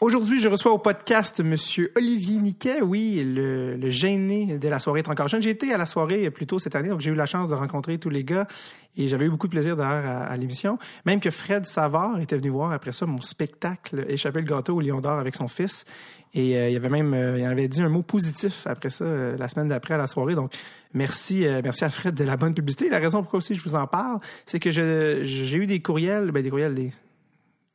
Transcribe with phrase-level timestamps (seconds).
[0.00, 5.02] Aujourd'hui, je reçois au podcast Monsieur Olivier Niquet, oui, le, le gêné de la soirée
[5.06, 5.42] encore jeune.
[5.42, 7.54] J'ai été à la soirée plus tôt cette année, donc j'ai eu la chance de
[7.54, 8.46] rencontrer tous les gars
[8.96, 10.78] et j'avais eu beaucoup de plaisir d'ailleurs à, à l'émission.
[11.04, 14.80] Même que Fred Savard était venu voir après ça mon spectacle Échapper le gâteau au
[14.80, 15.84] Lion d'Or avec son fils.
[16.32, 19.36] Et euh, il avait même, euh, il avait dit un mot positif après ça, euh,
[19.36, 20.34] la semaine d'après à la soirée.
[20.34, 20.54] Donc,
[20.94, 22.88] merci, euh, merci à Fred de la bonne publicité.
[22.88, 26.42] La raison pourquoi aussi je vous en parle, c'est que j'ai eu des courriels, ben
[26.42, 26.90] des courriels, des,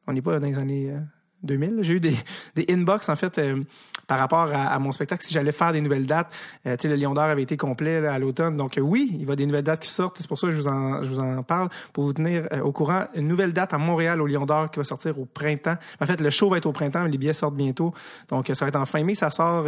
[0.07, 1.00] on n'est pas dans les années euh,
[1.46, 1.80] 2000.
[1.82, 2.16] J'ai eu des,
[2.55, 3.64] des inbox, en fait, euh,
[4.07, 6.36] par rapport à, mon spectacle, si j'allais faire des nouvelles dates.
[6.68, 8.56] Euh, tu sais, le Lion d'Or avait été complet à l'automne.
[8.56, 10.18] Donc, euh, oui, il y avoir des nouvelles dates qui sortent.
[10.19, 13.05] C'est pour ça que je vous en, parle, pour vous tenir au courant.
[13.16, 15.78] Une nouvelle date à Montréal, au Lion d'Or, qui va sortir au printemps.
[16.00, 17.93] En fait, le show va être au printemps, mais les billets sortent bientôt.
[18.30, 19.16] Donc, ça va être en fin mai.
[19.16, 19.66] Ça sort...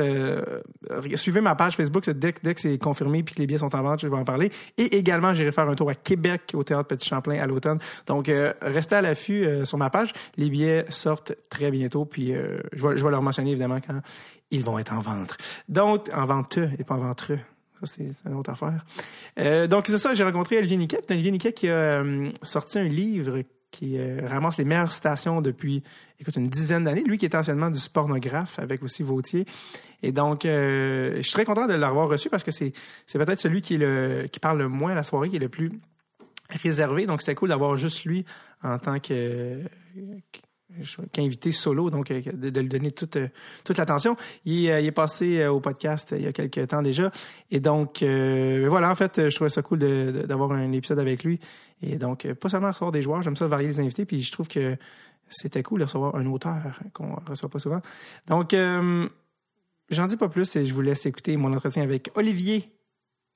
[1.15, 2.07] suivez ma page Facebook.
[2.09, 4.51] Dès, que- c'est confirmé puis que les billets sont en vente, je vais en parler.
[4.77, 7.79] Et également, j'irai faire un tour à Québec, au Théâtre Petit Champlain, à l'automne.
[8.05, 8.31] Donc,
[8.61, 10.13] restez à l'affût sur ma page.
[10.37, 12.05] Les billets sortent très bientôt.
[12.05, 14.01] Puis, euh, je, vais, je vais leur mentionner, évidemment, quand
[14.51, 15.37] ils vont être en vente.
[15.67, 17.39] Donc, en vente et pas en ventreux.
[17.79, 18.85] Ça, c'est une autre affaire.
[19.39, 21.01] Euh, donc, c'est ça, j'ai rencontré Olivier Niquet.
[21.05, 25.83] Puis Olivier Niquet qui a euh, sorti un livre qui ramasse les meilleures citations depuis,
[26.19, 27.03] écoute, une dizaine d'années.
[27.03, 29.45] Lui qui est anciennement du pornographe avec aussi Vautier.
[30.01, 32.71] Et donc, je suis très content de l'avoir reçu parce que c'est,
[33.05, 35.49] c'est peut-être celui qui, le, qui parle le moins à la soirée, qui est le
[35.49, 35.71] plus
[36.49, 37.05] réservé.
[37.05, 38.25] Donc, c'était cool d'avoir juste lui
[38.63, 39.61] en tant que
[41.11, 43.27] qu'invité solo, donc euh, de, de lui donner toute, euh,
[43.63, 44.15] toute l'attention.
[44.45, 47.11] Il, euh, il est passé au podcast il y a quelques temps déjà.
[47.51, 51.39] Et donc, euh, voilà, en fait, je trouvais ça cool d'avoir un épisode avec lui.
[51.81, 54.47] Et donc, pas seulement recevoir des joueurs, j'aime ça varier les invités, puis je trouve
[54.47, 54.77] que
[55.29, 56.55] c'était cool de recevoir un auteur
[56.93, 57.81] qu'on reçoit pas souvent.
[58.27, 59.07] Donc, euh,
[59.89, 62.71] j'en dis pas plus et je vous laisse écouter mon entretien avec Olivier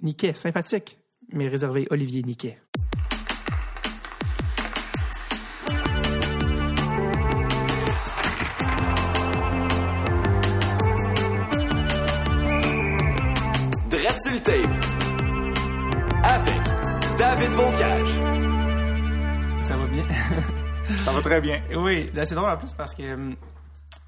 [0.02, 0.98] Niquet, sympathique,
[1.32, 2.58] mais réservé Olivier Niquet.
[21.04, 21.62] Ça va très bien.
[21.76, 23.36] Oui, là, c'est drôle en plus parce que, hum,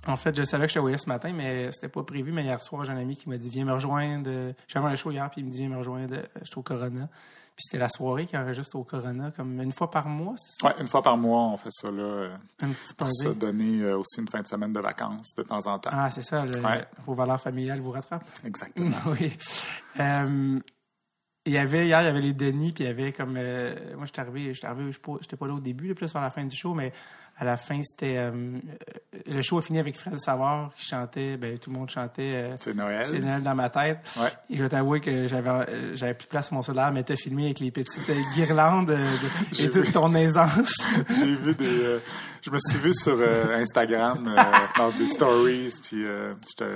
[0.07, 2.31] en fait, je savais que je te voyais ce matin, mais c'était pas prévu.
[2.31, 4.53] Mais hier soir, j'ai un ami qui m'a dit Viens me rejoindre.
[4.67, 6.15] J'avais un show hier, puis il me dit Viens me rejoindre.
[6.41, 7.07] Je suis au Corona.
[7.55, 10.67] Puis c'était la soirée qui enregistre au Corona, comme une fois par mois, c'est ça?
[10.69, 13.81] Ouais, une fois par mois, on fait ça là, euh, Un petit pour se donner
[13.83, 15.91] euh, aussi une fin de semaine de vacances de temps en temps.
[15.93, 16.83] Ah, c'est ça, le, Ouais.
[17.05, 18.27] vos valeurs familiales vous rattrapent.
[18.43, 18.95] Exactement.
[19.19, 19.37] oui.
[19.99, 20.57] Euh,
[21.45, 23.35] il y avait, hier, il y avait les Denis, puis il y avait comme.
[23.37, 26.45] euh, moi, j'étais arrivé, j'étais arrivé, j'étais pas là au début, plus vers la fin
[26.45, 26.93] du show, mais
[27.37, 28.15] à la fin, c'était.
[28.17, 31.89] euh, euh, le show a fini avec Fred Savard qui chantait, ben, tout le monde
[31.89, 32.33] chantait.
[32.35, 33.03] euh, C'est Noël.
[33.03, 33.99] c'est Noël dans ma tête.
[34.17, 34.29] Ouais.
[34.49, 37.03] Et je vais t'avouer que j'avais, euh, j'avais plus de place sur mon cellulaire, mais
[37.03, 39.91] t'as filmé avec les petites euh, guirlandes de- et toute vu.
[39.91, 40.75] ton aisance.
[41.09, 41.83] J'ai vu des.
[41.85, 41.99] euh,
[42.41, 43.17] je me suis vu sur
[43.53, 44.29] Instagram
[44.77, 46.71] dans des stories, puis euh, j'étais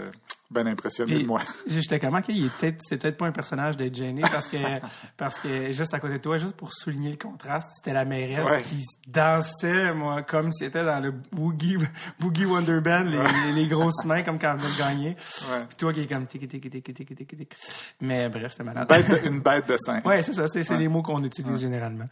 [0.49, 1.41] bien impressionné Puis, de moi.
[1.67, 1.99] J'étais
[2.45, 4.57] est peut-être c'était peut-être pas un personnage d'être gêné parce que
[5.17, 8.49] parce que juste à côté de toi juste pour souligner le contraste c'était la mairesse
[8.49, 8.61] Ouais.
[8.61, 11.77] qui dansait moi comme si c'était dans le boogie
[12.19, 15.09] boogie Wonder Band les, les, les grosses mains comme quand elle venait de gagner
[15.51, 15.65] Ouais.
[15.67, 17.55] puis toi qui est comme tic tic tic tic tic tic
[18.01, 19.99] mais bref c'était malade Bête de- une bête de sein.
[20.05, 22.05] Ouais, c'est ça, c'est les mots qu'on utilise généralement.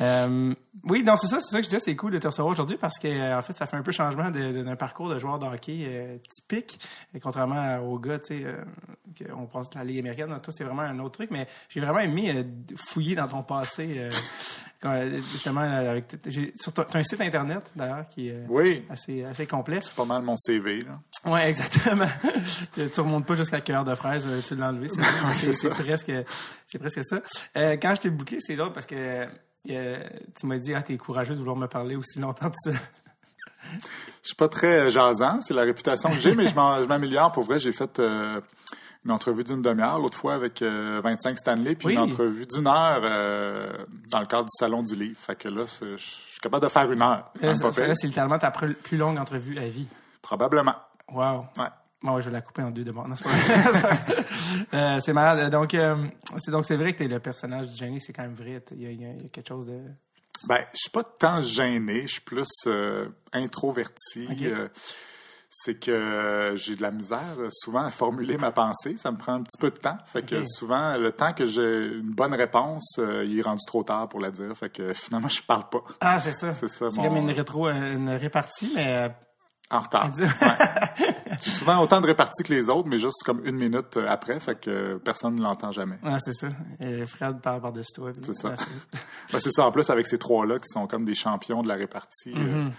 [0.00, 0.54] Euh,
[0.84, 2.76] oui, donc c'est ça, c'est ça que je disais, c'est cool de te recevoir aujourd'hui
[2.76, 5.46] parce que euh, en fait, ça fait un peu changement d'un parcours de joueur de
[5.46, 6.78] hockey euh, typique,
[7.14, 8.62] et contrairement aux gars, tu sais, euh,
[9.34, 11.98] qu'on pense que la Ligue américaine, toi, c'est vraiment un autre truc, mais j'ai vraiment
[11.98, 12.44] aimé euh,
[12.76, 14.10] fouiller dans ton passé, euh,
[14.80, 16.04] quand, justement, avec,
[16.56, 19.80] sur ton, t'as un site internet d'ailleurs qui est euh, Oui, assez, assez complet.
[19.82, 20.82] c'est pas mal mon CV.
[20.82, 21.00] Là.
[21.26, 22.06] Oui, exactement.
[22.74, 24.86] tu remontes pas jusqu'à cœur de fraise, tu l'as enlevé.
[24.88, 25.00] C'est,
[25.70, 26.12] presque,
[26.66, 27.20] c'est presque ça.
[27.56, 29.26] Euh, quand je t'ai booké, c'est drôle parce que
[29.76, 29.98] euh,
[30.38, 32.70] tu m'as dit, ah, t'es courageux de vouloir me parler aussi longtemps de ça.
[34.22, 37.32] Je suis pas très euh, jasant, c'est la réputation que j'ai, mais je m'améliore.
[37.32, 38.40] Pour vrai, j'ai fait euh,
[39.04, 41.92] une entrevue d'une demi-heure l'autre fois avec euh, 25 Stanley, puis Oui.
[41.94, 43.72] une entrevue d'une heure euh,
[44.10, 45.18] dans le cadre du Salon du Livre.
[45.18, 47.30] Fait que là, je suis capable de faire une heure.
[47.40, 49.88] C'est Là, littéralement ta plus longue entrevue à vie.
[50.22, 50.74] Probablement.
[51.12, 51.46] Wow.
[51.58, 51.66] Ouais.
[52.02, 52.92] Bon, ouais, je vais la couper en deux de.
[54.74, 55.50] Euh, c'est malade.
[55.50, 56.06] Donc, euh,
[56.38, 58.62] c'est, donc, c'est vrai que t'es le personnage du génie, c'est quand même vrai.
[58.72, 59.80] Il y a, y y quelque chose de.
[60.46, 64.28] Ben, je suis pas tant gêné, je suis plus euh, introverti.
[65.50, 68.96] C'est que j'ai de la misère souvent à formuler ma pensée.
[68.98, 69.96] Ça me prend un petit peu de temps.
[70.06, 74.08] Fait que souvent, le temps que j'ai une bonne réponse, il est rendu trop tard
[74.10, 74.54] pour la dire.
[74.56, 75.82] Fait que finalement, je parle pas.
[76.00, 76.52] Ah, c'est ça.
[76.52, 79.10] C'est ça, C'est mon- comme une rétro, une répartie, mais
[79.70, 80.10] En retard.
[80.12, 80.22] Dis-
[81.44, 84.40] J'ai souvent autant de réparties que les autres, mais juste comme une minute euh, après.
[84.40, 85.98] Fait que personne ne l'entend jamais.
[86.02, 86.48] Ah, c'est ça.
[86.80, 88.10] Et Fred parle par-dessus toi.
[88.22, 88.56] C'est ça.
[88.56, 88.66] C'est-
[89.32, 91.74] Ben, c'est ça, en plus, avec ces trois-là qui sont comme des champions de la
[91.74, 92.32] répartie.
[92.34, 92.72] euh, Mhm.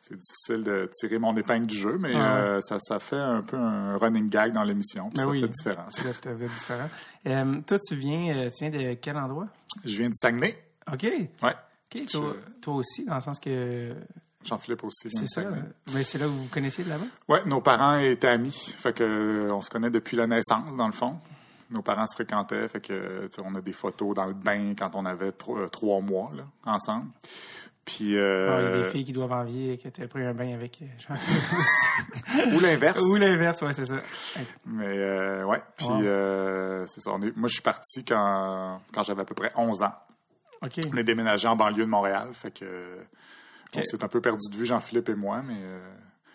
[0.00, 2.40] c'est difficile de tirer mon épingle du jeu, mais Ah ouais.
[2.40, 5.10] euh, ça, ça fait un peu un running gag dans l'émission.
[5.14, 5.40] Ben ça oui.
[5.42, 6.04] fait différence.
[6.04, 6.90] Êtes différents.
[7.28, 9.46] Euh, toi, tu viens, euh, tu viens de quel endroit?
[9.84, 10.58] Je viens du Saguenay.
[10.92, 11.04] OK.
[11.04, 11.54] Ouais.
[11.94, 13.94] OK, toi, toi aussi, dans le sens que
[14.44, 15.08] Jean-Philippe aussi.
[15.10, 15.42] c'est ça.
[15.94, 17.04] Mais c'est là où vous vous connaissiez de là-bas?
[17.28, 18.74] Ouais, nos parents étaient amis.
[18.76, 21.16] Fait que euh, on se connaît depuis la naissance, dans le fond.
[21.70, 25.06] Nos parents se fréquentaient, fait que on a des photos dans le bain quand on
[25.06, 27.06] avait euh, trois mois là, ensemble.
[27.84, 30.22] Puis Ah, Il y a euh, des filles qui doivent envier que tu aies pris
[30.24, 32.54] un bain avec euh, Jean-Philippe.
[32.54, 32.98] ou l'inverse.
[33.00, 33.96] Ou l'inverse, ouais, c'est ça.
[34.66, 36.02] Mais euh, ouais, puis Wow.
[36.04, 37.10] euh, c'est ça.
[37.12, 39.94] On est, moi, je suis parti quand quand j'avais à peu près 11 ans.
[40.62, 40.78] OK.
[40.92, 42.98] On est déménagé en banlieue de Montréal, fait que
[43.72, 45.78] s'est un peu perdu de vue, Jean-Philippe et moi, mais euh,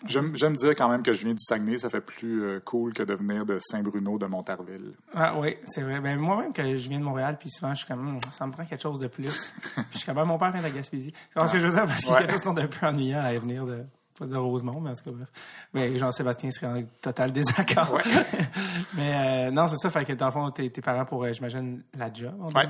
[0.06, 3.02] j'aime dire quand même que je viens du Saguenay, ça fait plus euh, cool que
[3.02, 4.92] de venir de Saint-Bruno de Montarville.
[5.14, 6.00] Ah oui, c'est vrai.
[6.00, 8.52] Ben, moi-même, que je viens de Montréal, puis souvent, je suis comme, Hum, ça me
[8.52, 9.52] prend quelque chose de plus.
[9.74, 11.12] puis je suis comme, Ah, mon père vient de la Gaspésie.
[11.32, 13.20] C'est ce que je veux dire, parce qu'il y a quelque chose d'un peu ennuyant
[13.20, 13.84] à venir de,
[14.18, 15.28] pas de Rosemont, mais en tout cas, bref.
[15.72, 17.92] Mais Jean-Sébastien serait en total désaccord.
[17.94, 18.02] Ouais.
[18.94, 21.32] mais euh, non, c'est ça, fait que dans le fond, tes, tes parents, pour, euh,
[21.32, 22.66] j'imagine, la job, on Ouais.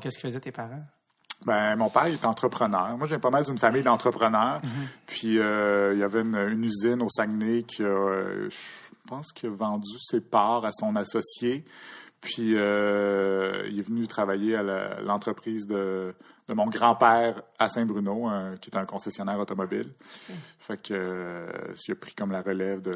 [0.00, 0.84] Qu'est-ce qu'ils faisaient tes parents?
[1.46, 2.96] Ben, mon père il est entrepreneur.
[2.98, 4.60] Moi, j'ai pas mal d'une famille d'entrepreneurs.
[5.06, 8.58] Puis, euh, il y avait une, une usine au Saguenay qui a, je
[9.08, 11.64] pense qu'il a vendu ses parts à son associé.
[12.20, 16.14] Puis, euh, il est venu travailler à l'entreprise de,
[16.48, 19.90] de mon grand-père à Saint-Bruno, un- qui est un concessionnaire automobile.
[20.58, 21.50] Fait que, euh,
[21.88, 22.92] il a pris comme la relève de,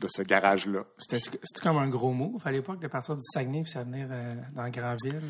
[0.00, 0.80] de ce garage-là.
[0.96, 1.20] C'était
[1.62, 4.62] comme un gros move à l'époque de partir du Saguenay puis ça venir euh, dans
[4.62, 5.20] la grande ville.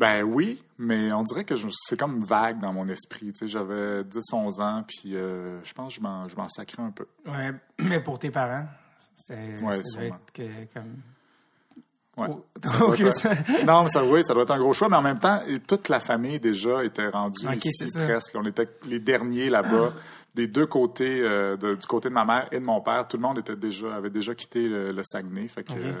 [0.00, 1.54] Ben oui, mais on dirait que
[1.84, 3.32] c'est comme vague dans mon esprit.
[3.32, 7.04] Tu sais, j'avais 10-11 ans, puis euh, je pense que je m'en, sacrais un peu.
[7.26, 8.64] Ouais, mais pour tes parents,
[9.14, 10.96] c'était Ouais, ça être que- comme.
[12.16, 12.28] Ouais.
[12.80, 15.02] Oh, ça- un- non, mais ça, oui, ça doit être un gros choix, mais en
[15.02, 18.32] même temps, toute la famille déjà était rendue ici presque.
[18.36, 19.92] On était les derniers là-bas,
[20.34, 23.06] des deux côtés, euh, de- du côté de ma mère et de mon père.
[23.06, 25.48] Tout le monde était déjà, avait déjà quitté le, le Saguenay.
[25.48, 25.92] Fait que euh,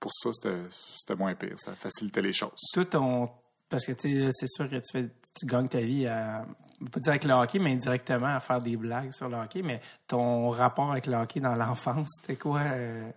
[0.00, 1.54] pour ça, c'était, moins pire.
[1.58, 2.60] Ça facilitait les choses.
[2.72, 3.30] Toi, ton.
[3.68, 3.92] Parce que
[4.30, 5.08] c'est sûr que tu, fais,
[5.38, 6.44] tu gagnes ta vie à.
[6.92, 9.62] Pas dire avec le hockey, mais indirectement à faire des blagues sur le hockey.
[9.62, 12.60] Mais ton rapport avec le hockey dans l'enfance, c'était quoi?
[12.60, 13.10] euh?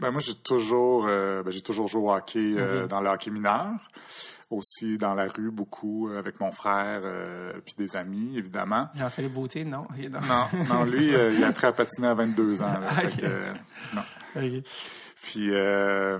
[0.00, 3.30] Ben moi, j'ai toujours, euh, ben, j'ai toujours joué au hockey euh, dans le hockey
[3.32, 3.70] mineur,
[4.50, 8.88] aussi dans la rue beaucoup avec mon frère euh, puis des amis évidemment.
[8.94, 9.86] Jean-Philippe Vautier, non?
[9.96, 10.20] Non.
[10.20, 12.78] Non, non, lui, il a appris à patiner à 22 ans.
[12.78, 13.20] là, Ah, fait ok.
[13.20, 14.02] que, non.
[15.22, 16.18] Puis euh,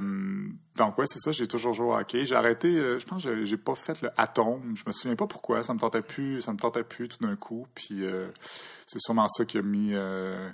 [0.76, 1.30] donc ouais, c'est ça.
[1.32, 2.26] J'ai toujours joué au hockey.
[2.26, 2.76] J'ai arrêté.
[2.76, 4.74] euh, je pense que j'ai- pas fait le atome.
[4.76, 5.62] Je me souviens pas pourquoi.
[5.62, 6.40] Ça me tentait plus.
[6.42, 7.66] Ça me tentait plus tout d'un coup.
[7.74, 8.26] Puis euh,
[8.86, 9.90] c'est sûrement ça qui a mis.
[9.94, 10.48] euh,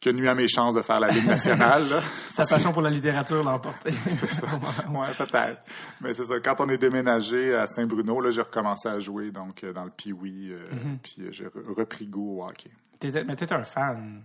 [0.00, 1.88] qui a nuit à mes chances de faire la Ligue nationale.
[1.88, 2.00] là.
[2.36, 3.90] Ta passion pour la littérature l'a emporté.
[4.90, 5.62] Ouais, peut-être.
[6.00, 6.40] Mais c'est ça.
[6.40, 9.90] Quand on est déménagé à Saint-Bruno, là, j'ai recommencé à jouer donc euh, dans le
[9.90, 10.98] Pee-Wee, Mm-hmm.
[11.02, 12.70] puis j'ai re- repris goût au hockey.
[12.98, 14.22] T'étais- mais t'es un fan.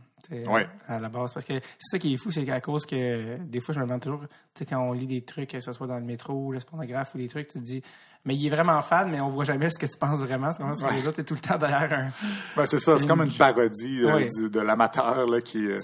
[0.48, 0.68] Ouais.
[0.88, 1.34] À la base.
[1.34, 3.86] Parce que c'est ça qui est fou, c'est qu'à cause que des fois, je me
[3.86, 4.28] demande toujours, tu
[4.60, 7.16] sais, quand on lit des trucs, que ce soit dans le métro ou le pornographe
[7.16, 7.82] ou des trucs, tu te dis,
[8.26, 10.52] mais il est vraiment fan, mais on voit jamais ce que tu penses vraiment.
[10.52, 10.76] Tu comprends?
[10.76, 12.10] Sur les autres, t'es tout le temps derrière un.
[12.58, 13.00] Ben, c'est ça.
[13.00, 14.28] C'est comme une parodie euh, Ouais.
[14.28, 15.78] du- de l'amateur qui, euh,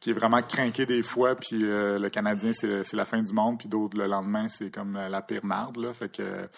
[0.00, 1.34] qui est vraiment craqué des fois.
[1.34, 3.58] Puis euh, le Canadien, c'est la fin du monde.
[3.58, 5.76] Puis d'autres, le lendemain, c'est comme la, pire marde.
[5.76, 5.92] Là.
[5.92, 6.48] Fait que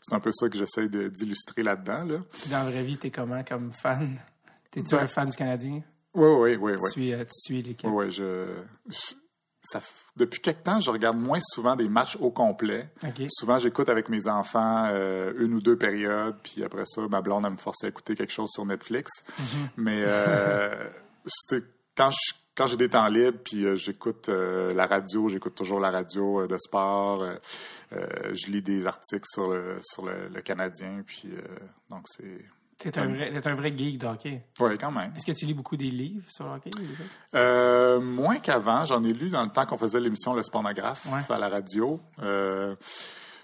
[0.00, 2.04] c'est un peu ça que j'essaie d'illustrer là-dedans.
[2.04, 2.18] Là.
[2.50, 4.16] Dans la vraie vie, t'es comment comme fan?
[4.70, 5.82] T'es-tu Ben- un fan du Canadien?
[6.18, 6.72] Oui, oui, oui.
[6.76, 6.90] Tu oui.
[6.90, 7.88] suis, euh, tu suis l'équipe.
[7.90, 8.46] Oui, oui, je,
[8.88, 9.14] je-
[9.62, 9.80] ça,
[10.16, 12.88] depuis quelque temps, je regarde moins souvent des matchs au complet.
[13.02, 13.24] OK.
[13.28, 17.44] Souvent, j'écoute avec mes enfants euh, une ou deux périodes, puis après ça, ma blonde,
[17.44, 19.10] elle me force à écouter quelque chose sur Netflix.
[19.76, 20.88] Mais euh,
[21.96, 25.78] quand je quand j'ai des temps libres, puis euh, j'écoute euh, la radio, j'écoute toujours
[25.78, 27.24] la radio euh, de sport,
[27.92, 31.28] je lis des articles sur le sur le, le Canadien, puis
[31.88, 32.44] donc c'est...
[32.78, 34.42] T'es un, vrai, t'es un vrai geek de hockey.
[34.60, 35.12] Oui, quand même.
[35.16, 36.70] Est-ce que tu lis beaucoup des livres sur le hockey?
[36.76, 37.06] ou des trucs?
[37.34, 41.20] Euh, moins qu'avant, j'en ai lu dans le temps qu'on faisait l'émission Le Spornographe Ouais.
[41.34, 42.00] à la radio.
[42.22, 42.76] Euh,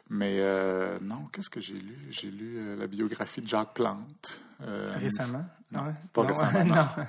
[0.08, 1.98] mais euh, non, qu'est-ce que j'ai lu?
[2.10, 4.40] J'ai lu la biographie de Jacques Plante.
[4.60, 5.44] Récemment?
[5.72, 5.92] non, Ouais.
[6.12, 6.74] pas Non, récemment, non.
[6.76, 7.04] non.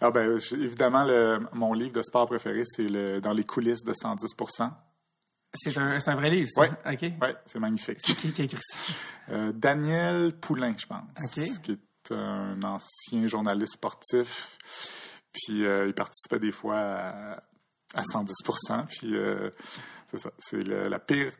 [0.00, 3.92] Ah ben, évidemment, le- mon livre de sport préféré, c'est le, Dans les coulisses de
[3.92, 4.34] 110
[5.54, 6.60] C'est un, un vrai livre, ça?
[6.62, 6.70] Ouais.
[7.22, 7.98] Oui, c'est magnifique.
[7.98, 8.76] Qui, qui a écrit ça?
[9.30, 11.30] Euh, Daniel Poulain, je pense.
[11.62, 14.58] Qui est un ancien journaliste sportif.
[15.32, 17.42] Puis euh, il participait des fois à,
[17.94, 18.34] à 110
[18.88, 19.50] Puis euh,
[20.10, 20.30] c'est ça.
[20.38, 21.32] C'est la pire.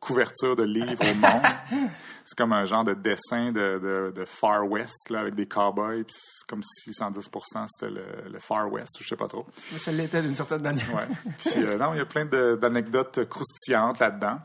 [0.00, 1.90] Couverture de livre au monde.
[2.24, 6.04] c'est comme un genre de dessin de, de, de Far West, là, avec des cowboys.
[6.04, 7.28] Puis c'est comme si 110
[7.66, 9.46] c'était le, le Far West, ou je sais pas trop.
[9.72, 10.94] Mais ça l'était d'une certaine manière.
[10.94, 11.06] Ouais.
[11.38, 14.38] Puis euh, non, il y a plein d'anecdotes croustillantes là-dedans.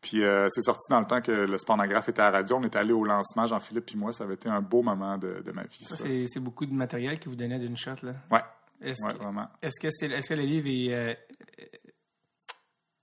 [0.00, 2.56] Puis euh, c'est sorti dans le temps que le spornographe était à la radio.
[2.56, 4.12] On est allé au lancement, Jean-Philippe et moi.
[4.12, 5.84] Ça avait été un beau moment de, de ma vie.
[5.84, 6.04] Ça, Ça.
[6.26, 7.90] c'est beaucoup de matériel qui vous donnait d'une shot.
[8.02, 8.12] Là.
[8.30, 8.40] Ouais,
[8.82, 9.48] Est-ce ouais, que, vraiment.
[9.62, 11.14] est-ce que, c'est, est-ce que le livre est, euh,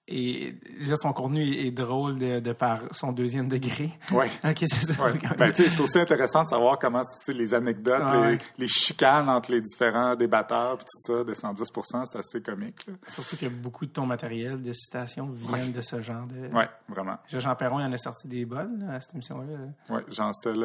[0.08, 3.90] est- déjà, son contenu est, drôle de, de par son deuxième degré?
[4.12, 4.30] Ouais.
[4.44, 5.00] ok, c'est.
[5.00, 5.14] Ouais.
[5.38, 10.78] Ben, aussi intéressant de savoir comment les anecdotes, les, les chicanes entre les différents débatteurs,
[10.78, 12.86] puis tout ça, de 110% c'est assez comique.
[12.88, 12.94] Là.
[13.08, 16.54] Surtout que beaucoup de ton matériel de citation viennent de ce genre de.
[16.56, 17.18] Ouais, vraiment.
[17.28, 19.44] Jean Perron, il en a sorti des bonnes à cette émission-là.
[19.90, 20.58] Ouais, genre, c'était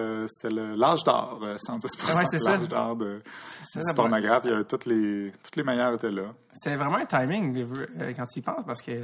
[0.50, 2.56] l'âge d'or, euh, 110 Ouais, c'est ça.
[2.56, 3.22] l'âge d'or de,
[3.64, 4.42] Ça, du pornographe.
[4.44, 6.32] Il y avait toutes les, toutes les meilleures étaient là.
[6.52, 7.56] C'était vraiment un timing
[8.00, 9.02] euh, quand tu y penses, parce que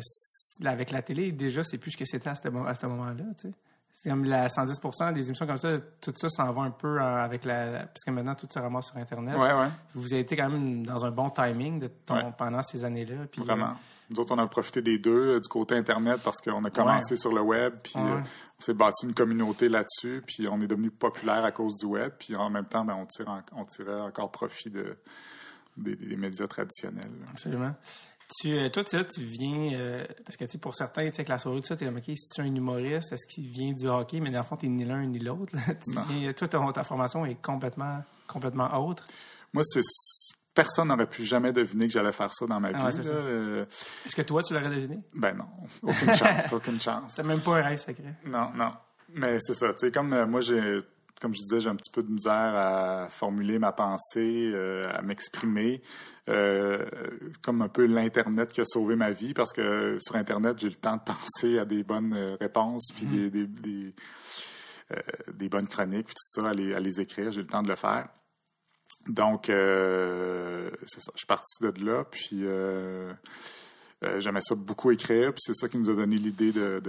[0.64, 2.48] avec la télé, déjà, c'est plus ce que c'était à ce,
[2.86, 3.24] moment-là.
[3.36, 4.78] C'est comme la 110
[5.14, 7.86] des émissions comme ça, tout ça s'en va un peu euh, avec la.
[7.86, 9.34] Parce que maintenant, tout se ramasse sur Internet.
[9.36, 12.32] Ouais, ouais, Vous avez été quand même dans un bon timing de ton- Ouais.
[12.36, 13.26] pendant ces années-là.
[13.30, 13.68] puis, vraiment.
[13.70, 13.74] euh,
[14.10, 17.16] Nous autres, on a profité des deux, euh, du côté Internet, parce qu'on a commencé
[17.16, 20.90] sur le web, puis euh, on s'est bâti une communauté là-dessus, puis on est devenu
[20.90, 24.00] populaire à cause du web, puis en même temps, ben, on, tire en- on tirait
[24.02, 24.98] encore profit de,
[25.78, 27.10] des, des médias traditionnels.
[27.20, 27.26] là.
[27.30, 27.74] Absolument.
[28.40, 31.10] Tu, euh, toi, tu, là, tu viens, euh, parce que tu sais, pour certains, tu
[31.12, 33.12] sais, avec la soirée, tout ça, tu es comme, OK, si tu es un humoriste,
[33.12, 34.18] est-ce qu'il vient du hockey?
[34.20, 35.52] Mais dans le fond, tu ni l'un ni l'autre.
[36.08, 39.04] viens- toi, ton- ta formation est complètement, complètement autre.
[39.52, 39.82] Moi, c'est
[40.52, 42.78] personne n'aurait pu jamais deviner que j'allais faire ça dans ma vie.
[42.78, 43.06] Ah ouais.
[43.06, 43.64] Euh,
[44.06, 45.00] Est-ce que toi, tu l'aurais deviné?
[45.14, 45.46] ben non,
[45.82, 47.12] aucune chance, aucune chance.
[47.16, 48.14] C'est même pas un rêve secret.
[48.24, 48.70] Non, non.
[49.16, 49.68] Mais c'est ça.
[49.74, 50.78] Tu sais, comme euh, moi, j'ai,
[51.24, 55.00] comme je disais, j'ai un petit peu de misère à formuler ma pensée, euh, à
[55.00, 55.80] m'exprimer.
[56.28, 56.84] Euh,
[57.40, 60.74] comme un peu l'Internet qui a sauvé ma vie parce que sur Internet, j'ai le
[60.74, 63.94] temps de penser à des bonnes euh, réponses, puis des, des, des,
[64.92, 65.00] euh,
[65.32, 67.32] des bonnes chroniques, puis tout ça, à les, à les écrire.
[67.32, 68.06] J'ai le temps de le faire.
[69.06, 71.10] Donc, c'est ça.
[71.14, 72.44] Je suis parti de là, puis
[74.02, 76.80] euh, euh, j'aimais ça beaucoup écrire, puis c'est ça qui nous a donné l'idée de,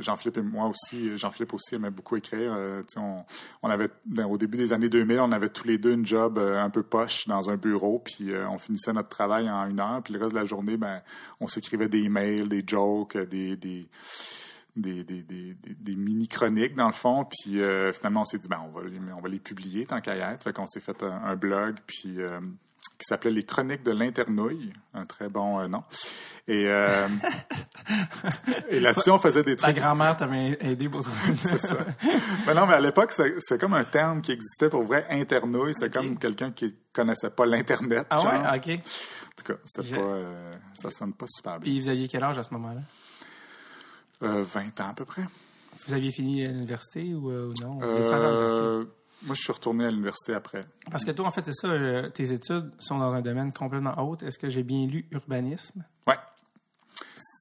[0.00, 1.16] Jean-Philippe et moi aussi.
[1.16, 2.52] Jean-Philippe aussi aimait beaucoup écrire.
[2.56, 3.24] Euh, on,
[3.62, 6.38] on avait ben, au début des années 2000, on avait tous les deux une job
[6.38, 9.80] euh, un peu poche dans un bureau, puis euh, on finissait notre travail en une
[9.80, 11.02] heure, puis le reste de la journée, ben,
[11.40, 13.86] on s'écrivait des emails, des jokes, des, des
[14.76, 17.24] des, des, mini-chroniques, dans le fond.
[17.24, 20.00] Puis euh, finalement, on s'est dit, ben, on, va les, on va les publier tant
[20.00, 20.42] qu'à y être.
[20.42, 22.40] Fait s'est fait un, blog puis, euh,
[22.98, 24.72] qui s'appelait Les Chroniques de l'Internouille.
[24.94, 25.84] Un très bon euh, nom.
[26.48, 27.06] Et, euh,
[28.70, 29.76] et là-dessus, on faisait des Ta trucs.
[29.76, 31.76] grand-mère t'avait aidé pour trouver C'est ça.
[32.46, 35.74] Mais non, mais à l'époque, c'est comme un terme qui existait pour vrai, internouille.
[35.74, 38.06] C'était comme quelqu'un qui connaissait pas l'Internet.
[38.10, 38.32] Ah genre.
[38.32, 38.56] ouais?
[38.56, 38.68] OK.
[38.80, 41.70] En tout cas, Je- pas, euh, ça sonne pas super bien.
[41.70, 42.80] Puis vous aviez quel âge à ce moment-là?
[44.22, 45.22] Euh, 20 ans à peu près.
[45.86, 47.78] Vous aviez fini l'université ou, ou non?
[47.78, 48.92] Vous étiez encore à l'université?
[49.26, 50.62] Euh, moi, je suis retourné à l'université après.
[50.90, 53.94] Parce que toi, en fait, c'est ça, euh, tes études sont dans un domaine complètement
[54.08, 54.24] autre.
[54.26, 55.84] Est-ce que j'ai bien lu urbanisme?
[56.06, 56.16] Ouais.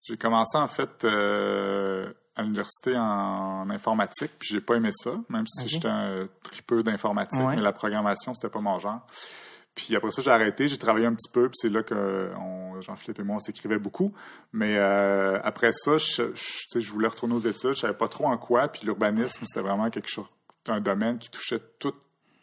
[0.08, 5.48] J'ai commencé en fait euh, à l'université en informatique, puis j'ai pas aimé ça, même
[5.48, 7.56] si j'étais un tripeux d'informatique, Ouais.
[7.56, 9.00] mais la programmation c'était pas mon genre.
[9.74, 12.30] Puis après ça, j'ai arrêté, j'ai travaillé un petit peu, puis c'est là que
[12.82, 14.14] Jean-Philippe et moi on s'écrivait beaucoup.
[14.54, 18.28] Mais euh, après ça, je, je, je voulais retourner aux études, je savais pas trop
[18.28, 20.28] en quoi, puis l'urbanisme c'était vraiment quelque chose,
[20.68, 21.94] un domaine qui touchait tout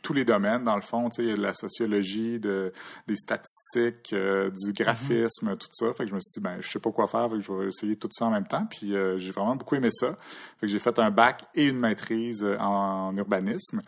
[0.03, 2.73] tous les domaines, dans le fond, tu sais, il y a de la sociologie, de,
[3.07, 5.95] des statistiques, euh, du graphisme, tout ça.
[5.95, 7.53] Fait que je me suis dit, ben, je sais pas quoi faire, fait que je
[7.53, 8.67] vais essayer tout ça en même temps.
[8.67, 10.19] Puis euh, j'ai vraiment beaucoup aimé ça.
[10.59, 13.81] Fait que j'ai fait un bac et une maîtrise euh, en, urbanisme.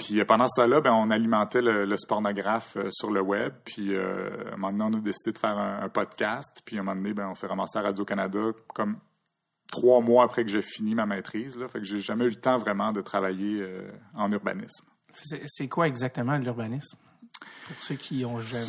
[0.00, 3.52] Puis euh, pendant ce temps-là, ben, on alimentait le, le spornographe euh, sur le web.
[3.64, 6.62] Puis euh, à un moment donné, on a décidé de faire un, un podcast.
[6.64, 8.96] Puis à un moment donné, ben, on s'est ramassé à Radio-Canada comme
[9.70, 11.58] trois mois après que j'ai fini ma maîtrise.
[11.58, 11.68] Là.
[11.68, 14.86] Fait que j'ai jamais eu le temps vraiment de travailler euh, en urbanisme.
[15.12, 16.98] C'est quoi exactement l'urbanisme?
[17.66, 18.66] Pour ceux qui ont jamais.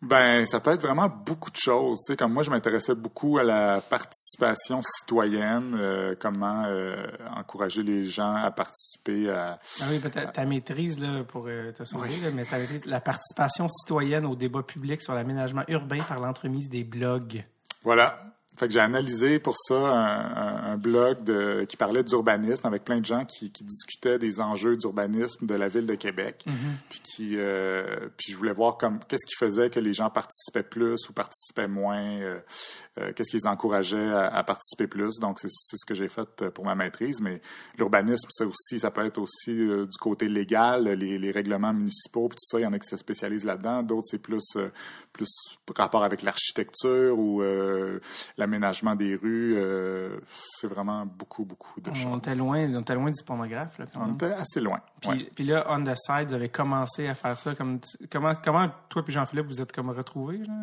[0.00, 1.98] Ben, ça peut être vraiment beaucoup de choses.
[2.06, 7.82] Tu sais, comme moi, je m'intéressais beaucoup à la participation citoyenne, euh, comment euh, encourager
[7.82, 9.58] les gens à participer à.
[9.80, 13.00] Ah oui, peut-être ta maîtrise, là, pour euh, te sauver, là, mais ta maîtrise, la
[13.00, 17.44] participation citoyenne au débat public sur l'aménagement urbain par l'entremise des blogs.
[17.82, 18.37] Voilà.
[18.58, 23.04] Fait que j'ai analysé pour ça un, blog de, qui parlait d'urbanisme avec plein de
[23.04, 26.44] gens qui, qui discutaient des enjeux d'urbanisme de la ville de Québec.
[26.88, 30.62] Puis qui, euh, puis je voulais voir comme qu'est-ce qui faisait que les gens participaient
[30.62, 32.02] plus ou participaient moins.
[32.20, 32.38] euh,
[32.98, 35.18] euh, qu'est-ce qui les encourageait à, à participer plus.
[35.20, 37.20] Donc c'est ce que j'ai fait pour ma maîtrise.
[37.20, 37.40] Mais
[37.78, 42.36] l'urbanisme, c'est aussi, ça peut être aussi du côté légal, les, les règlements municipaux, puis
[42.36, 42.60] tout ça.
[42.60, 43.82] Il y en a qui se spécialisent là-dedans.
[43.84, 44.42] D'autres c'est plus
[45.12, 45.26] plus
[45.76, 48.00] rapport avec l'architecture ou euh,
[48.48, 49.54] l'aménagement des rues.
[49.56, 52.18] euh, c'est vraiment beaucoup, beaucoup de On choses.
[52.18, 53.78] était loin, on était loin du pornographe.
[53.78, 54.14] Là, quand On même.
[54.14, 54.80] était assez loin.
[55.00, 55.30] Puis, ouais.
[55.34, 57.54] puis là, on the side, vous avez commencé à faire ça.
[57.54, 57.78] Comme,
[58.10, 60.44] comment, comment toi et Jean-Philippe, vous êtes comme retrouvés?
[60.44, 60.54] genre?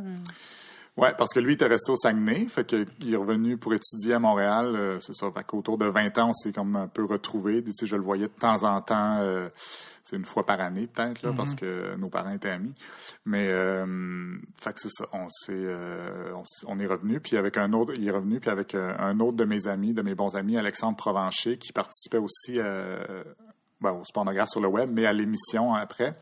[0.98, 3.74] Ouais, parce que lui, il était resté au Saguenay, fait que il est revenu pour
[3.74, 4.74] étudier à Montréal.
[4.78, 7.62] euh, c'est ça, fait qu'autour de 20 ans, on s'est comme un peu retrouvés.
[7.62, 9.50] Tu sais, je le voyais de temps en temps, euh,
[10.06, 12.74] c'est une fois par année peut-être, là, parce que nos parents étaient amis.
[13.26, 17.58] Mais, euh, fait que c'est ça, on s'est, euh, on, on est revenu, puis avec
[17.58, 20.16] un autre, il est revenu, puis avec euh, un autre de mes amis, de mes
[20.16, 23.22] bons amis, Alexandre Provencher, qui participait aussi euh,
[23.82, 26.16] ben, au Spornographe sur le web, mais à l'émission après.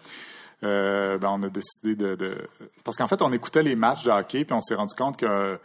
[0.64, 2.48] Euh, ben, on a décidé de, de-
[2.86, 5.26] parce qu'en fait on écoutait les matchs de hockey puis on s'est rendu compte que
[5.26, 5.58] euh,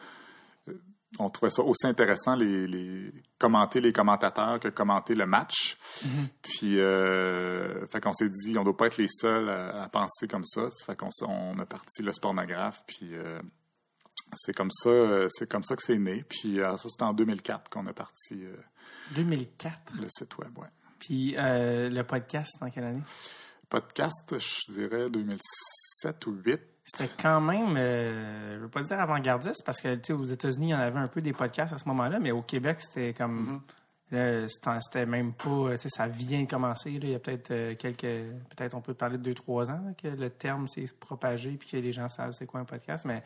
[1.18, 5.78] on trouvait ça aussi intéressant les, les commenter les commentateurs que commenter le match.
[6.42, 10.28] Puis euh, fait qu'on s'est dit on doit pas être les seuls à, à penser
[10.28, 10.62] comme ça.
[10.84, 13.40] Fait qu'on on a parti le spornographe puis euh,
[14.34, 14.90] c'est comme ça
[15.28, 16.24] c'est comme ça que c'est né.
[16.28, 18.56] Puis ça c'était en 2004 qu'on a parti euh,
[19.14, 19.94] 2004.
[20.00, 20.58] le site web.
[20.58, 20.68] Ouais.
[20.98, 23.02] Puis le podcast, en quelle année?
[23.68, 26.60] Podcast, je dirais 2007 ou 2008.
[26.84, 30.74] C'était quand même, euh, je veux pas dire avant-gardiste, parce que aux États-Unis, il y
[30.74, 33.60] en avait un peu des podcasts à ce moment-là, mais au Québec, c'était comme.
[34.10, 35.76] là, c'était- C'était même pas.
[35.76, 36.90] Sais, ça vient de commencer.
[36.92, 36.98] là.
[37.02, 38.00] Il y a peut-être euh, quelques.
[38.56, 41.68] Peut-être on peut parler de deux, trois ans là, que le terme s'est propagé puis
[41.68, 43.22] que les gens savent c'est quoi un podcast, mais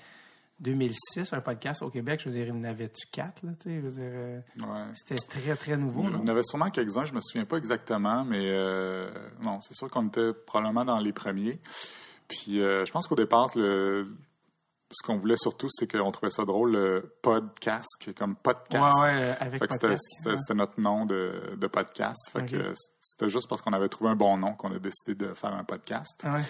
[0.62, 3.68] 2006, un podcast au Québec, je veux dire, il y en avait-tu quatre, là, tu
[3.68, 4.90] sais, je veux dire, euh, Ouais.
[4.94, 6.04] c'était très, très nouveau.
[6.04, 9.10] Il y en avait sûrement quelques-uns, je me souviens pas exactement, mais euh,
[9.42, 11.60] non, c'est sûr qu'on était probablement dans les premiers.
[12.28, 14.06] Puis euh, je pense qu'au départ, le,
[14.92, 19.02] ce qu'on voulait surtout, c'est qu'on trouvait ça drôle, le podcast, comme Ouais, podcast.
[19.02, 20.02] ouais, euh, avec podcast.
[20.24, 22.20] c'était- notre nom de, de podcast.
[22.32, 25.34] Fait que c'était juste parce qu'on avait trouvé un bon nom qu'on a décidé de
[25.34, 26.22] faire un podcast.
[26.24, 26.40] Ouais.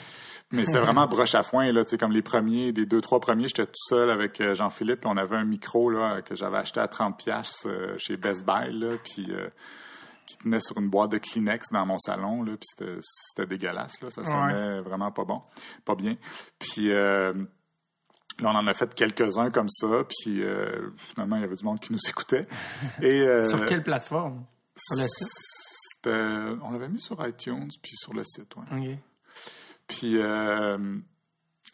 [0.50, 3.20] Mais c'était vraiment broche à foin, là, tu sais, comme les premiers, les deux, trois
[3.20, 6.80] premiers, j'étais tout seul avec euh, Jean-Philippe, on avait un micro, là, que j'avais acheté
[6.80, 7.66] à 30 pièces
[7.98, 9.48] chez Best Buy, là, puis euh,
[10.26, 14.00] qui tenait sur une boîte de Kleenex dans mon salon, là, puis c'était, c'était dégueulasse,
[14.00, 15.42] là, ça sonnait vraiment pas bon,
[15.84, 16.16] pas bien.
[16.58, 17.32] Puis euh,
[18.40, 21.64] là, on en a fait quelques-uns comme ça, puis euh, finalement, il y avait du
[21.64, 22.46] monde qui nous écoutait.
[23.00, 24.44] Et, euh, Sur quelle plateforme?
[24.76, 25.28] Sur le site?
[25.94, 28.52] c'était- on l'avait mis sur iTunes, puis sur le site.
[29.86, 30.78] Puis euh,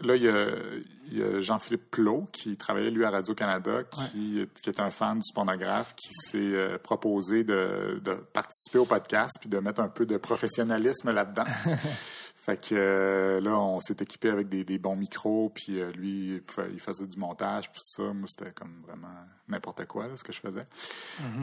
[0.01, 4.91] là, il y a, Jean-Philippe Plot qui travaillait, lui, à Radio-Canada, qui, qui est un
[4.91, 9.81] fan du pornographe, qui s'est euh, proposé de, de participer au podcast puis de mettre
[9.81, 11.45] un peu de professionnalisme là-dedans.
[12.49, 16.41] fait que euh, là, on s'est équipé avec des, des bons micros, puis euh, lui,
[16.73, 18.15] il, faisait du montage, puis tout ça.
[18.15, 19.13] Moi, c'était comme vraiment
[19.49, 20.67] n'importe quoi, là, ce que je faisais.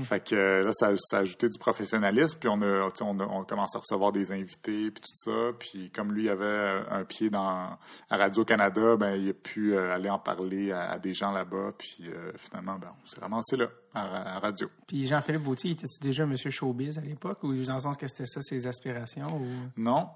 [0.01, 3.23] Fait que euh, là, ça, ça a ajouté du professionnalisme, puis on a, on a,
[3.23, 5.51] on à recevoir des invités, puis tout ça.
[5.59, 7.77] Puis comme lui avait un pied dans
[8.09, 12.09] à Radio-Canada, ben il a pu aller en parler à, à des gens là-bas, puis
[12.37, 14.71] finalement, ben, on s'est ramassé là, à, à radio.
[14.87, 18.25] Puis Jean-Philippe Vautier, était-tu déjà Monsieur Showbiz à l'époque ou dans le sens que c'était
[18.25, 19.45] ça ses aspirations ou?
[19.77, 20.09] Non.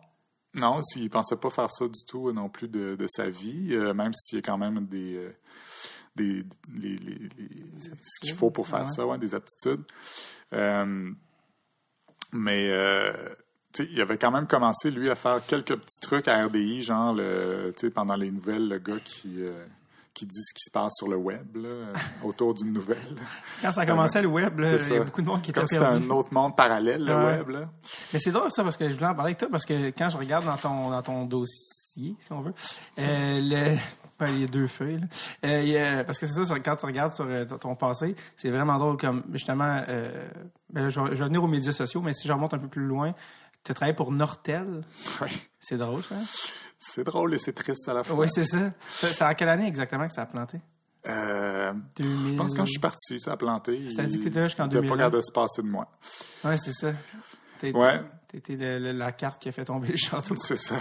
[0.56, 3.94] Non, s'il pensait pas faire ça du tout non plus de, de sa vie, euh,
[3.94, 5.32] même s'il y a quand même des, euh,
[6.16, 8.88] des les, les- les- ce qu'il faut pour faire ouais.
[8.88, 9.84] ça, ouais, des aptitudes.
[10.54, 11.12] Euh,
[12.32, 13.14] mais euh,
[13.74, 16.82] tu sais, il avait quand même commencé lui à faire quelques petits trucs à RDI,
[16.84, 19.44] genre le, tu sais, pendant les nouvelles, le gars qui
[20.14, 21.70] qui dit ce qui se passe sur le web là,
[22.24, 23.16] autour d'une nouvelle.
[23.62, 25.80] Quand ça commençait le web, C'est il y a beaucoup de monde qui était c'était
[25.80, 26.06] perdu.
[26.06, 27.24] un autre monde parallèle, le Ouais.
[27.38, 27.70] web là.
[28.14, 30.10] Mais c'est drôle ça parce que je voulais en parler avec toi parce que quand
[30.10, 32.54] je regarde dans ton dans ton dossier, si on veut,
[33.00, 33.78] euh, le
[34.20, 35.00] ben, il y a deux feuilles.
[35.00, 35.08] là.
[35.46, 37.76] Euh, il y a- parce que c'est ça, sur- quand tu regardes sur euh, ton
[37.76, 39.82] passé, c'est vraiment drôle comme justement.
[39.88, 40.28] Euh,
[40.70, 42.58] ben là, je, vais, je vais venir aux médias sociaux, mais si je remonte un
[42.60, 43.14] peu plus loin,
[43.64, 44.84] tu as travaillé pour Nortel.
[45.22, 45.28] Ouais.
[45.60, 46.16] C'est drôle, ça.
[46.80, 48.16] C'est drôle et c'est triste à la fois.
[48.16, 48.72] Oui, c'est ça.
[48.94, 50.60] C'est en quelle année exactement que ça a planté?
[51.08, 52.28] Euh, 2000...
[52.30, 53.78] Je pense que quand je suis parti, ça a planté.
[53.78, 55.10] dit que t'étais là jusqu'en Il était 2001.
[55.10, 55.88] pas de se passer de moi.
[56.46, 56.94] Oui, c'est ça.
[57.64, 58.02] Ouais.
[58.30, 60.36] T'étais le- la carte qui a fait tomber le château.
[60.38, 60.76] C'est ça.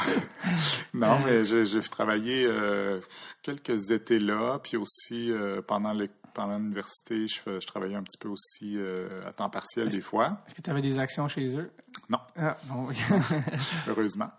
[0.95, 1.19] non, Euh.
[1.25, 3.01] mais j'ai j'ai travaillé euh,
[3.43, 8.29] quelques étés là, puis aussi euh, pendant les- pendant l'université, je, travaillais un petit peu
[8.29, 10.39] aussi euh, à temps partiel des fois.
[10.47, 11.71] Est-ce que tu avais des actions chez eux?
[12.09, 12.57] Non, Ah,
[13.89, 14.31] heureusement.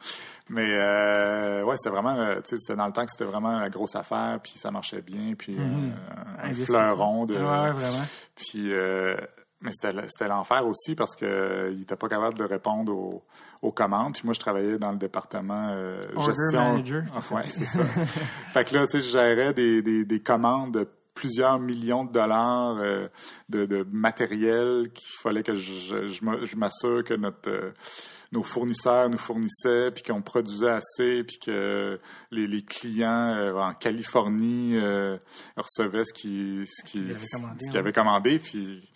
[0.49, 3.59] Mais euh, ouais, c'était vraiment, euh, tu sais, c'était dans le temps que c'était vraiment
[3.59, 5.93] la grosse affaire, puis ça marchait bien, puis euh, Mhm.
[6.41, 7.33] un fleuron de.
[7.35, 8.05] Ouais, vraiment.
[8.35, 9.15] Puis, euh,
[9.61, 13.23] mais c'était l'enfer aussi parce que il était pas capable de répondre aux,
[13.61, 14.13] aux commandes.
[14.13, 16.59] Puis moi, je travaillais dans le département euh, Order gestion.
[16.71, 17.03] manager.
[17.13, 17.83] Ah, ouais, c'est ça.
[17.83, 20.87] fait que là, tu sais, je gérais des, des, des commandes
[21.19, 23.07] plusieurs millions de dollars euh,
[23.49, 27.71] de, de matériel qu'il fallait que je, je, me- je m'assure que notre euh,
[28.31, 31.99] nos fournisseurs nous fournissaient, puis qu'on produisait assez, puis que
[32.31, 34.77] les, les clients euh, en Californie
[35.57, 37.77] recevaient ce qu'ils ce avaient commandé, ce qu'ils ouais.
[37.79, 38.91] avaient commandé, puis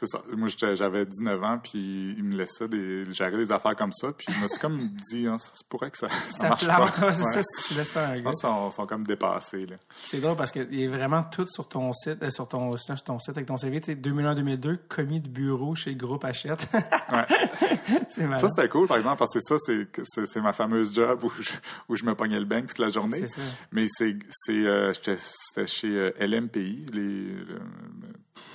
[0.00, 0.22] c'est ça.
[0.36, 4.26] Moi, j'avais 19 ans, puis ils me laissaient des, gérer des affaires comme ça, puis
[4.32, 4.78] je me suis comme
[5.10, 7.06] dit, hein, ça se pourrait que ça, ça, Ça marche plante, pas.
[7.08, 8.24] ouais, ça, si tu laisses ça à un Je gars.
[8.30, 9.76] pense sont, sont comme dépassés, là.
[10.04, 13.18] C'est drôle parce qu'il est vraiment tout sur ton site, euh, sur ton, sur ton
[13.18, 16.68] site avec ton CV, tu sais, 2001-2002, commis de bureau chez le groupe Hachette.
[17.12, 17.26] Ouais.
[18.08, 18.36] c'est.
[18.36, 19.88] Ça, c'était cool, par exemple, parce que ça, c'est
[20.26, 21.50] c'est ma fameuse job où je,
[21.88, 23.26] où je me pognais le bain toute la journée.
[23.26, 23.42] Ça.
[23.72, 27.60] Mais c'est c'est, euh, c'était chez euh, LMPI, les, le-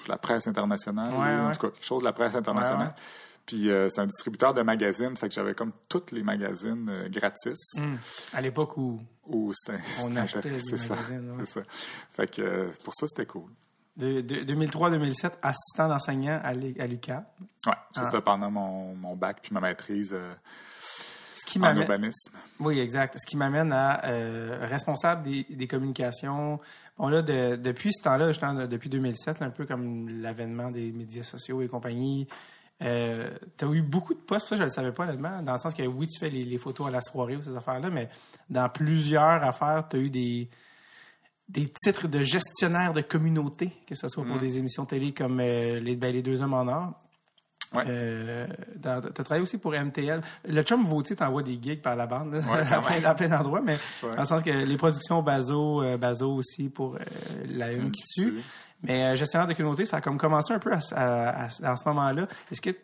[0.07, 2.93] la presse internationale, Ouais, en tout cas quelque chose de la presse internationale.
[3.45, 7.09] Puis euh, c'est un distributeur de magazines, fait que j'avais comme tous les magazines euh,
[7.09, 7.59] gratis.
[7.77, 7.97] Hum.
[8.33, 11.45] À l'époque où On achetait les c'est ça, magazines, ouais.
[11.45, 11.61] c'est ça.
[12.11, 13.51] Fait que euh, pour ça c'était cool.
[13.97, 17.25] de, de- 2003-2007, assistant d'enseignant à l'U- à l'UQAM.
[17.65, 18.05] Ouais, ça Ah.
[18.05, 20.33] c'était pendant mon, mon bac puis ma maîtrise euh,
[21.45, 22.33] Ce qui en m'amène, urbanisme.
[22.59, 23.17] oui, exact.
[23.19, 26.59] Ce qui m'amène à euh, responsable des, des communications.
[26.97, 30.91] Bon là, de- depuis ce temps-là, justement, depuis 2007, là, un peu comme l'avènement des
[30.91, 32.27] médias sociaux et compagnie,
[32.81, 35.53] euh, tu as eu beaucoup de postes, ça je ne le savais pas honnêtement, dans
[35.53, 37.89] le sens que oui, tu fais les, les photos à la soirée ou ces affaires-là,
[37.89, 38.09] mais
[38.49, 40.49] dans plusieurs affaires, tu as eu des,
[41.49, 45.79] des titres de gestionnaire de communauté, que ce soit pour des émissions télé comme euh,
[45.79, 46.93] les, ben, les Deux Hommes en Or.
[47.73, 47.83] Ouais.
[47.87, 48.47] Euh,
[48.81, 50.21] tu as travaillé aussi pour MTL.
[50.47, 53.61] Le chum Vautier t'envoie des gigs par la bande, là, Ouais, à, plein, à plein
[53.61, 54.15] mais Ouais.
[54.15, 56.99] dans le sens que les productions Bazo, euh, Bazo aussi pour euh,
[57.47, 58.35] la une qui tue.
[58.83, 61.75] Mais euh, gestionnaire de communauté, ça a comme commencé un peu à, à- à- à
[61.75, 62.27] ce moment-là.
[62.51, 62.77] Est-ce que, tu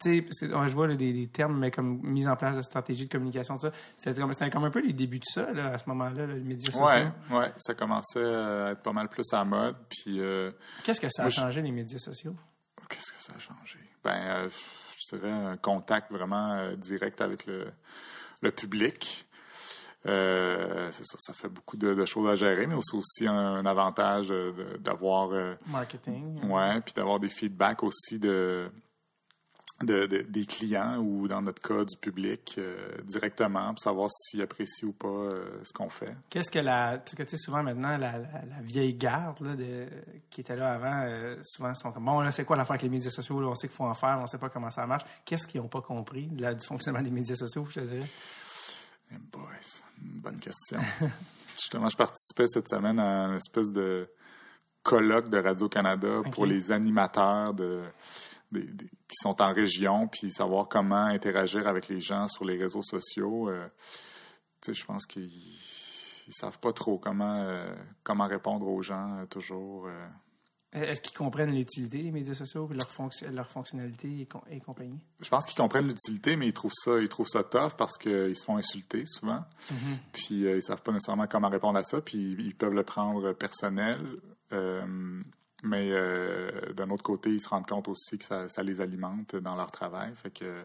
[0.00, 2.56] sais, parce que, ouais, je vois là, des, des termes, mais comme mise en place
[2.56, 5.78] de stratégie de communication, ça, c'était comme, un peu les débuts de ça, là, à
[5.78, 6.86] ce moment-là, là, les médias sociaux.
[6.86, 9.76] Ouais, ouais, ça commençait à être pas mal plus à mode.
[9.88, 10.50] Puis, euh,
[10.84, 12.34] Qu'est-ce que ça a Moi, je- changé, les médias sociaux?
[12.88, 13.78] Qu'est-ce que ça a changé?
[14.02, 14.48] Ben, euh,
[14.98, 17.66] je dirais un contact vraiment euh, direct avec le,
[18.42, 19.26] le public.
[20.06, 23.34] Euh, c'est ça, ça fait beaucoup de, de choses à gérer, mais c'est aussi un,
[23.34, 24.28] un avantage
[24.80, 25.30] d'avoir,
[25.66, 26.44] Marketing.
[26.50, 28.70] ouais, puis d'avoir des feedbacks aussi de,
[29.82, 34.40] de- de- des clients ou dans notre cas du public euh, directement pour savoir s'ils
[34.40, 36.14] apprécient ou pas euh, ce qu'on fait.
[36.30, 36.98] Qu'est-ce que la.
[36.98, 39.86] Parce que tu sais, souvent maintenant, la, la- la vieille garde là, de,
[40.30, 42.88] qui était là avant, euh, souvent sont comme Bon, là, c'est quoi l'affaire avec les
[42.88, 43.40] médias sociaux?
[43.40, 45.04] Là, on sait qu'il faut en faire, mais on sait pas comment ça marche.
[45.24, 48.06] Qu'est-ce qu'ils n'ont pas compris de la- du fonctionnement des médias sociaux, je te dirais?
[49.12, 50.78] Eh boy, c'est une bonne question.
[51.56, 54.08] Justement, je participais cette semaine à une espèce de
[54.82, 57.82] colloque de Radio-Canada pour les animateurs de,
[58.54, 62.56] des- des- qui sont en région, puis savoir comment interagir avec les gens sur les
[62.56, 63.50] réseaux sociaux.
[63.50, 63.68] Euh,
[64.66, 65.30] je pense qu'ils
[66.26, 69.86] ils savent pas trop comment, euh, comment répondre aux gens euh, toujours.
[69.88, 70.06] euh.
[70.72, 74.98] Est-ce qu'ils comprennent l'utilité des médias sociaux, leur, fonction, leur fonctionnalité et, com- et compagnie?
[75.20, 78.34] Je pense qu'ils comprennent l'utilité, mais ils trouvent ça, ils trouvent ça tough parce qu'ils
[78.34, 79.44] se font insulter souvent.
[80.12, 83.32] Puis euh, ils savent pas nécessairement comment répondre à ça, puis ils peuvent le prendre
[83.34, 83.98] personnel.
[85.64, 89.34] Mais euh, d'un autre côté, ils se rendent compte aussi que ça, ça les alimente
[89.36, 90.14] dans leur travail.
[90.14, 90.62] Fait que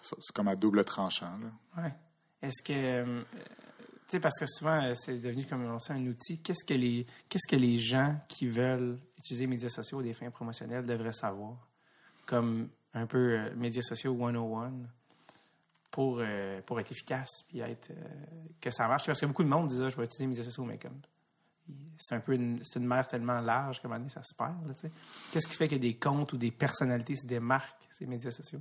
[0.00, 1.32] c'est comme à double tranchant.
[1.76, 1.92] Ouais.
[2.42, 2.72] Est-ce que.
[2.72, 3.22] euh,
[4.08, 6.38] tu sais, parce que souvent, euh, c'est devenu comme on sait, un outil.
[6.38, 10.14] Qu'est-ce que les qu'est-ce que les gens qui veulent utiliser les médias sociaux à des
[10.14, 11.56] fins promotionnelles devraient savoir?
[12.24, 14.72] Comme un peu médias sociaux 101
[15.90, 16.22] pour,
[16.66, 17.90] pour être efficace puis être,
[18.60, 19.06] que ça marche.
[19.06, 21.00] Parce que beaucoup de monde disent ah, je vais utiliser les médias sociaux, mais comme
[21.98, 24.34] c'est un peu une, c'est une mer tellement large qu'à un moment donné, ça se
[24.34, 24.66] perd.
[24.66, 24.92] là, tu sais.
[25.32, 28.60] Qu'est-ce qui fait que des comptes ou des personnalités se démarquent, ces médias sociaux?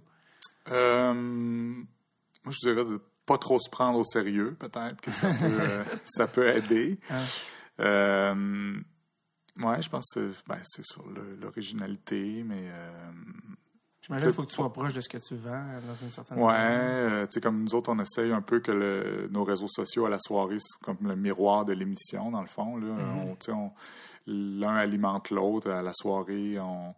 [0.70, 5.60] Euh, moi, je dirais de pas trop se prendre au sérieux, peut-être, que ça peut,
[5.62, 7.00] euh, ça peut aider.
[7.10, 7.24] Hein?
[7.80, 8.80] Euh,
[9.60, 12.70] ouais, je pense que c'est, ben, c'est sur le- l'originalité, mais...
[14.06, 16.38] J'imagine qu'il faut que tu sois proche de ce que tu vends dans une certaine
[16.40, 19.68] Ouais, euh, tu sais, comme nous autres, on essaye un peu que le- nos réseaux
[19.68, 22.78] sociaux à la soirée, c'est comme le miroir de l'émission, dans le fond.
[22.78, 22.88] Là.
[23.50, 23.72] On-
[24.28, 26.60] L'un alimente l'autre à la soirée.
[26.60, 26.96] On,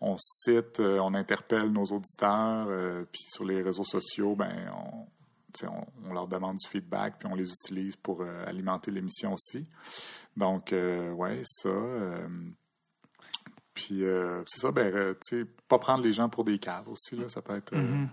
[0.00, 2.66] on cite, euh, on interpelle nos auditeurs.
[2.68, 5.06] euh, puis sur les réseaux sociaux, ben, on,
[5.68, 9.66] on, on leur demande du feedback, puis on les utilise pour euh, alimenter l'émission aussi.
[10.36, 11.68] Donc, ouais, ça.
[13.74, 16.88] Puis euh, c'est ça, ben, euh, tu sais, pas prendre les gens pour des caves
[16.88, 18.08] aussi, là, ça peut être euh, Mhm.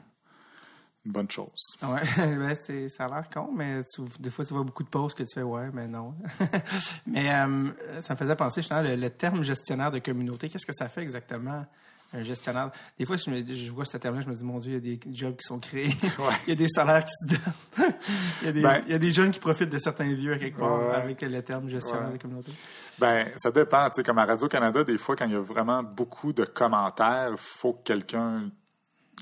[1.06, 1.62] une bonne chose.
[1.82, 4.90] Ouais, ben, c'est- ça a l'air con, mais tu- des fois, tu vois beaucoup de
[4.90, 6.14] pauses que tu fais, ouais, mais non.
[7.08, 10.74] mais euh, ça me faisait penser, justement, le, le terme gestionnaire de communauté, qu'est-ce que
[10.74, 11.66] ça fait exactement?
[12.14, 12.72] Un gestionnaire.
[12.98, 14.94] Des fois, je, me, je vois ce terme-là, je me dis, mon Dieu, il y
[14.94, 15.92] a des jobs qui sont créés.
[16.48, 17.94] il y a des salaires qui se donnent.
[18.42, 20.34] il, y a des, Ben- il y a des jeunes qui profitent de certains vieux
[20.34, 20.96] à quelque part Ouais.
[20.96, 22.18] avec le terme gestionnaire Ouais.
[22.18, 22.52] de communauté.
[22.98, 23.88] Ben, ça dépend.
[23.90, 27.30] Tu sais, comme à Radio-Canada, des fois, quand il y a vraiment beaucoup de commentaires,
[27.32, 28.50] il faut que quelqu'un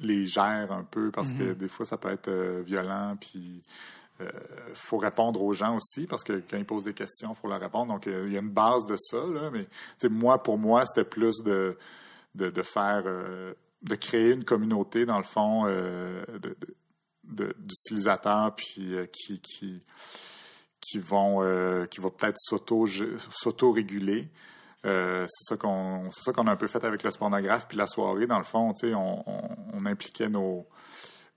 [0.02, 3.16] les gère un peu parce que des fois, ça peut être euh, violent.
[3.20, 3.64] Puis,
[4.20, 4.26] il
[4.76, 7.60] faut répondre aux gens aussi parce que quand ils posent des questions, il faut leur
[7.60, 7.92] répondre.
[7.94, 9.18] Donc, euh, il y a une base de ça.
[9.18, 11.78] Là, mais, tu sais, moi, pour moi, c'était plus de,
[12.36, 16.24] de, faire, euh, de créer une communauté, dans le fond, euh,
[17.24, 19.84] d'utilisateurs puis euh, qui, qui,
[20.80, 21.42] qui vont
[21.90, 24.30] qui peut-être s'auto s'auto-réguler.
[24.84, 26.08] C'est ça qu'on
[26.48, 29.50] a un peu fait avec le spornographe puis la soirée dans le fond on, on,
[29.74, 30.66] on impliquait nos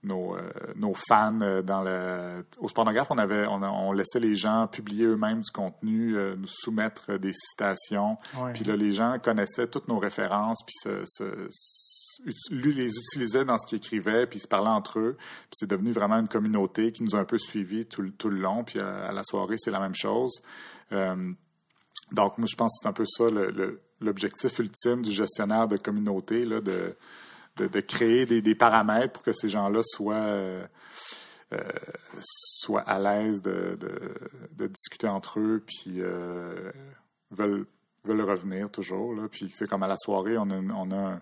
[0.03, 0.41] nos, euh,
[0.75, 5.41] nos fans euh, dans le au spornographe on avait on, laissait les gens publier eux-mêmes
[5.41, 8.17] du contenu euh, nous soumettre des citations.
[8.39, 8.51] Ouais.
[8.53, 13.45] puis là les gens connaissaient toutes nos références puis se, se- se- ut- les utilisaient
[13.45, 15.15] dans ce qu'ils écrivaient puis ils se parlaient entre eux.
[15.17, 18.29] Puis c'est devenu vraiment une communauté qui nous a un peu suivis tout, le- tout
[18.29, 18.63] le long.
[18.63, 20.41] Puis à, à la soirée c'est la même chose.
[20.93, 21.31] Euh,
[22.11, 23.23] donc, moi, je pense que c'est un peu ça
[24.01, 26.95] l'objectif ultime du gestionnaire de communauté, là, de,
[27.57, 30.65] de, de créer des, des paramètres pour que ces gens-là soient, euh,
[31.53, 31.59] euh,
[32.19, 33.77] soient à l'aise de,
[34.51, 36.71] de, discuter entre eux, puis euh,
[37.31, 37.65] veulent,
[38.05, 39.13] veulent revenir toujours.
[39.13, 39.27] Là.
[39.29, 41.21] Puis c'est comme à la soirée, on a, on a un,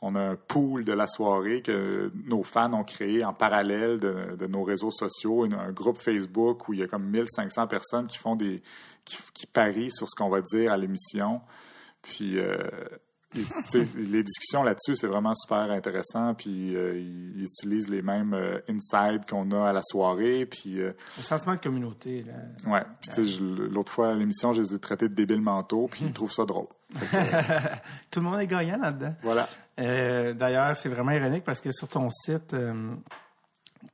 [0.00, 4.36] on a un pool de la soirée que nos fans ont créé en parallèle de,
[4.36, 8.18] de nos réseaux sociaux, un groupe Facebook où il y a comme 1500 personnes qui
[8.18, 8.62] font des
[9.04, 11.40] qui, parient sur ce qu'on va dire à l'émission.
[12.02, 12.38] Puis
[13.34, 16.34] les discussions là-dessus, c'est vraiment super intéressant.
[16.34, 20.46] Puis euh, ils, utilisent les mêmes euh, insides qu'on a à la soirée.
[20.46, 22.70] Puis euh, Le sentiment de communauté, là.
[22.70, 26.12] ouais, puis l'autre fois à l'émission, je les ai traités de débiles mentaux, puis ils
[26.12, 26.68] trouvent ça drôle.
[28.10, 29.14] Tout le monde est gagnant là-dedans.
[29.22, 29.48] Voilà.
[29.76, 32.54] D'ailleurs, c'est vraiment ironique parce que sur ton site,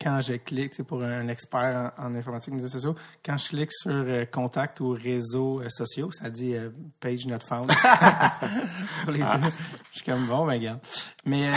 [0.01, 3.73] quand je clique, c'est pour un expert en, en informatique médias sociaux, quand je clique
[3.73, 7.69] sur euh, contact ou réseaux euh, sociaux, ça dit euh, page not found.
[9.05, 9.51] pour les deux.
[9.93, 10.81] Je suis comme bon, ben regarde.
[11.25, 11.51] Mais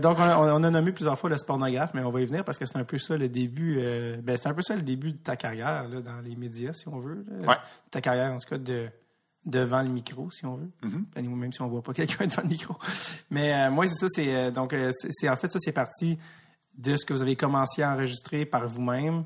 [0.00, 2.44] donc on a, on a nommé plusieurs fois le spornographe, mais on va y venir
[2.44, 3.76] parce que c'est un peu ça le début.
[4.22, 6.88] ben c'est un peu ça le début de ta carrière là, dans les médias, si
[6.88, 7.24] on veut.
[7.46, 7.56] Ouais.
[7.90, 8.88] Ta carrière en tout cas de
[9.44, 10.70] devant le micro, si on veut.
[10.82, 11.06] Mhm.
[11.16, 12.76] Ben, même si on voit pas quelqu'un devant le micro.
[13.30, 14.74] Mais moi, c'est ça, c'est donc
[15.10, 16.18] c'est- en fait ça, c'est parti
[16.74, 19.24] de ce que vous avez commencé à enregistrer par vous-même.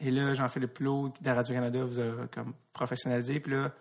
[0.00, 3.40] Et là, Jean-Philippe Plot de Radio-Canada vous a comme professionnalisé.
[3.40, 3.72] Puis là,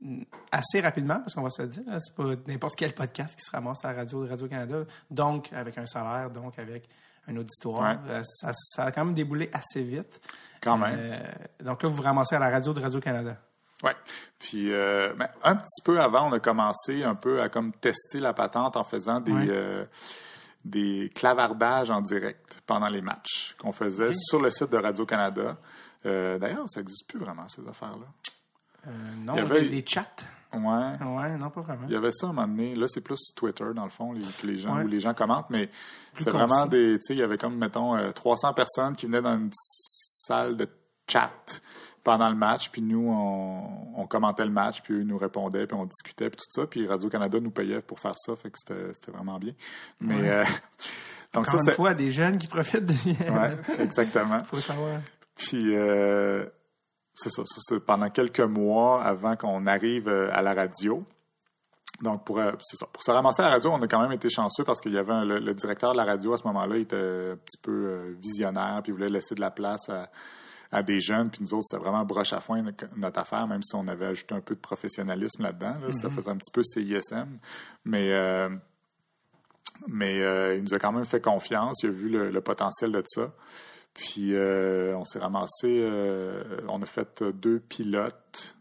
[0.00, 3.42] mm, assez rapidement, parce qu'on va se le dire, c'est pas n'importe quel podcast qui
[3.44, 4.84] se ramasse à la radio de Radio-Canada.
[5.10, 6.88] Donc, avec un salaire, donc avec
[7.28, 7.98] un auditoire.
[8.04, 8.10] Ouais.
[8.10, 10.20] Euh, Ça, ça a quand même déboulé assez vite.
[10.60, 10.96] Quand même.
[10.98, 11.18] Euh,
[11.64, 13.36] donc là, vous vous ramassez à la radio de Radio-Canada.
[13.82, 13.96] Ouais.
[14.38, 18.20] Puis euh, ben, un petit peu avant, on a commencé un peu à comme tester
[18.20, 19.46] la patente en faisant des Ouais.
[19.48, 19.86] euh,
[20.64, 25.56] des clavardages en direct pendant les matchs qu'on faisait sur le site de Radio Canada.
[26.06, 28.06] Euh, D'ailleurs, ça n'existe plus vraiment ces affaires-là.
[28.86, 30.06] Euh, non, Il y avait- des, chats.
[30.52, 30.60] Ouais.
[30.60, 31.86] Ouais, non, pas vraiment.
[31.86, 32.74] Il y avait ça à un moment donné.
[32.74, 34.84] Là, c'est plus Twitter, dans le fond, les, que les gens, Ouais.
[34.84, 35.70] où les gens commentent, mais
[36.18, 36.94] c'est vraiment des.
[36.98, 40.56] Tu sais, il y avait comme, mettons, euh, 300 personnes qui venaient dans une salle
[40.56, 40.68] de
[41.06, 41.60] chat
[42.02, 45.76] pendant le match, puis nous, on, on commentait le match, puis eux nous répondaient, puis
[45.76, 49.12] on discutait, puis tout ça, puis Radio-Canada nous payait pour faire ça, fait que c'était
[49.12, 49.52] vraiment bien.
[50.00, 50.14] Mais.
[50.16, 50.28] Ouais.
[50.30, 50.44] euh,
[51.32, 51.74] donc, Encore ça, une c'est.
[51.74, 52.92] fois, des jeunes qui profitent de.
[53.30, 54.38] Ouais, exactement.
[54.44, 55.00] faut savoir.
[55.36, 56.44] Puis euh,
[57.14, 61.04] c'est ça, ça, c'est pendant quelques mois avant qu'on arrive euh, à la radio.
[62.02, 64.64] Donc pour ça, pour se ramasser à la radio, on a quand même été chanceux
[64.64, 66.82] parce qu'il y avait un- le, le directeur de la radio à ce moment-là, il
[66.82, 70.08] était un petit peu visionnaire, puis il voulait laisser de la place à,
[70.72, 72.62] à des jeunes, puis nous autres, c'était vraiment broche à foin
[72.96, 75.74] notre affaire, même si on avait ajouté un peu de professionnalisme là-dedans.
[75.80, 77.38] Là, Ça faisait un petit peu CISM.
[77.84, 78.48] Mais euh,
[79.88, 82.92] mais euh, il nous a quand même fait confiance, il a vu le, le potentiel
[82.92, 83.32] de ça.
[83.94, 85.88] Puis euh, on s'est ramassé,
[86.68, 88.54] on a fait deux pilotes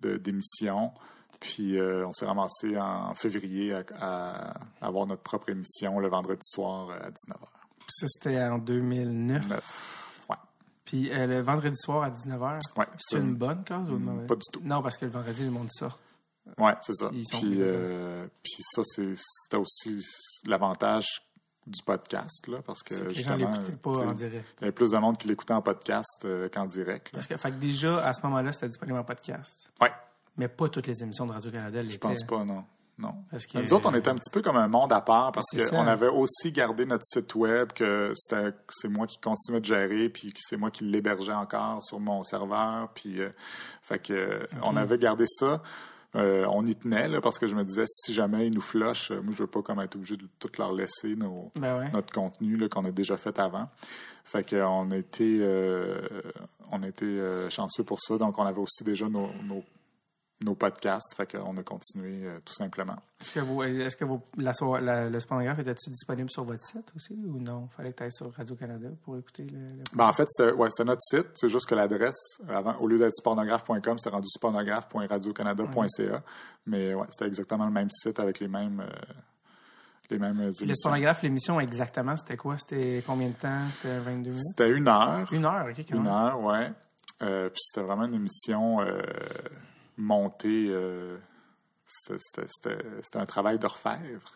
[0.00, 0.92] de- d'émissions.
[1.40, 6.40] Puis euh, on s'est ramassé en février à, à avoir notre propre émission le vendredi
[6.42, 7.48] soir à 19h.
[7.88, 9.50] Ça, c'était en 2009.
[9.50, 9.56] Ouais.
[10.90, 14.26] Puis euh, le vendredi soir à 19h, Ouais, c'est une bonne cause ou une mauvaise?
[14.26, 14.60] Pas du tout.
[14.64, 15.96] Non, parce que le vendredi, le monde sort.
[16.58, 17.10] Ouais, c'est ça.
[17.10, 20.00] Puis Puis, euh, puis ça, c'est- c'était aussi
[20.46, 21.06] l'avantage
[21.66, 24.46] du podcast, là, parce que que les gens l'écoutaient pas en direct.
[24.58, 27.12] il y avait plus de monde qui l'écoutait en podcast euh, qu'en direct.
[27.12, 27.18] là.
[27.18, 29.70] Parce que, fait que déjà, à ce moment-là, c'était disponible en podcast.
[29.80, 29.92] Ouais,
[30.36, 32.64] Mais pas toutes les émissions de Radio-Canada je pense pas, non.
[33.00, 33.14] Non.
[33.30, 35.46] Parce que- Nous autres, on était un petit peu comme un monde à part parce
[35.50, 35.70] ça.
[35.70, 40.08] qu'on avait aussi gardé notre site web que c'était c'est moi qui continuais de gérer
[40.10, 43.30] puis que c'est moi qui l'hébergeais encore sur mon serveur puis euh,
[43.82, 45.62] fait que euh, on avait gardé ça
[46.16, 49.12] Euh, on y tenait, là, parce que je me disais, si jamais ils nous flushent,
[49.12, 51.88] euh, moi, je veux pas comme être obligé de tout leur laisser nos, Ben ouais.
[51.92, 53.68] notre contenu qu'on a déjà fait avant.
[54.24, 54.90] Fait qu'on
[55.40, 56.00] euh,
[56.72, 56.82] on
[57.20, 58.18] euh, chanceux pour ça.
[58.18, 59.62] Donc, on avait aussi déjà nos, nos,
[60.44, 61.14] nos podcasts.
[61.16, 62.96] Fait qu'on a continué euh, tout simplement.
[63.20, 66.62] Est-ce que, vous, est-ce que vous, la, soirée- la- le spornographe était-tu disponible sur votre
[66.64, 67.68] site aussi ou non?
[67.76, 69.58] Fallait que tu ailles sur Radio-Canada pour écouter le.
[69.58, 71.26] le- Ben, en fait, c'était ouais, c'était notre site.
[71.34, 76.22] C'est juste que l'adresse, avant, au lieu d'être spornographe.com, c'est rendu spornographe.radiocanada.ca.
[76.66, 79.12] Mais ouais, c'était exactement le même site avec les mêmes, euh,
[80.10, 80.74] les mêmes Le émissions.
[80.74, 82.56] spornographe, l'émission exactement, c'était quoi?
[82.58, 83.62] C'était combien de temps?
[83.76, 84.42] C'était 22 minutes?
[84.56, 85.32] C'était une heure.
[85.32, 86.72] Une heure, OK, Une heure, ouais.
[87.22, 88.80] Euh, puis c'était vraiment une émission
[90.00, 90.66] montée.
[90.70, 91.16] euh,
[91.86, 94.32] c'était- c'était c'était- c'était un travail d'orfèvre.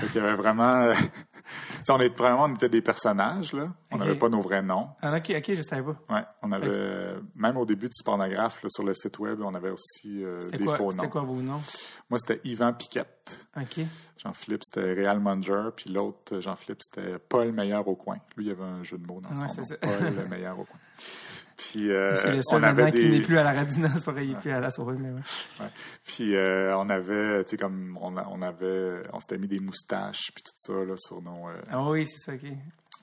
[0.00, 0.82] Qu'il y avait vraiment.
[0.82, 0.92] euh,
[1.88, 3.72] on est vraiment, on était des personnages là.
[3.92, 4.88] On n'avait pas nos vrais noms.
[5.02, 6.14] Ah, OK, OK, je savais pas.
[6.14, 9.54] Ouais, on que avait même au début du pornographe là, sur le site web, on
[9.54, 11.10] avait aussi euh, C'était des quoi, faux c'était noms.
[11.10, 11.60] quoi vos noms?
[12.08, 13.46] Moi, c'était Yvan Piquette.
[13.56, 13.80] OK.
[14.18, 15.70] Jean-Philippe, c'était Réal Munger.
[15.76, 18.16] Puis l'autre, Jean-Philippe, c'était Paul Meilleur au coin.
[18.36, 19.64] Lui, il y avait un jeu de mots dans Ouais, son nom.
[19.64, 19.76] ça.
[19.76, 20.78] Paul le Meilleur au coin.
[21.60, 23.78] Puis euh, C'est le on seul avait maintenant qui n'est plus à la radio.
[23.78, 25.66] Non, c'est pas vrai, il est plus à la mais ouais.
[26.04, 30.30] Puis euh, on avait, tu sais, comme on, on avait, on s'était mis des moustaches
[30.34, 32.50] puis tout ça là sur nos, euh, Ah oui, c'est ça, OK.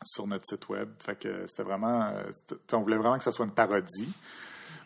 [0.03, 0.89] sur notre site web.
[0.99, 2.11] Fait que c'était vraiment,
[2.73, 4.11] on voulait vraiment que ça soit une parodie.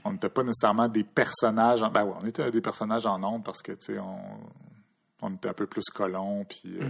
[0.03, 1.81] On n'était pas nécessairement des personnages.
[1.81, 4.19] En, ben ouais, on était des personnages en nombre parce que tu sais, on,
[5.21, 6.89] on était un peu plus colons puis euh,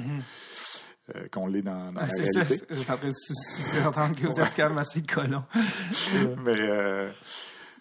[1.16, 2.66] euh, qu'on l'est dans, dans Ah, la c'est ça, réalité.
[2.70, 5.44] je suis en train de sous- sous-entendre que vous êtes quand même assez colons.
[6.46, 7.10] Mais euh,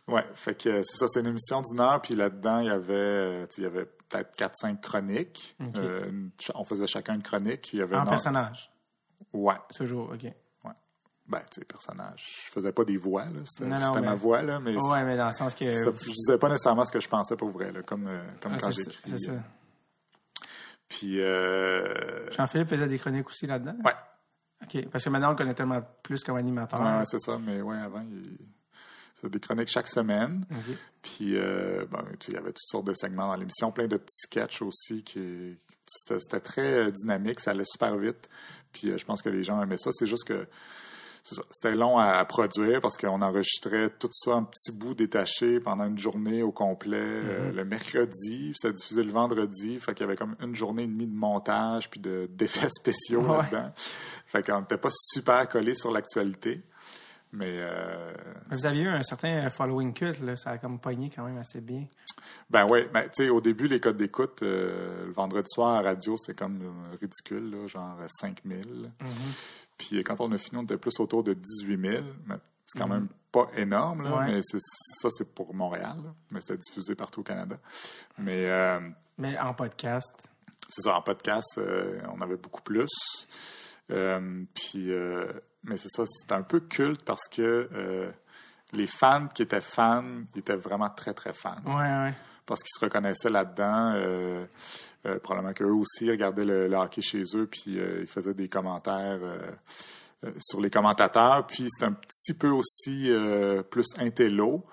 [0.09, 2.95] ouais, fait que c'est ça, c'est une émission d'une heure, puis là-dedans, il y avait,
[2.95, 5.57] euh, il y avait peut-être 4-5 chroniques.
[5.77, 7.73] Euh, on faisait chacun une chronique.
[7.73, 8.71] Il y avait En personnage,
[9.33, 10.23] Ouais, ce jour, OK.
[10.25, 10.33] ouais.
[11.29, 12.25] Ben, tu sais, personnage.
[12.47, 13.41] Je faisais pas des voix, là.
[13.45, 15.69] C'était Non, non, c'était ma voix, là, mais Ouais, mais dans le sens que.
[15.71, 18.73] je disais pas nécessairement ce que je pensais pour vrai, là, comme, comme Ah, quand
[18.73, 19.11] c'est ça, j'écris.
[19.11, 19.33] c'est ça.
[20.91, 23.77] Puis, euh, Jean-Philippe faisait des chroniques aussi là-dedans?
[23.85, 23.95] ouais,
[24.63, 24.89] OK.
[24.91, 26.81] Parce que maintenant, on le connaît tellement plus comme animateur.
[26.81, 28.23] ouais, c'est ça, mais ouais, avant, il
[29.15, 30.45] faisait des chroniques chaque semaine.
[31.01, 31.81] Puis, euh,
[32.21, 35.05] sais, il y avait toutes sortes de segments dans l'émission, plein de petits sketchs aussi.
[35.05, 38.29] qui C'était très euh, dynamique, ça allait super vite.
[38.73, 39.91] Puis, euh, je pense que les gens aimaient ça.
[39.93, 40.47] C'est juste que
[41.23, 45.85] c'était long à, à produire parce qu'on enregistrait tout ça en petits bouts détachés pendant
[45.87, 48.51] une journée au complet euh, le mercredi.
[48.51, 49.79] Puis, c'était diffusé le vendredi.
[49.79, 53.23] Fait qu'il y avait comme une journée et demie de montage puis de- d'effets spéciaux
[53.23, 53.39] Ouais.
[53.39, 53.71] là-dedans.
[54.27, 56.63] Fait qu'on n'était pas super collé sur l'actualité.
[57.33, 58.13] Mais euh,
[58.51, 60.37] Vous aviez eu un certain following culte, là.
[60.37, 61.85] Ça a comme pogné quand même assez bien.
[62.51, 65.83] Ben oui, ben, tu sais, au début, les codes d'écoute, euh, le vendredi soir à
[65.83, 66.61] radio, c'était comme
[67.01, 68.61] ridicule, là, genre euh, 5 000.
[69.81, 72.05] Puis euh, quand on a fini, on était plus autour de 18 000.
[72.27, 72.35] Mais
[72.67, 74.27] c'est quand même pas énorme, là, Ouais.
[74.27, 75.97] mais c'est, ça, c'est pour Montréal.
[76.05, 76.15] là.
[76.31, 77.57] mais c'était diffusé partout au Canada.
[78.19, 78.79] Mais euh,
[79.17, 80.29] Mais en podcast.
[80.69, 82.91] c'est ça, en podcast, euh, on avait beaucoup plus.
[83.91, 84.91] Euh, puis,
[85.65, 88.13] mais c'est ça, c'était un peu culte parce que
[88.73, 92.15] les fans qui étaient fans, ils étaient vraiment très, très fans Ouais, ouais.
[92.51, 93.93] Parce qu'ils se reconnaissaient là-dedans.
[93.95, 94.45] Euh,
[95.07, 98.49] euh, probablement qu'eux aussi regardaient le, le hockey chez eux, puis euh, ils faisaient des
[98.49, 99.21] commentaires
[100.39, 101.47] sur les commentateurs.
[101.47, 103.11] Puis c'est un petit peu aussi
[103.71, 104.65] plus intello.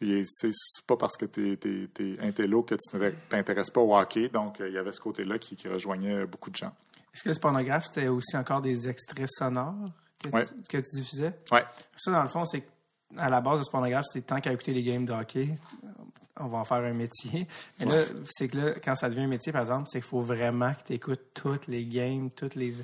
[0.00, 0.50] C'est
[0.86, 4.28] pas parce que tu es, intello que tu ne t'intéresses pas au hockey.
[4.28, 6.72] Donc, il y avait ce côté-là qui, qui rejoignait beaucoup de gens.
[7.12, 9.74] Est-ce que le pornographe, c'était aussi encore des extraits sonores
[10.22, 10.44] que, Ouais.
[10.46, 11.34] tu, que tu diffusais?
[11.52, 11.64] Ouais.
[11.96, 12.64] Ça, dans le fond, c'est
[13.16, 15.54] à la base de ce pornographe, c'est tant qu'à écouter les games de hockey,
[16.40, 17.46] on va en faire un métier.
[17.80, 20.20] Mais là, c'est que là, quand ça devient un métier, par exemple, c'est qu'il faut
[20.20, 22.74] vraiment que tu écoutes toutes les games, toutes les.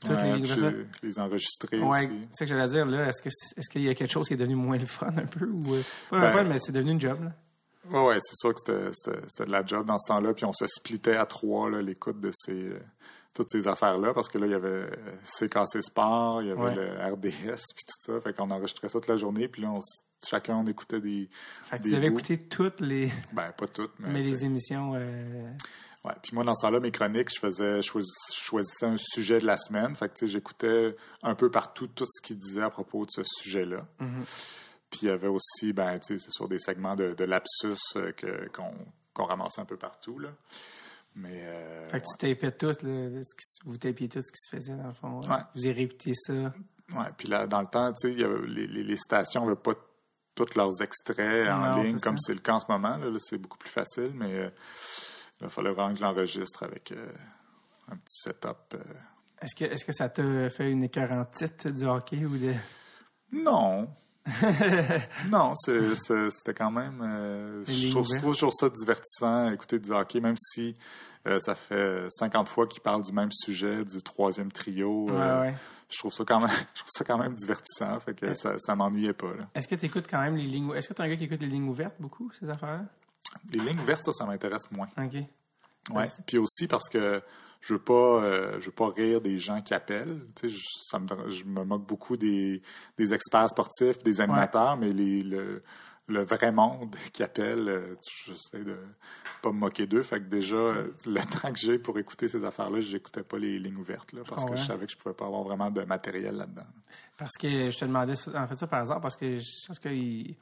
[0.00, 2.10] Toutes Ouais, les, les, les enregistrer Ouais, aussi.
[2.30, 2.86] c'est ce que j'allais dire.
[2.86, 5.08] Là, est-ce que est-ce qu'il y a quelque chose qui est devenu moins le fun
[5.16, 7.32] un peu ou euh, pas le Ben, fun, mais c'est devenu une job là?
[7.90, 10.34] Oui, ouais, c'est sûr que c'était- c'était c'était de la job dans ce temps-là.
[10.34, 12.70] Puis on se splittait à trois, là, l'écoute de ces,
[13.38, 14.90] toutes ces affaires-là, parce que là, il y avait euh,
[15.22, 16.74] CKC Sport, il y avait Ouais.
[16.74, 18.20] le RDS, puis tout ça.
[18.20, 19.48] Fait qu'on enregistrait ça toute la journée.
[19.48, 19.80] Puis là, on
[20.26, 21.28] chacun, on écoutait des...
[21.64, 22.18] Fait que des tu avais bouts.
[22.18, 24.08] écouté toutes les Ben, pas toutes, mais...
[24.10, 24.92] mais les émissions.
[24.96, 25.50] euh,
[26.04, 26.12] Ouais.
[26.22, 29.40] Puis moi, dans ce temps-là, mes chroniques, je faisais, je choisis- je choisissais un sujet
[29.40, 29.94] de la semaine.
[29.96, 33.10] Fait que, tu sais, j'écoutais un peu partout tout ce qu'il disait à propos de
[33.10, 33.84] ce sujet-là.
[34.00, 34.24] Mhm.
[34.90, 37.74] Puis il y avait aussi, ben, tu sais, c'est sur des segments de, de lapsus
[37.96, 38.12] euh,
[39.14, 40.30] qu'on ramassait un peu partout, là.
[41.20, 44.38] Mais, euh, Fait que tu tapais tout, là, ce qui- vous tapiez tout ce qui
[44.40, 45.20] se faisait dans le fond.
[45.22, 45.28] ouais.
[45.30, 45.40] Ouais.
[45.54, 46.32] Vous avez réécouté ça.
[46.94, 49.74] Ouais, puis là, dans le temps, tu sais, les, les, les stations n'avaient pas
[50.34, 52.96] tous leurs extraits en Non, ligne comme c'est le cas en ce moment.
[52.96, 54.50] Là, Là, c'est beaucoup plus facile, mais euh,
[55.40, 57.12] il fallait vraiment que je l'enregistre avec euh,
[57.90, 58.74] un petit setup.
[58.74, 58.78] euh.
[59.40, 62.52] Est-ce que est-ce que ça t'a fait une écœurante titre du hockey ou de?
[63.32, 63.88] Non.
[65.30, 67.00] non, c'était quand même.
[67.02, 68.22] euh, je, trouve, je ouvertes.
[68.22, 70.74] trouve toujours ça divertissant, écouter du hockey, même si
[71.26, 75.08] euh, ça fait 50 fois qu'ils parlent du même sujet, du troisième trio.
[75.10, 75.54] euh, Ouais, ouais.
[75.90, 78.74] Je trouve ça quand même, je trouve ça quand même divertissant, fait que ça, ça
[78.76, 79.28] m'ennuyait pas.
[79.54, 81.24] Est-ce que tu écoutes quand même les lignes Est-ce que tu es un gars qui
[81.24, 82.84] écoute les lignes ouvertes beaucoup, ces affaires-là?
[83.50, 84.88] Les lignes ouvertes, ça, ça m'intéresse moins.
[84.98, 85.16] OK.
[85.90, 86.06] Ouais.
[86.26, 87.22] Puis aussi parce que
[87.60, 90.20] je veux pas, euh, je veux pas rire des gens qui appellent.
[90.36, 92.62] Tu sais, je, ça me, je me moque beaucoup des,
[92.96, 95.62] des experts sportifs, des animateurs, mais les, le,
[96.06, 97.94] le vrai monde qui appelle, euh,
[98.26, 98.76] j'essaie de
[99.42, 100.02] pas me moquer d'eux.
[100.02, 103.58] Fait que déjà, euh, le temps que j'ai pour écouter ces affaires-là, j'écoutais pas les
[103.58, 106.36] lignes ouvertes, là, parce que je savais que je pouvais pas avoir vraiment de matériel
[106.36, 106.66] là-dedans.
[107.16, 109.88] Parce que je te demandais en fait ça par hasard parce que je, parce que
[109.88, 110.36] il-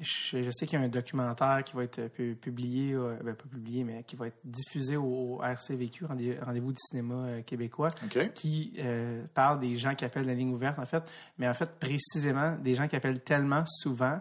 [0.00, 3.34] je, je sais qu'il y a un documentaire qui va être pu- publié, euh, ben,
[3.34, 5.04] pas publié, mais qui va être diffusé au,
[5.38, 7.90] au RCVQ, Rendez- Rendez-vous du cinéma euh, québécois,
[8.34, 11.02] qui euh, parle des gens qui appellent la ligne ouverte, en fait,
[11.38, 14.18] mais en fait, précisément, des gens qui appellent tellement souvent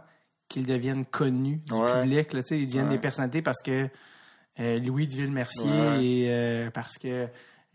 [0.47, 2.01] qu'ils deviennent connus du Ouais.
[2.03, 2.91] public, là, ils deviennent Ouais.
[2.95, 3.87] des personnalités parce que
[4.59, 6.03] euh, Louis de Ville-Mercier Ouais.
[6.05, 7.27] et euh, parce que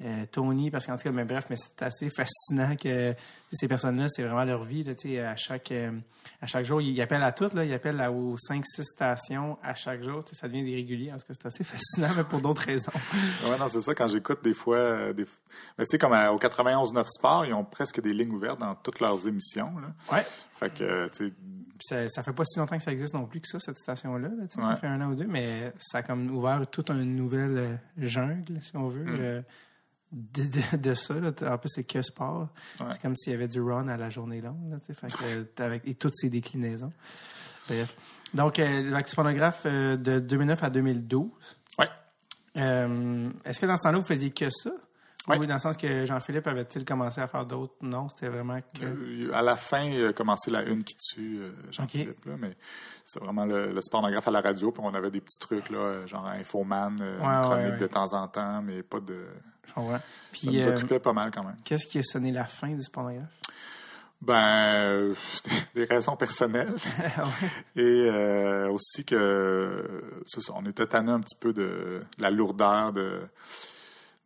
[0.02, 3.14] euh, Tony, parce qu'en tout cas, mais bref, mais c'est assez fascinant que
[3.52, 4.82] ces personnes-là, c'est vraiment leur vie.
[4.82, 5.92] Là, tu sais, à, chaque, euh,
[6.42, 9.74] à chaque jour, ils appellent à toutes, là, ils appellent à- aux 5-6 stations à
[9.74, 10.24] chaque jour.
[10.32, 11.12] Ça devient des réguliers.
[11.12, 12.90] En tout cas, c'est assez fascinant, mais pour d'autres raisons.
[13.48, 13.94] Ouais, non, c'est ça.
[13.94, 15.24] Quand j'écoute des fois, euh, des...
[15.26, 15.30] tu
[15.86, 19.28] sais, comme à- au 91.9 Sport, ils ont presque des lignes ouvertes dans toutes leurs
[19.28, 19.72] émissions.
[20.12, 20.26] Ouais.
[20.58, 23.26] Fait que, tu sais, Puis ça, ça fait pas si longtemps que ça existe non
[23.26, 24.28] plus que ça, cette station-là.
[24.28, 27.78] là, Ça fait un an ou deux, mais ça a comme ouvert toute une nouvelle
[27.96, 29.16] jungle, si on veut, Mm.
[29.20, 29.42] euh,
[30.14, 31.14] de, de, de ça.
[31.14, 31.32] là.
[31.52, 32.48] En plus, c'est que sport.
[32.80, 32.86] Ouais.
[32.92, 34.70] C'est comme s'il y avait du run à la journée longue.
[34.70, 36.92] Là, fait que, euh, avec, et toutes ses déclinaisons.
[37.68, 37.96] Bref.
[38.32, 41.28] Donc, euh, l'exponographe euh, de 2009 à 2012.
[41.78, 41.86] ouais.
[42.56, 44.70] Euh, Est-ce que dans ce temps-là, vous faisiez que ça?
[45.26, 47.72] Oui, dans le sens que Jean-Philippe avait-il commencé à faire d'autres?
[47.80, 49.32] Non, c'était vraiment que...
[49.32, 51.40] À la fin, il a commencé la une qui tue
[51.70, 52.54] Jean-Philippe, là, mais
[53.06, 56.04] c'est vraiment le, le spornographe à la radio, puis on avait des petits trucs, là,
[56.04, 57.76] genre Infoman, Ouais, chronique ouais.
[57.78, 59.24] de temps en temps, mais pas de.
[59.66, 59.98] Je comprends.
[59.98, 61.56] Ça nous euh, occupait pas mal quand même.
[61.64, 63.28] qu'est-ce qui a sonné la fin du spornographe?
[64.20, 65.14] Ben,
[65.74, 66.74] des raisons personnelles.
[67.76, 73.20] Et euh, aussi que ça, on était tanné un petit peu de la lourdeur de,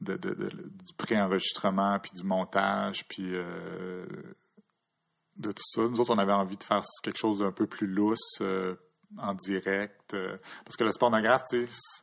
[0.00, 4.06] de, de- de- du préenregistrement, puis du montage, puis euh,
[5.36, 5.82] de tout ça.
[5.82, 8.76] Nous autres, on avait envie de faire quelque chose d'un peu plus lousse, euh,
[9.16, 10.14] en direct.
[10.64, 12.02] parce que le spornographe, tu sais,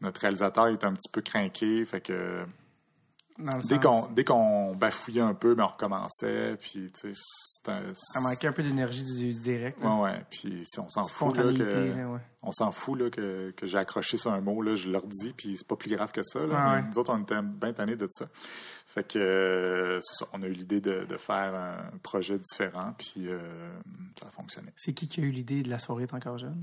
[0.00, 2.44] notre réalisateur est un petit peu craqué, fait que
[3.68, 7.20] dès qu'on dès qu'on bafouillait un peu, ben on recommençait, puis tu sais,
[7.70, 9.82] un- Ça manquait un peu d'énergie du, du direct.
[9.82, 9.90] là.
[9.94, 10.24] Ouais, ouais.
[10.30, 12.20] Puis si on s'en fout, là, que, là, ouais.
[12.42, 15.32] on s'en fout là, que, que j'ai accroché sur un mot, là, je leur dis,
[15.36, 16.46] puis c'est pas plus grave que ça.
[16.46, 16.88] Là, Ah mais ouais.
[16.88, 18.26] Nous autres, on était bien tannés de ça.
[18.86, 23.28] Fait que euh, ça, on a eu l'idée de, de faire un projet différent, puis
[23.28, 23.38] euh,
[24.18, 24.72] ça a fonctionné.
[24.76, 26.62] C'est qui qui a eu l'idée de la soirée encore jeune?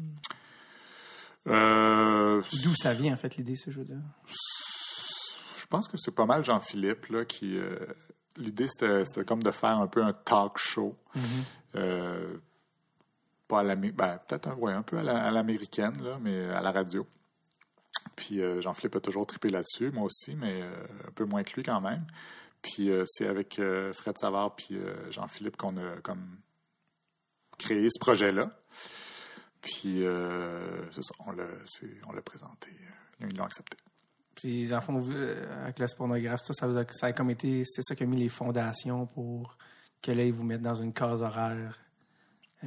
[1.47, 4.01] Euh, D'où ça vient, en fait, l'idée, ça, je veux dire?
[5.57, 7.57] je pense que c'est pas mal Jean-Philippe là, qui.
[7.57, 7.75] euh,
[8.37, 10.95] l'idée, c'était, comme de faire un peu un talk show.
[11.75, 12.37] Euh,
[13.47, 16.61] pas à l'amé- ben, peut-être un, ouais, un peu à, la- l'américaine, là, mais à
[16.61, 17.07] la radio.
[18.15, 21.81] Puis Jean-Philippe a toujours trippé là-dessus, moi aussi, mais un peu moins que lui quand
[21.81, 22.05] même.
[22.61, 23.59] Puis c'est avec
[23.93, 24.77] Fred Savard puis
[25.09, 26.37] Jean-Philippe qu'on a comme
[27.57, 28.51] créé ce projet-là.
[29.63, 32.69] Puis euh, c'est ça, on l'a, présenté.
[33.21, 33.77] euh, Ils l'ont accepté.
[34.35, 37.13] Puis, dans le fond, vous, euh, avec le spornographe, ça, ça, vous a, ça a
[37.13, 37.63] comme été...
[37.65, 39.57] C'est ça qui a mis les fondations pour
[40.01, 41.79] que là, ils vous mettent dans une case horaire.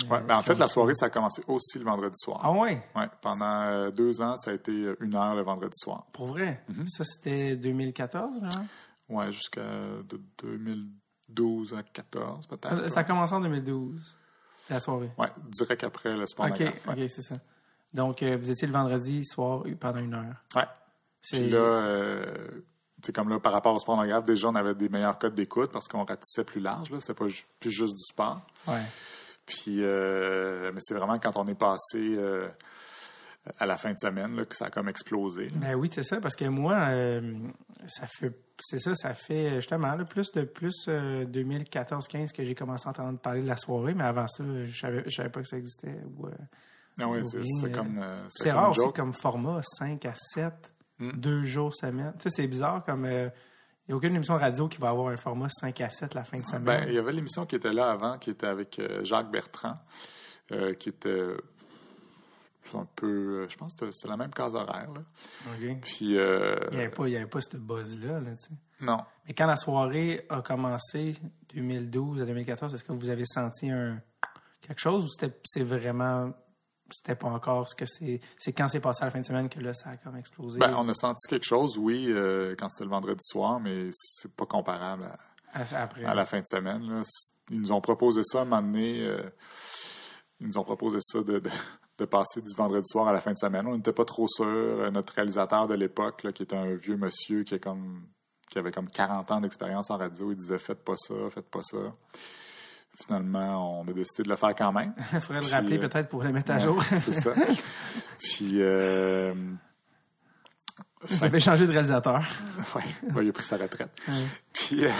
[0.02, 0.74] euh, Ouais, ben en fait, la ça.
[0.74, 2.40] soirée, ça a commencé aussi le vendredi soir.
[2.42, 2.80] Ah ouais?
[2.94, 6.06] Ouais, pendant deux ans, ça a été une heure le vendredi soir.
[6.12, 6.62] Pour vrai?
[6.68, 6.86] Mhm.
[6.88, 8.66] Ça, c'était 2014, vraiment?
[9.08, 9.62] Ouais, jusqu'à
[10.08, 12.88] de 2012 à 14 peut-être.
[12.90, 14.16] Ça a commencé en 2012,
[14.70, 15.10] la soirée.
[15.18, 17.36] Ouais, direct après le sport OK, OK, c'est ça.
[17.94, 20.34] Donc, euh, vous étiez le vendredi soir pendant une heure.
[21.22, 22.26] C'est- Puis là, euh,
[23.02, 25.88] sais, comme là, par rapport au spornographe, déjà, on avait des meilleurs codes d'écoute parce
[25.88, 26.90] qu'on ratissait plus large.
[26.90, 27.26] Là, c'était pas
[27.60, 28.40] plus juste du sport.
[28.68, 28.82] Ouais.
[29.46, 32.16] Puis, euh, mais c'est vraiment quand on est passé
[33.58, 35.48] à la fin de semaine là, que ça a comme explosé.
[35.50, 35.56] là.
[35.56, 37.20] Ben oui, c'est ça, parce que moi, euh,
[37.86, 42.54] ça fait, c'est ça, ça fait justement là, plus de plus euh, 2014-15 que j'ai
[42.54, 45.42] commencé à entendre parler de la soirée, mais avant ça, je savais, je savais pas
[45.42, 45.98] que ça existait.
[46.18, 46.30] ou, euh,
[46.98, 47.98] Ah ouais, ou c'est euh, comme.
[48.02, 50.52] euh, c'est rare aussi comme format, 5 à 7,
[50.98, 51.10] Hmm.
[51.12, 52.14] deux jours semaine.
[52.18, 53.04] Tu sais, c'est bizarre comme.
[53.04, 53.30] Il
[53.90, 56.24] n'y a aucune émission de radio qui va avoir un format 5 à 7 la
[56.24, 56.64] fin de semaine.
[56.64, 59.74] Ben, il y avait l'émission qui était là avant, qui était avec euh, Jacques Bertrand,
[60.52, 61.28] euh, qui était
[62.74, 63.06] un peu.
[63.44, 64.88] euh, je pense que c'était- la même case horaire.
[64.92, 65.02] Là.
[65.82, 68.20] Puis, euh, Il n'y avait, avait pas ce buzz-là.
[68.20, 68.30] Là,
[68.80, 68.98] non.
[69.26, 71.16] Mais quand la soirée a commencé,
[71.54, 74.00] 2012 à 2014, est-ce que vous avez senti un,
[74.60, 76.32] quelque chose ou c'était c'est vraiment
[76.90, 79.48] c'était pas encore ce que c'est c'est quand c'est passé à la fin de semaine
[79.48, 80.58] que là ça a comme explosé?
[80.60, 84.30] Ben, on a senti quelque chose, oui, euh, quand c'était le vendredi soir, mais c'est
[84.32, 85.04] pas comparable
[85.52, 86.82] à, à- après à la fin de semaine.
[86.88, 87.02] là.
[87.50, 89.02] Ils nous ont proposé ça à un moment donné.
[89.04, 89.22] euh,
[90.40, 91.50] ils nous ont proposé ça de, de,
[91.98, 93.66] de passer du vendredi soir à la fin de semaine.
[93.66, 94.44] On n'était pas trop sûrs.
[94.46, 98.02] Euh, Notre réalisateur de l'époque, qui était un vieux monsieur qui, est comme,
[98.50, 101.62] qui avait comme 40 ans d'expérience en radio, il disait Faites pas ça, faites pas
[101.62, 101.78] ça.
[103.06, 104.94] Finalement, on a décidé de le faire quand même.
[105.12, 107.32] il faudrait le rappeler euh, peut-être pour le mettre à Ouais, jour C'est ça.
[108.18, 108.62] Puis.
[108.62, 109.34] Euh,
[111.02, 112.22] vous avez changé de réalisateur
[112.74, 112.82] Ouais,
[113.14, 113.90] ouais, il a pris sa retraite.
[114.08, 114.14] Ouais.
[114.52, 114.90] Puis, euh,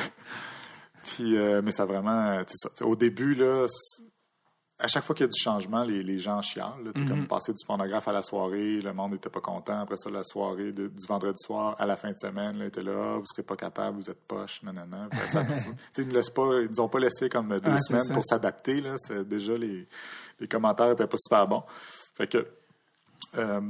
[1.05, 2.69] puis euh, mais ça vraiment, ça.
[2.85, 3.67] Au début, là,
[4.79, 6.85] à chaque fois qu'il y a du changement, les, les gens chialent.
[6.85, 7.09] là, Mm-hmm.
[7.09, 9.81] Comme passer du pornographe à la soirée, le monde n'était pas content.
[9.81, 12.83] Après ça, la soirée de- du vendredi soir à la fin de semaine, là, était
[12.83, 15.09] là, Ah, vous serez pas capable, vous êtes poche, nanana.
[15.29, 15.43] Ça,
[15.99, 18.83] ils nous laissent pas, ils nous ont pas laissé comme deux Ouais, semaines pour s'adapter.
[19.25, 19.89] Déjà les,
[20.41, 21.63] les commentaires étaient pas super bons.
[22.15, 22.47] Fait que,
[23.37, 23.61] euh,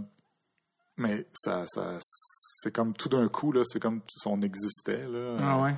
[0.96, 5.36] mais ça, ça c'est comme tout d'un coup là, c'est comme si on existait là.
[5.40, 5.74] ah ouais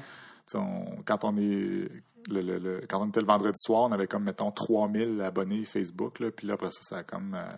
[0.55, 1.89] on- quand on est
[2.31, 5.65] le, le- le- quand on était le vendredi soir, on avait comme mettons 3000 abonnés
[5.65, 7.49] Facebook là, puis là après ça ça a comme euh,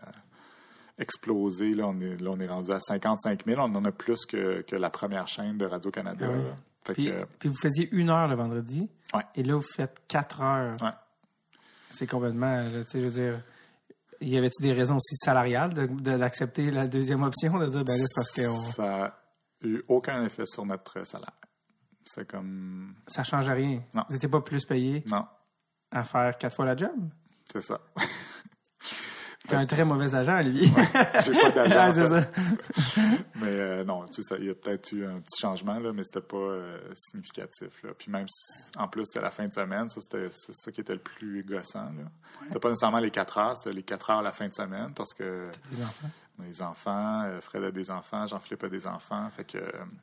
[0.99, 4.27] explosé là, on est là on est rendu à 55 000, on en a plus
[4.27, 6.27] que, que la première chaîne de Radio Canada.
[6.29, 6.45] Ah oui.
[6.85, 9.23] Fait puis, que puis vous faisiez une heure le vendredi Ouais.
[9.35, 10.91] et là vous faites quatre heures ouais.
[11.91, 13.43] c'est complètement là, je veux dire
[14.23, 17.99] y avait-tu des raisons aussi salariales de- de- d'accepter la deuxième option de dire ben
[17.99, 19.15] là c'est parce ça a
[19.63, 21.33] eu aucun effet sur notre salaire.
[22.13, 24.03] C'est comme ça change rien Non.
[24.09, 25.25] vous n'étiez pas plus payé non,
[25.93, 26.91] à faire quatre fois la job?
[27.53, 27.79] C'est ça.
[29.51, 30.71] t'es un très mauvais agent Olivier
[31.25, 31.91] J'ai pas d'agent.
[32.11, 32.27] Ouais.
[33.37, 36.03] Mais euh, non, tu sais, il y a peut-être eu un petit changement, là, mais
[36.05, 37.83] c'était pas euh, significatif.
[37.83, 37.91] Là.
[37.97, 40.93] Puis même si, en plus, c'était la fin de semaine, ça, c'était ça qui était
[40.95, 41.85] le plus gossant.
[41.85, 42.05] Là.
[42.47, 45.15] C'était pas nécessairement les quatre heures, c'était les quatre heures la fin de semaine, parce
[45.15, 45.49] que
[45.83, 46.09] enfants?
[46.43, 49.59] les enfants, euh, Fred a des enfants, Jean-Philippe a des enfants, fait que...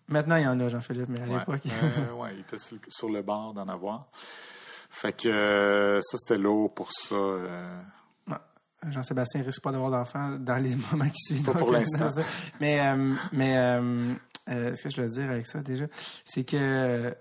[0.08, 2.82] maintenant il y en a Jean-Philippe mais à l'époque euh, ouais, il était sur, le-
[2.90, 4.08] sur le bord d'en avoir.
[4.90, 7.16] Fait que ça, c'était lourd pour ça.
[8.90, 11.44] Jean-Sébastien risque pas d'avoir d'enfants dans les moments qui suivent.
[11.44, 12.10] Pas pour l'instant.
[12.10, 12.22] ça.
[12.60, 14.14] Mais, euh, mais euh,
[14.50, 15.86] euh, ce que je veux dire avec ça déjà,
[16.26, 17.16] c'est que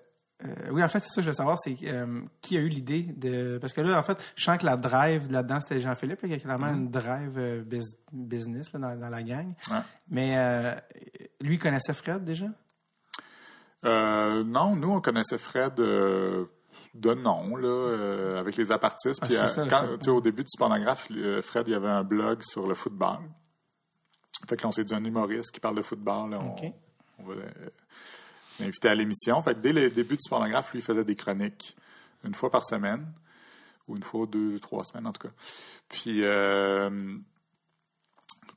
[0.71, 3.57] oui, en fait, c'est ça que je veux savoir, c'est qui a eu l'idée de.
[3.59, 6.39] Parce que là, en fait, je sens que la drive là-dedans, c'était Jean-Philippe, qui a
[6.39, 9.49] clairement une drive bus- business là, dans, dans la gang.
[9.71, 9.79] Ouais.
[10.11, 10.75] Mais euh,
[11.41, 12.47] lui, il connaissait Fred déjà?
[13.83, 15.75] Non, nous, on connaissait Fred
[17.01, 19.21] de nom, là, euh, avec les apartistes.
[19.23, 22.03] Ah, Puis, euh, ça, quand- au début du pornographe, euh, Fred, il y avait un
[22.05, 23.19] blog sur le football.
[24.49, 26.31] Fait que là, on s'est dit un humoriste qui parle de football.
[26.31, 26.73] là, on, OK.
[27.19, 27.35] on va
[28.61, 29.41] l'inviter à l'émission.
[29.43, 31.77] Fait que dès le début du pornographe, lui, il faisait des chroniques
[32.25, 33.07] une fois par semaine,
[33.89, 35.35] ou une fois, deux, trois semaines en tout cas.
[35.89, 37.17] Puis, euh,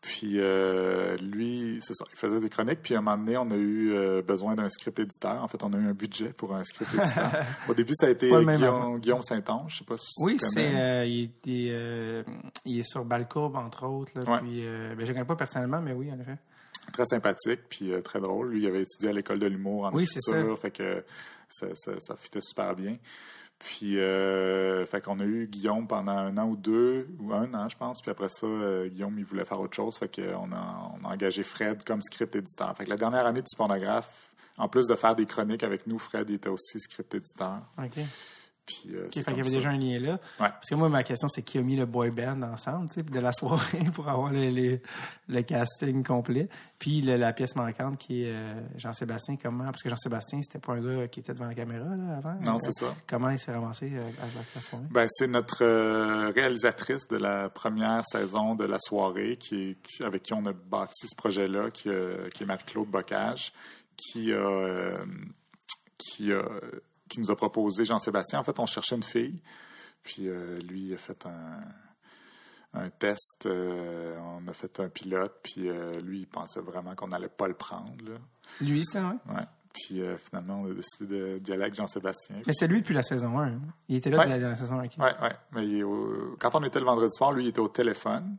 [0.01, 2.81] puis euh, lui, c'est ça, il faisait des chroniques.
[2.81, 5.43] Puis à un moment donné, on a eu euh, besoin d'un script éditeur.
[5.43, 7.45] En fait, on a eu un budget pour un script éditeur.
[7.69, 9.73] Au début, ça a été Guillaume, Guillaume Saint-Onge.
[9.73, 12.23] Je sais pas si Oui, tu c'est, euh, il, est- il euh,
[12.65, 14.11] il est sur Balcourbe, entre autres.
[14.15, 14.39] Là, Ouais.
[14.39, 16.37] puis, ben, je ne connais pas personnellement, mais oui, en effet.
[16.93, 18.49] Très sympathique, puis très drôle.
[18.51, 21.03] Lui, il avait étudié à l'école de l'humour en Oui, écriture, fait que
[21.49, 22.97] ça, ça, ça fitait super bien.
[23.59, 27.67] Puis, euh, fait qu'on a eu Guillaume pendant un an ou deux, ou un an,
[27.67, 28.01] je pense.
[28.01, 29.97] Puis après ça, euh, Guillaume, il voulait faire autre chose.
[29.97, 32.75] Fait qu'on a, on a engagé Fred comme script éditeur.
[32.77, 35.99] Fait que la dernière année du pornographe, en plus de faire des chroniques avec nous,
[35.99, 37.61] Fred était aussi script éditeur.
[37.77, 37.99] OK.
[38.69, 39.55] Puis, euh, fait qu'il y avait ça.
[39.55, 40.11] déjà un lien là.
[40.11, 40.17] Ouais.
[40.49, 43.33] Parce que moi, ma question, c'est qui a mis le boy band ensemble, de la
[43.33, 46.47] soirée pour avoir le, casting complet.
[46.77, 49.65] Puis le- la pièce manquante qui est euh, Jean-Sébastien, comment...
[49.65, 52.35] Parce que Jean-Sébastien, c'était pas un gars qui était devant la caméra, là, avant.
[52.45, 52.95] Non, c'est ça.
[53.07, 54.85] Comment il s'est ramassé euh, à la, soirée?
[54.91, 60.33] Ben, c'est notre euh, réalisatrice de la première saison de la soirée qui, avec qui
[60.35, 61.89] on a bâti ce projet-là, qui,
[62.35, 63.51] qui est Marie-Claude Bocage,
[63.97, 64.93] qui a,
[65.97, 66.43] qui a-
[67.09, 68.39] qui nous a proposé Jean-Sébastien.
[68.39, 69.41] En fait, on cherchait une fille,
[70.03, 71.59] puis euh, lui il a fait un,
[72.81, 77.07] un test, euh, on a fait un pilote, puis euh, lui, il pensait vraiment qu'on
[77.07, 77.95] n'allait pas le prendre.
[78.05, 78.17] Là.
[78.61, 79.17] Lui, c'était, ouais.
[79.35, 79.43] Ouais.
[79.73, 82.37] Puis finalement, on a décidé de d'y aller avec Jean-Sébastien.
[82.47, 83.47] Mais c'était lui depuis la saison 1.
[83.47, 83.59] hein.
[83.87, 84.25] Il était là Ouais.
[84.25, 84.85] de la, la saison 1.
[84.85, 84.91] ok.
[84.97, 85.27] Oui, oui.
[85.51, 88.35] Mais il est au- quand on était le vendredi soir, lui, il était au téléphone.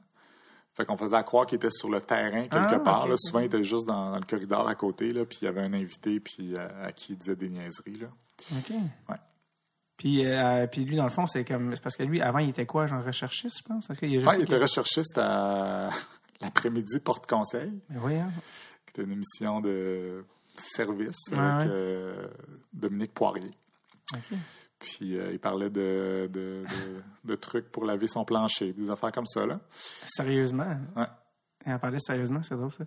[0.74, 3.06] Fait qu'on faisait à croire qu'il était sur le terrain quelque Ah, part.
[3.08, 3.14] là.
[3.16, 5.60] Souvent, il était juste dans, dans le corridor à côté, là, puis il y avait
[5.62, 7.96] un invité puis, euh, à qui il disait des niaiseries.
[7.96, 8.08] Là.
[8.52, 8.70] OK.
[9.08, 9.16] Ouais.
[9.96, 11.74] Puis, euh, puis lui, dans le fond, c'est comme...
[11.74, 13.90] C'est parce que lui, avant, il était quoi, genre recherchiste, je pense?
[13.90, 14.28] Est-ce qu'il y a juste...
[14.28, 15.88] Enfin, il était recherchiste à
[16.40, 18.30] l'après-midi porte-conseil, Mais voyons.
[18.86, 20.24] qui était une émission de
[20.56, 21.74] service Ouais, avec ouais.
[21.74, 22.26] euh,
[22.72, 23.50] Dominique Poirier.
[24.14, 24.38] OK.
[24.78, 29.12] Puis euh, il parlait de, de, de, de trucs pour laver son plancher, des affaires
[29.12, 29.60] comme ça, là.
[30.06, 30.78] Sérieusement?
[30.96, 31.04] Ouais.
[31.66, 32.84] Elle en parlait sérieusement, c'est drôle ça.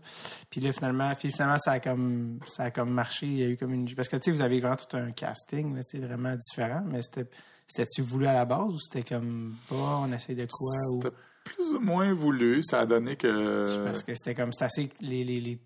[0.49, 3.27] Puis là, finalement, puis finalement ça, a comme, ça a comme marché.
[3.27, 3.93] Il y a eu comme une.
[3.93, 7.29] Parce que tu sais, vous avez vraiment tout un casting, là, vraiment différent, mais c'était.
[7.65, 10.75] C'était-tu voulu à la base ou c'était comme, bah, on essaie de quoi?
[10.91, 11.01] Ou...
[11.01, 12.61] C'était plus ou moins voulu.
[12.63, 13.85] Ça a donné que...
[13.85, 14.91] Parce que c'était comme, c'est assez.
[14.99, 15.59] Les, les, les,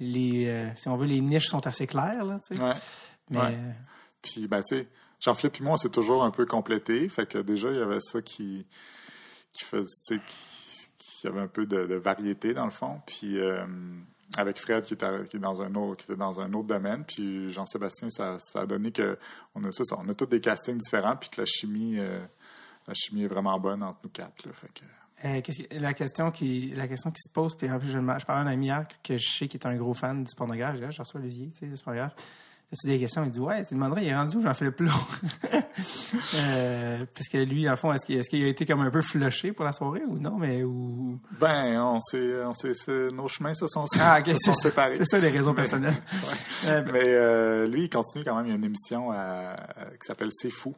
[0.00, 2.62] les, euh, si on veut, les niches sont assez claires, là, tu sais.
[2.62, 2.74] Ouais.
[3.30, 3.38] Mais.
[3.38, 3.58] Ouais.
[4.22, 4.88] Puis, ben, tu sais,
[5.20, 7.08] Jean-Philippe et moi, on s'est toujours un peu complété.
[7.08, 8.66] Fait que déjà, il y avait ça qui,
[9.52, 10.20] qui faisait,
[11.24, 13.00] sais, qui, qui avait un peu de, variété, dans le fond.
[13.06, 13.64] Puis, euh,
[14.36, 16.04] avec Fred, qui, était, est dans un autre,
[16.64, 17.04] domaine.
[17.04, 19.18] Puis, Jean-Sébastien, ça, a donné que
[19.54, 19.68] on a,
[19.98, 21.16] on a tous des castings différents.
[21.16, 22.20] Puis que la chimie, euh,
[22.86, 24.34] la chimie est vraiment bonne entre nous quatre.
[25.24, 25.40] Euh,
[25.72, 28.66] la, question qui, la question qui se pose, puis je, je parlais à un ami
[28.66, 30.76] hier que je sais qui est un gros fan du pornographe.
[30.78, 32.14] Je ah, reçois Olivier, tu sais, du pornographe.
[32.84, 33.24] Des questions?
[33.24, 34.42] Il dit, ouais, tu demanderais, il est rendu où?
[34.42, 34.90] Jean-Philippe Plot?
[36.34, 39.00] euh, parce que lui, en fond, est-ce qu'il, est-ce qu'il a été comme un peu
[39.02, 40.36] flushé pour la soirée ou non?
[40.38, 41.18] Mais, ou...
[41.40, 42.72] Ben, on s'est, on s'est,
[43.12, 44.96] nos chemins se sont, Ah, se sont séparés.
[44.98, 45.94] C'est ça, les raisons Mais- personnelles.
[46.66, 48.46] Euh, ben, Mais euh, lui, il continue quand même.
[48.46, 49.54] Il y a une émission à-
[50.00, 50.74] qui s'appelle C'est fou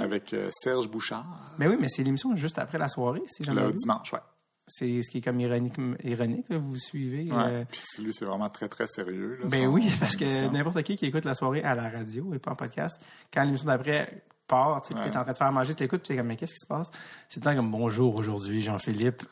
[0.00, 1.26] avec euh, Serge Bouchard
[1.58, 3.62] Mais oui, mais c'est l'émission juste après la soirée, si jamais.
[3.62, 4.20] le dimanche, ouais.
[4.66, 7.30] C'est ce qui est comme ironique, ironique là, vous suivez.
[7.30, 7.36] Ouais.
[7.38, 9.38] euh, Puis lui, c'est vraiment très, très sérieux.
[9.42, 12.38] là, Ben oui, parce que n'importe qui qui écoute la soirée à la radio et
[12.38, 12.98] pas en podcast,
[13.32, 15.10] quand l'émission d'après part, tu sais, puis Ouais.
[15.10, 16.66] t'es en train de faire manger, tu l'écoutes, puis t'es comme, mais qu'est-ce qui se
[16.66, 16.90] passe?
[17.28, 19.22] C'est temps comme, bonjour aujourd'hui, Jean-Philippe,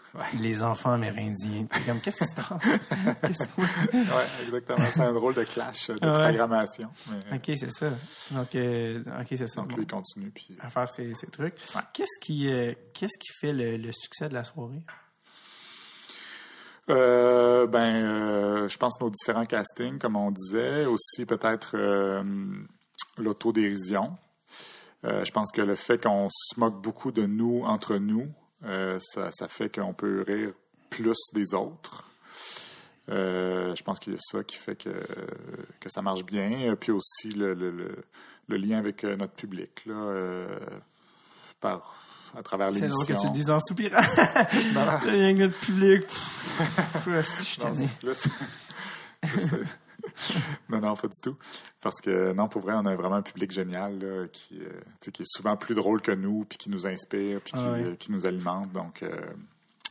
[0.40, 1.66] les enfants amérindiens.
[1.70, 2.62] Puis comme, qu'est-ce qui se passe?
[3.22, 4.78] Qu'est-ce que- Ouais, exactement.
[4.90, 6.88] C'est un drôle de clash de programmation.
[7.30, 7.90] Mais, OK, c'est ça.
[8.32, 9.60] Donc, euh, OK, c'est ça.
[9.60, 10.30] donc lui, il continue.
[10.30, 11.54] Puis, à faire ces trucs.
[11.92, 14.82] Qu'est-ce qui, euh, qu'est-ce qui fait le, le succès de la soirée?
[16.90, 22.22] Euh, ben, euh, je pense nos différents castings, comme on disait, aussi peut-être euh,
[23.18, 24.16] l'autodérision.
[25.04, 28.28] Je pense que le fait qu'on se moque beaucoup de nous entre nous,
[29.00, 30.52] ça, fait qu'on peut rire
[30.90, 32.04] plus des autres.
[33.08, 34.90] Je pense qu'il y a ça qui fait que,
[35.80, 36.76] que ça marche bien.
[36.76, 40.46] Puis aussi le, le, lien avec notre public, là,
[41.58, 41.96] par,
[42.36, 43.30] à travers C'est drôle que tu le l'émission.
[43.32, 44.00] dises en soupirant.
[45.12, 46.02] Y a notre public.
[47.06, 47.72] Je suis Non,
[50.68, 51.36] non, non, pas du tout.
[51.80, 55.22] Parce que, non, pour vrai, on a vraiment un public génial là, qui, euh, qui
[55.22, 57.82] est souvent plus drôle que nous, puis qui nous inspire, puis qui, Ah ouais.
[57.84, 58.72] euh, qui nous alimente.
[58.72, 59.20] Donc, euh,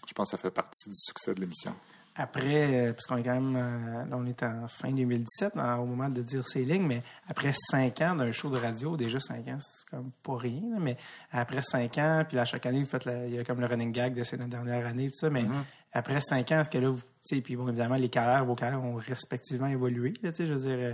[0.07, 1.73] je pense que ça fait partie du succès de l'émission.
[2.15, 5.79] Après, euh, parce qu'on est quand même, euh, là, on est en fin 2017, en-
[5.79, 9.19] au moment de dire ces lignes, mais après cinq ans d'un show de radio, déjà
[9.21, 10.97] cinq ans, c'est comme pas rien, là, mais
[11.31, 13.65] après cinq ans, puis là, chaque année, vous faites, la- il y a comme le
[13.65, 15.63] running gag de c'est notre dernière année, tout ça, mais Mm-hmm.
[15.93, 18.55] après cinq ans, est-ce que là, vous, tu sais, puis bon, évidemment, les carrières, vos
[18.55, 20.93] carrières ont respectivement évolué, là, tu sais, je veux dire, euh,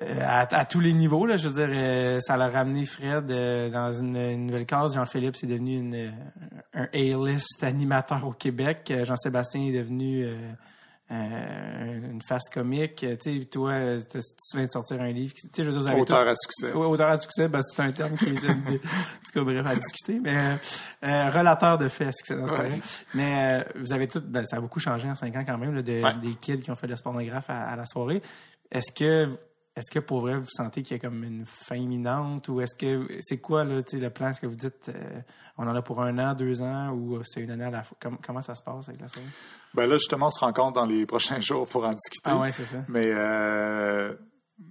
[0.00, 3.68] à, à tous les niveaux, là, je veux dire, euh, ça l'a ramené Fred euh,
[3.70, 4.94] dans une, une nouvelle case.
[4.94, 6.10] Jean-Philippe, c'est devenu une, euh,
[6.74, 8.88] un A-list animateur au Québec.
[8.90, 10.36] Euh, Jean-Sébastien est devenu euh,
[11.10, 13.02] euh, une face comique.
[13.02, 14.20] Euh, Tu sais, toi, euh, tu
[14.56, 15.32] viens de sortir un livre.
[15.34, 16.72] Tu sais, je veux dire, Auteur tout- à succès.
[16.72, 20.20] Auteur à succès, ben, c'est un terme qui est en tout cas bref à discuter,
[20.22, 20.54] mais euh,
[21.04, 22.70] euh, relateur de faits à succès dans ce Ouais.
[23.14, 25.74] Mais euh, vous avez tout, ben, ça a beaucoup changé en cinq ans quand même,
[25.74, 26.14] là, de- Ouais.
[26.22, 28.22] des kids qui ont fait de pornographe à, à la soirée.
[28.70, 29.30] Est-ce que
[29.78, 32.76] est-ce que pour vrai vous sentez qu'il y a comme une fin imminente ou est-ce
[32.76, 34.28] que c'est quoi là, le plan?
[34.30, 35.20] Est-ce que vous dites euh,
[35.56, 37.82] on en a pour un an, deux ans ou euh, c'est une année à la
[37.82, 37.96] fois?
[38.00, 39.28] Com- comment ça se passe avec la soirée?
[39.74, 42.30] Ben là, justement, on se rencontre dans les prochains jours pour en discuter.
[42.30, 42.78] Ah ouais, c'est ça.
[42.88, 44.14] Mais euh,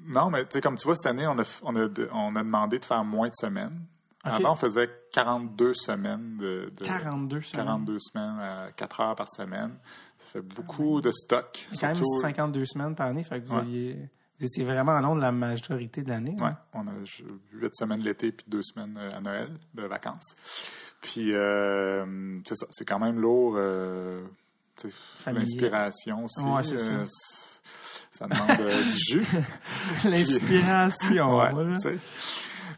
[0.05, 2.43] non, mais tu sais, comme tu vois, cette année, on a, on, a, on a
[2.43, 3.85] demandé de faire moins de semaines.
[4.23, 7.65] Avant, on faisait 42 semaines de, de 42 semaines.
[7.65, 9.77] 42 semaines à 4 heures par semaine.
[10.17, 11.65] Ça fait beaucoup de stock.
[11.79, 13.61] Quand même surtout- 52 semaines par année, fait que vous Ouais.
[13.61, 16.35] aviez vous étiez vraiment en onde la majorité de l'année.
[16.41, 16.57] Hein?
[16.73, 16.91] on a
[17.53, 20.35] 8 semaines l'été puis 2 semaines euh, à Noël de vacances.
[21.01, 23.55] Puis, euh, c'est ça, c'est quand même lourd.
[23.57, 24.23] euh.
[25.25, 26.45] L'inspiration aussi.
[26.45, 26.73] Ouais, ça.
[26.75, 27.05] euh,
[28.27, 29.25] demande du jus.
[30.03, 31.37] L'inspiration.
[31.37, 31.73] Ouais, voilà.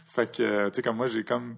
[0.06, 1.56] Fait que, tu sais, comme moi, j'ai comme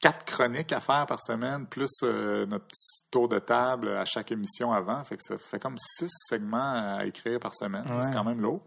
[0.00, 4.32] quatre chroniques à faire par semaine, plus euh, notre petit tour de table à chaque
[4.32, 5.02] émission avant.
[5.04, 7.84] Fait que ça fait comme six segments à écrire par semaine.
[7.90, 8.02] Ouais.
[8.02, 8.62] C'est quand même lourd.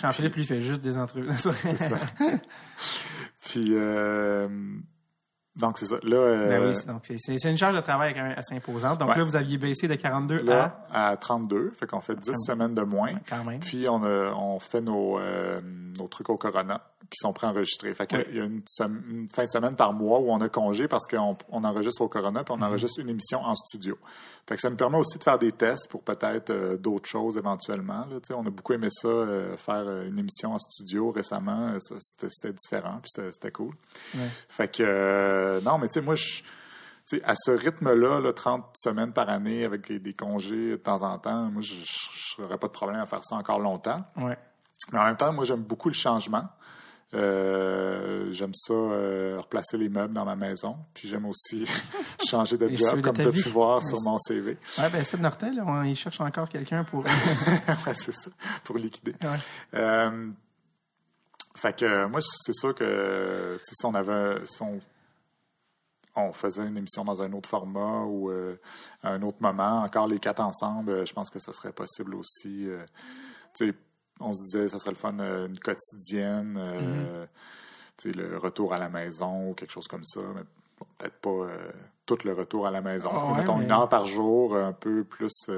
[0.00, 1.28] Jean-Philippe, lui, fait juste des entrevues.
[3.44, 4.48] Puis, euh,
[5.56, 5.96] donc, c'est ça.
[6.02, 8.34] Là, euh, ben oui, c'est- donc c'est- c'est c'est une charge de travail quand même
[8.36, 8.98] assez imposante.
[8.98, 9.16] Donc Ouais.
[9.18, 11.16] là, vous aviez baissé de 42 là, à?
[11.16, 11.70] 32.
[11.78, 12.52] Fait qu'on fait 10 Ah.
[12.52, 13.14] semaines de moins.
[13.14, 13.60] à quand même.
[13.60, 16.80] Puis, on, a, on fait nos, euh, nos trucs au Corona
[17.10, 17.94] qui sont préenregistrés.
[17.94, 18.26] Fait que Ouais.
[18.30, 18.62] il y a une,
[19.32, 22.40] fin de semaine par mois où on a congé parce qu'on on enregistre au Corona
[22.40, 22.44] Mhm.
[22.44, 23.98] puis on enregistre une émission en studio.
[24.48, 27.36] Fait que ça nous permet aussi de faire des tests pour peut-être euh, d'autres choses
[27.36, 28.06] éventuellement.
[28.10, 31.76] Là, on a beaucoup aimé ça, euh, faire euh, une émission en studio récemment.
[31.98, 33.74] C'était différent puis c'était cool.
[34.48, 36.42] Fait que, euh, non, mais tu sais, moi, je,
[37.06, 40.76] tu sais, à ce rythme-là, là, 30 semaines par année avec des, des congés de
[40.76, 41.74] temps en temps, moi, je
[42.40, 43.98] n'aurais pas de problème à faire ça encore longtemps.
[44.16, 44.38] Ouais.
[44.92, 46.44] Mais en même temps, moi, j'aime beaucoup le changement.
[47.14, 50.76] Euh, j'aime ça euh, replacer les meubles dans ma maison.
[50.92, 51.64] Puis j'aime aussi
[52.28, 54.58] changer de job, de comme tu as pu voir sur mon CV.
[54.78, 57.04] Ouais, ben, c'est Nortel, on, il cherche encore quelqu'un pour.
[57.86, 58.30] Ouais, c'est ça,
[58.62, 59.14] pour liquider.
[59.22, 59.38] Ouais.
[59.74, 60.30] Euh,
[61.56, 64.80] fait que moi, c'est sûr que si on avait, si on,
[66.16, 68.30] on faisait une émission dans un autre format ou
[69.02, 72.68] à un autre moment, encore les quatre ensemble, je pense que ça serait possible aussi.
[74.20, 77.26] On se disait, ça serait le fun, euh, une quotidienne, euh,
[77.96, 80.42] tu sais, le retour à la maison ou quelque chose comme ça, mais
[80.78, 81.70] bon, peut-être pas euh,
[82.06, 83.10] tout le retour à la maison.
[83.12, 85.32] Ah ouais, Mettons mais- une heure par jour, un peu plus.
[85.46, 85.52] tu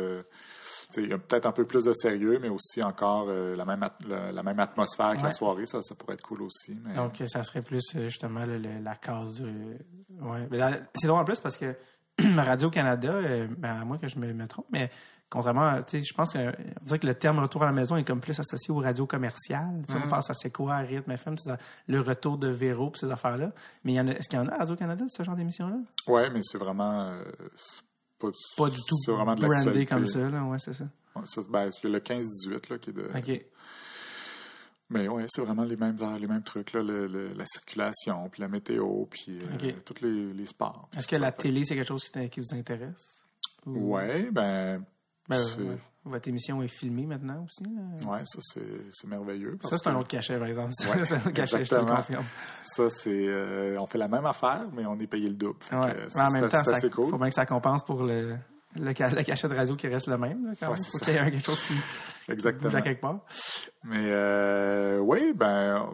[0.91, 3.87] sais, il y a peut-être un peu plus de sérieux, mais aussi encore la, même
[4.07, 6.77] la, la même atmosphère que la soirée, ça, ça pourrait être cool aussi.
[6.85, 6.95] Mais...
[6.95, 9.77] Donc, ça serait plus justement le- le- la case du.
[10.21, 10.49] Ouais.
[10.95, 11.75] C'est drôle en plus parce que
[12.37, 13.21] Radio-Canada,
[13.59, 14.91] ben, à moins que je me, me trompe, mais
[15.31, 16.39] contrairement, tu sais, je pense que,
[16.81, 19.07] on dirait que le terme retour à la maison est comme plus associé aux radios
[19.07, 19.83] commerciales.
[19.89, 21.37] On pense à C'est quoi, à Rythme FM,
[21.89, 23.53] le retour de Véro, ces affaires-là.
[23.85, 25.37] Mais il y en a, est-ce qu'il y en a à Radio-Canada de ce genre
[25.37, 25.77] d'émission-là?
[26.09, 27.11] Ouais, mais c'est vraiment.
[27.11, 27.25] euh,
[28.19, 30.43] pas, Pas du tout C'est vraiment de brandé comme ça, là.
[30.45, 30.85] Ouais, c'est ça.
[31.15, 33.11] Ouais, ça, c'est- ben, c'est le 15-18 là, qui est de.
[33.15, 33.47] OK.
[34.89, 38.29] Mais ouais, c'est vraiment les mêmes heures, les mêmes trucs, là, le- le- la circulation,
[38.31, 40.89] puis la météo, puis euh, tous les, les sports.
[40.97, 43.25] Est-ce que la télé, c'est quelque chose qui, vous intéresse?
[43.67, 44.85] Ou- Ouais, ben.
[45.29, 45.79] Ben, ouais.
[46.05, 47.65] Votre émission est filmée maintenant aussi?
[48.09, 48.39] Ouais, ça,
[48.93, 49.59] c'est merveilleux.
[49.63, 50.73] Ça, c'est un autre cachet, par exemple.
[50.83, 51.97] Ouais, c'est un autre cachet, je te le exactement.
[51.97, 52.25] confirme.
[52.63, 53.11] Ça, c'est.
[53.27, 55.59] euh, on fait la même affaire, mais on est payé le double.
[55.69, 55.95] Que, Ouais.
[55.97, 57.09] euh, ça, en même temps, assez cool.
[57.11, 58.37] faut bien que ça compense pour le,
[58.77, 60.47] le, ca- le cachet de radio qui reste le même.
[60.47, 60.77] Là, quand Ouais, même.
[60.85, 61.75] c'est faut qu'il y ait quelque chose qui
[62.33, 62.69] Exactement.
[62.71, 63.19] bouge à quelque part.
[63.83, 65.89] Mais euh, oui, ben,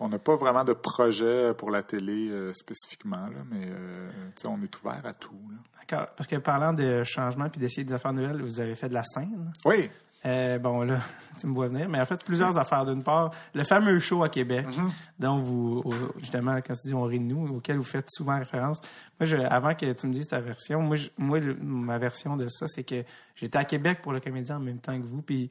[0.00, 4.10] on n'a pas vraiment de projet pour la télé euh, spécifiquement, là, mais euh,
[4.46, 5.34] on est ouvert à tout.
[5.78, 6.08] D'accord.
[6.16, 9.04] Parce que parlant de changement puis d'essayer des affaires nouvelles, vous avez fait de la
[9.04, 9.52] scène.
[9.64, 9.90] Oui,
[10.24, 11.00] Euh, bon, là,
[11.40, 12.84] tu me vois venir, mais en fait, plusieurs affaires.
[12.84, 14.90] D'une part, le fameux show à Québec, Mm-hmm.
[15.20, 15.84] dont vous,
[16.18, 18.80] justement, quand tu dis on rit de nous, auquel vous faites souvent référence.
[19.20, 22.36] Moi, je, avant que tu me dises ta version, moi, je- moi le- ma version
[22.36, 23.04] de ça, c'est que
[23.36, 25.48] j'étais à Québec pour le comédien en même temps que vous, puis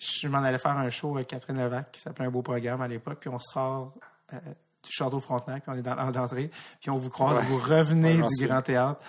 [0.00, 2.88] je m'en allais faire un show avec Catherine Levac qui s'appelait Un beau programme à
[2.88, 3.94] l'époque, puis on sort
[4.32, 4.38] euh,
[4.82, 7.44] du Château Frontenac, puis on est dans l'heure d'entrée, puis on vous croise, Ouais.
[7.46, 8.46] vous revenez Ouais, du.
[8.46, 9.00] Grand Théâtre.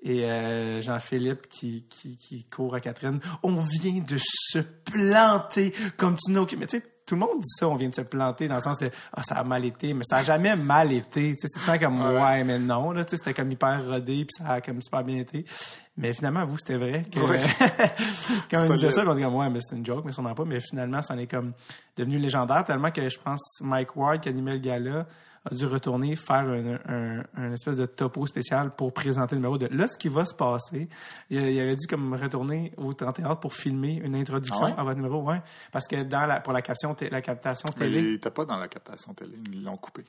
[0.00, 3.18] Et euh, Jean-Philippe qui, qui, qui court à Catherine.
[3.42, 6.56] On vient de se planter comme tu n'as aucun...
[6.56, 8.62] Mais tu sais, tout le monde dit ça, on vient de se planter dans le
[8.62, 11.34] sens de «Ah, ça a mal été», mais ça a jamais mal été.
[11.34, 12.20] Tu sais, c'est comme «Ouais.
[12.20, 12.90] Ouais, mais non».
[12.92, 15.44] là, tu sais, C'était comme hyper rodé, puis ça a comme super bien été.
[15.98, 17.04] Mais finalement, vous, c'était vrai.
[17.12, 17.18] Que,
[18.50, 20.44] quand on disait ça, on dit comme «Ouais, mais c'est une joke, mais sûrement pas».
[20.46, 21.52] Mais finalement, ça en est comme
[21.96, 25.06] devenu légendaire, tellement que je pense Mike Ward, qui animait le gala,
[25.44, 29.56] a dû retourner faire un, un, un espèce de topo spécial pour présenter le numéro
[29.58, 30.88] de là ce qui va se passer.
[31.30, 34.74] Il, il avait dû comme retourner au 31 pour filmer une introduction Ah ouais?
[34.78, 35.40] à votre numéro, ouais,
[35.72, 37.98] parce que dans la pour la captation la captation mais télé.
[38.00, 40.04] il n'était pas dans la captation télé, ils l'ont coupé.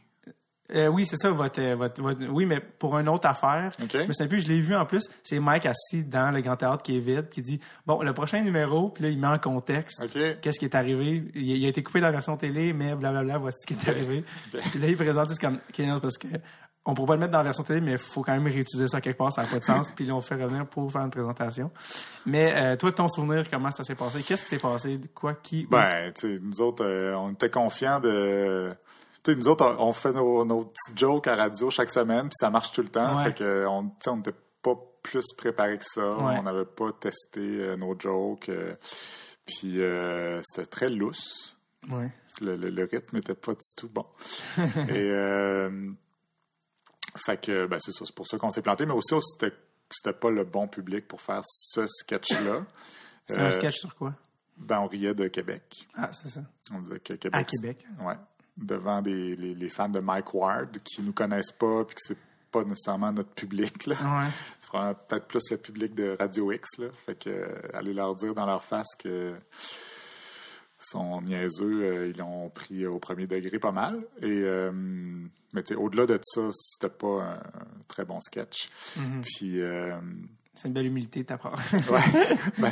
[0.75, 3.71] Euh, oui, c'est ça votre, euh, votre, votre- oui, mais pour une autre affaire.
[3.81, 3.89] OK.
[3.93, 6.55] Je me souviens plus, je l'ai vu en plus, c'est Mike assis dans le grand
[6.55, 9.39] théâtre qui est vide qui dit bon, le prochain numéro, puis là il met en
[9.39, 10.03] contexte
[10.41, 11.23] qu'est-ce qui est arrivé.
[11.33, 13.89] Il, il a été coupé de la version télé, mais blablabla, voici ce qui est
[13.89, 14.23] arrivé.
[14.51, 16.27] Puis là, il présente c'est comme, c'est parce que
[16.85, 18.87] on pourrait pas le mettre dans la version télé, mais il faut quand même réutiliser
[18.87, 19.91] ça quelque part, ça n'a pas de sens.
[19.95, 21.69] Puis là, on fait revenir pour faire une présentation.
[22.25, 24.23] Mais euh, toi, ton souvenir, comment ça s'est passé?
[24.23, 24.95] Qu'est-ce qui s'est passé?
[25.13, 25.65] Quoi, qui?
[25.65, 25.69] où?
[25.69, 28.71] Ben, tu sais, nous autres, euh, on était confiants de.
[29.29, 32.35] Sais, nous autres, on on fait nos, nos petits jokes à radio chaque semaine, puis
[32.39, 33.17] ça marche tout le temps.
[33.17, 33.25] Ouais.
[33.25, 36.01] Fait que, on, on n'était pas plus préparé que ça.
[36.17, 36.35] Ouais.
[36.39, 38.49] On n'avait pas testé euh, nos jokes.
[38.49, 38.73] euh,
[39.45, 41.55] puis euh, c'était très lousse.
[41.89, 42.11] Ouais.
[42.41, 44.05] Le, le- le rythme n'était pas du tout bon.
[44.89, 45.67] Et
[47.25, 49.55] fait que ben, c'est ça, c'est pour ça qu'on s'est planté, mais aussi c'était
[49.89, 52.63] c'était pas le bon public pour faire ce sketch-là.
[53.25, 54.13] C'est un sketch sur quoi?
[54.57, 55.87] Ben, on riait de Québec.
[55.95, 56.41] Ah, c'est ça.
[56.71, 57.33] On disait que Québec.
[57.39, 57.85] À Québec.
[58.01, 58.15] Ouais.
[58.61, 62.17] Devant des, les, les fans de Mike Ward qui nous connaissent pas puis que c'est
[62.51, 63.85] pas nécessairement notre public.
[63.85, 63.95] Là.
[63.95, 64.29] Ouais.
[64.59, 66.67] C'est probablement peut-être plus le public de Radio X.
[66.79, 66.87] Là.
[67.05, 69.35] Fait que euh, aller leur dire dans leur face que
[70.81, 74.01] sont niaiseux, euh, ils l'ont pris au premier degré pas mal.
[74.21, 74.71] Et euh,
[75.51, 77.41] mais au-delà de ça, c'était pas un,
[77.87, 78.69] très bon sketch.
[78.95, 79.21] Mhm.
[79.21, 79.59] Puis
[80.53, 81.59] C'est une belle humilité de ta part.
[81.73, 82.37] Ouais.
[82.59, 82.71] ben,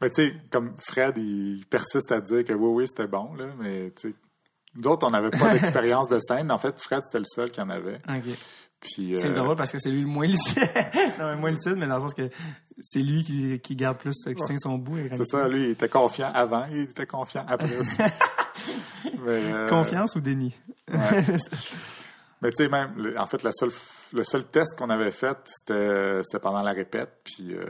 [0.00, 3.46] mais tu sais, comme Fred, il persiste à dire que oui, oui, c'était bon, là,
[3.58, 4.14] mais tu sais,
[4.74, 6.50] Nous autres, on n'avait pas d'expérience de scène.
[6.50, 7.98] En fait, Fred, c'était le seul qui en avait.
[8.80, 10.58] Puis, C'est euh, drôle parce que c'est lui le moins lucide.
[11.18, 12.30] non, mais moins lucide, mais dans le sens que
[12.80, 14.96] c'est lui qui, qui garde plus, qui tient son bout.
[15.12, 17.98] C'est ça, lui, il était confiant avant, il était confiant après aussi.
[19.24, 20.54] Mais, euh, Confiance ou déni?
[22.42, 23.70] Mais tu sais, même, le- en fait, la seule,
[24.14, 27.20] le seul test qu'on avait fait, c'était pendant la répète.
[27.22, 27.64] Puis, euh,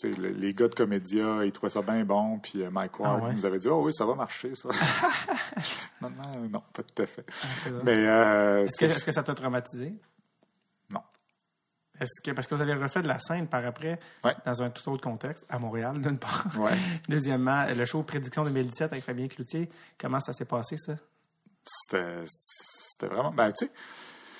[0.00, 2.38] tu sais, le- les gars de Comédia, ils trouvaient ça bien bon.
[2.40, 3.32] Puis euh, Mike Ward Ah ouais?
[3.34, 4.68] nous avait dit, oh oui, ça va marcher, ça.
[6.02, 7.24] non, non, non, pas tout à fait.
[7.70, 7.82] vrai.
[7.84, 9.94] Mais, euh, Est-ce que, est-ce que ça t'a traumatisé?
[10.92, 11.02] non.
[12.00, 14.34] Est-ce que, parce que vous avez refait de la scène par après, Ouais.
[14.44, 16.46] dans un tout autre contexte, à Montréal, d'une part.
[16.58, 16.72] Ouais.
[17.08, 20.94] Deuxièmement, le show Prédiction 2017 avec Fabien Cloutier, comment ça s'est passé, ça?
[21.64, 23.72] C'était c'était vraiment, ben, tu sais,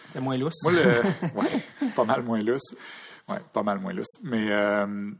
[0.06, 0.62] C'était moins lousse.
[0.62, 0.78] Moi, le.
[1.36, 2.74] ouais, pas mal moins lousse.
[3.28, 4.18] Ouais, pas mal moins lousse.
[4.22, 5.10] Mais, euh,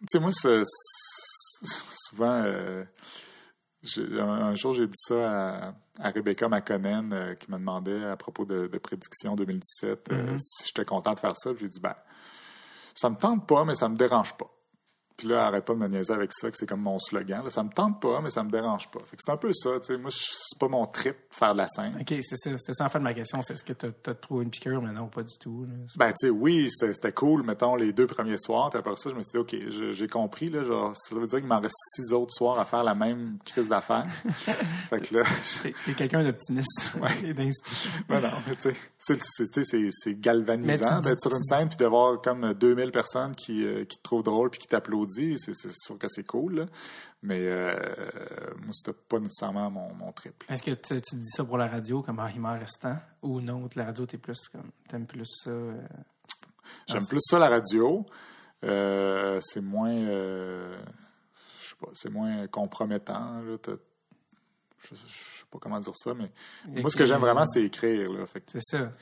[0.00, 2.84] tu sais, moi, souvent, euh,
[3.96, 8.16] un, un jour, j'ai dit ça à, à Rebecca McConnell, euh, qui me demandait à
[8.16, 11.50] propos de, de Prédiction 2017 euh, si j'étais content de faire ça.
[11.58, 11.94] J'ai dit, ben,
[12.94, 14.50] ça me tente pas, mais ça me dérange pas.
[15.20, 17.44] Puis là, arrête pas de me niaiser avec ça, que c'est comme mon slogan.
[17.44, 19.00] Là, ça me tente pas, mais ça me dérange pas.
[19.00, 19.98] Fait que c'est un peu ça, tu sais.
[19.98, 21.94] Moi, c'est pas mon trip de faire de la scène.
[22.00, 22.56] OK, c'est ça.
[22.56, 23.42] C'était ça, en fait, ma question.
[23.42, 25.66] C'est est-ce que t'as as trouvé une piqûre, mais non, pas du tout.
[25.68, 25.74] là.
[25.96, 28.70] Ben, tu sais, oui, c'était cool, mettons, les deux premiers soirs.
[28.70, 31.38] Puis après ça, je me suis dit, OK, j'ai compris, là, genre, ça veut dire
[31.40, 34.06] qu'il m'en reste six autres soirs à faire la même crise d'affaires.
[34.88, 35.22] fait que là,
[35.84, 36.92] T'es quelqu'un d'optimiste
[37.24, 38.04] et d'inspiré.
[38.08, 39.14] ben non, tu sais,
[39.58, 44.02] c'est- galvanisant d'être sur une scène puis d'avoir comme 2000 personnes qui, euh, qui te
[44.02, 45.09] trouvent drôle puis qui t'applaudissent.
[45.10, 46.66] C'est c'est sûr que c'est cool, là.
[47.22, 47.74] Mais euh,
[48.62, 50.44] moi, c'était pas nécessairement mon, mon trip.
[50.48, 52.98] Est-ce que tu, tu dis ça pour la radio, comme ah, il m'en reste tant?
[53.22, 54.70] Ou non, la radio, t'es plus comme.
[54.88, 55.50] T'aimes plus ça?
[55.50, 55.74] euh,
[56.88, 58.06] J'aime plus ça la radio.
[58.64, 60.78] Euh, c'est moins, je
[61.60, 63.40] sais pas, c'est moins compromettant.
[63.42, 63.56] Là.
[64.82, 66.30] Je, sais pas comment dire ça, mais
[66.80, 68.10] moi, ce que j'aime vraiment, c'est écrire.
[68.10, 68.24] Là.
[68.46, 68.92] C'est ça.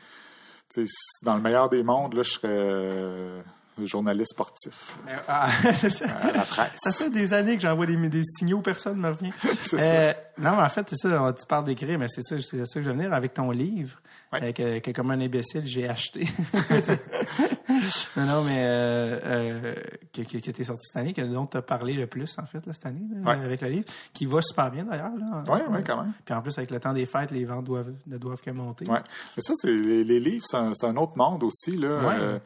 [1.22, 3.44] dans le meilleur des mondes, là, je serais
[3.86, 6.06] journaliste sportif Mais, ah, ça.
[6.06, 6.72] à la presse.
[6.78, 9.32] Ça fait des années que j'envoie des, des signaux, personne ne me revient.
[9.74, 12.74] Euh, non, mais en fait, c'est ça, tu parles d'écrire, mais c'est ça, c'est ça
[12.74, 13.98] que je veux venir avec ton livre,
[14.34, 16.26] euh, que, que comme un imbécile, j'ai acheté.
[18.16, 19.74] non, non, mais euh, euh,
[20.12, 22.72] que t'es sorti cette année, que dont tu as parlé le plus, en fait, là,
[22.72, 25.10] cette année, là, avec le livre, qui va super bien d'ailleurs.
[25.48, 26.12] Oui, oui, quand même.
[26.24, 28.88] Puis en plus, avec le temps des fêtes, les ventes doivent, ne doivent que monter.
[28.88, 29.00] Ouais.
[29.36, 31.76] Mais ça, c'est les, les livres, c'est un, un autre monde aussi.
[31.76, 31.98] Là.
[32.06, 32.40] Ouais.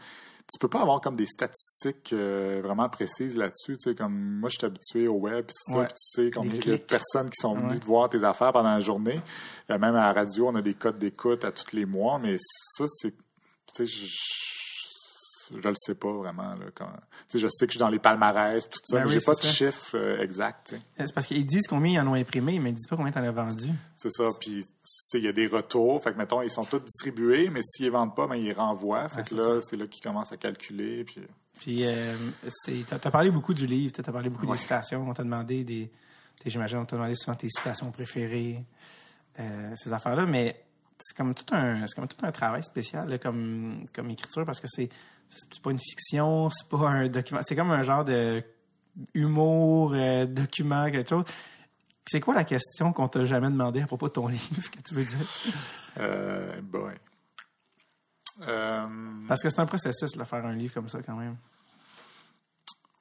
[0.50, 3.78] Tu peux pas avoir comme des statistiques euh, vraiment précises là-dessus.
[3.78, 5.84] Tu sais, comme moi, je suis habitué au web, puis tout ça, Ouais.
[5.86, 7.78] puis tu sais combien de personnes qui sont venues Ouais.
[7.78, 9.20] te voir tes affaires pendant la journée.
[9.70, 12.36] Euh, même à la radio, on a des codes d'écoute à tous les mois, mais
[12.38, 13.14] ça, c'est.
[13.74, 14.06] Tu sais,
[15.50, 16.54] je, le sais pas vraiment.
[16.54, 16.92] Là, quand, tu
[17.28, 19.24] sais, je sais que je suis dans les palmarès, tout ça, Ben mais oui, j'ai
[19.24, 20.68] pas de chiffre euh, exact.
[20.68, 20.82] tu sais.
[21.06, 23.24] C'est parce qu'ils disent combien ils en ont imprimé, mais ils disent pas combien t'en
[23.24, 23.68] as vendu.
[23.96, 24.24] C'est ça.
[24.40, 24.66] Puis,
[25.10, 26.02] tu il y a des retours.
[26.02, 29.08] Fait que, mettons, ils sont tous distribués, mais s'ils ne vendent pas, ben, ils renvoient.
[29.08, 31.04] Fait Ah, que là, c'est là qu'ils commencent à calculer.
[31.04, 31.20] Puis,
[31.60, 32.16] Puis, euh,
[32.64, 34.52] c'est- t'as as parlé beaucoup du livre, t'as parlé beaucoup Ouais.
[34.52, 35.04] des citations.
[35.08, 35.90] On t'a demandé des.
[36.44, 38.64] J'imagine, on t'a demandé souvent tes citations préférées,
[39.38, 40.60] euh, ces affaires-là, mais
[40.98, 44.60] c'est comme tout un, c'est comme tout un travail spécial là, comme, comme écriture parce
[44.60, 44.88] que c'est,
[45.34, 48.42] c'est pas une fiction, c'est pas un document, c'est comme un genre de
[49.14, 51.24] humour, euh, document, quelque chose.
[52.06, 54.94] C'est quoi la question qu'on t'a jamais demandé à propos de ton livre que tu
[54.94, 55.18] veux dire?
[55.98, 56.94] euh, boy.
[58.42, 58.86] Euh,
[59.28, 61.36] Parce que c'est un processus, là, faire un livre comme ça, quand même.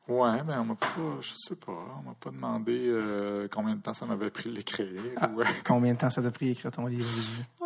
[0.08, 0.88] Ouais, mais on m'a pas,
[1.22, 4.56] je sais pas, on m'a pas demandé euh, combien de temps ça m'avait pris de
[4.56, 4.88] l'écrire.
[5.34, 7.08] ou, euh, Combien de temps ça t'a pris d'écrire ton livre,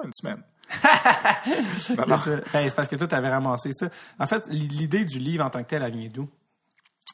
[0.03, 0.41] une semaine.
[1.77, 1.95] C'est.
[1.95, 3.89] Ben, c'est parce que toi, tu avais ramassé ça.
[4.19, 6.27] En fait, l'idée du livre en tant que tel, elle vient d'où?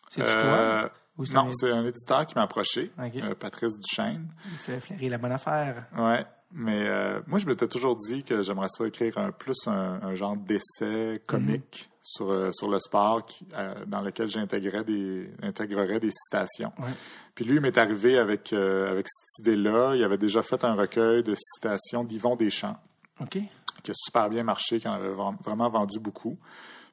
[0.10, 0.92] C'est-tu Euh, toi?
[1.18, 4.30] Ou c'est non, c'est un éditeur qui m'a approché, euh, Patrice Duchesne.
[4.52, 5.86] Il s'est flairé la bonne affaire.
[5.98, 10.00] Ouais, mais euh, moi, je m'étais toujours dit que j'aimerais ça écrire un, plus un,
[10.02, 11.98] un genre d'essai comique Mhm.
[12.04, 16.74] sur, euh, sur le sport qui- euh, dans lequel j'intégrerais des, intégrerais des citations.
[16.80, 16.90] Ouais.
[17.36, 19.96] Puis lui, il m'est arrivé avec, euh, avec cette idée-là.
[19.96, 22.78] Il avait déjà fait un recueil de citations d'Yvon Deschamps
[23.20, 23.38] OK?
[23.84, 26.38] qui a super bien marché, qui en avait vraiment vendu beaucoup.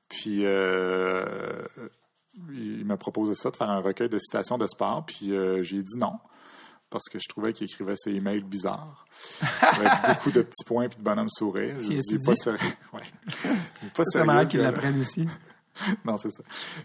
[0.08, 0.42] Puis
[2.50, 5.04] il m'a proposé ça, de faire un recueil de citations de sport.
[5.06, 5.32] Puis
[5.62, 6.12] j'ai dit non,
[6.90, 9.04] parce que je trouvais qu'il écrivait ses emails bizarres,
[9.60, 11.78] avec beaucoup de petits points puis de bonhommes sourires.
[11.80, 12.58] Je y dis, pas sérieux.
[12.92, 13.00] Ouais.
[13.82, 15.26] Il est pas C'est sérieux, malade ce qu'ils l'apprennent ici.
[16.04, 16.42] Non, c'est ça.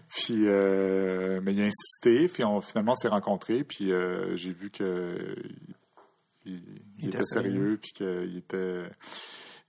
[0.08, 4.52] Puis, euh, mais il a insisté, puis on, finalement, on s'est rencontrés, puis euh, j'ai
[4.52, 5.34] vu que
[6.44, 6.62] il,
[6.98, 7.50] il était était sérieux.
[7.50, 8.82] sérieux, puis qu'il était,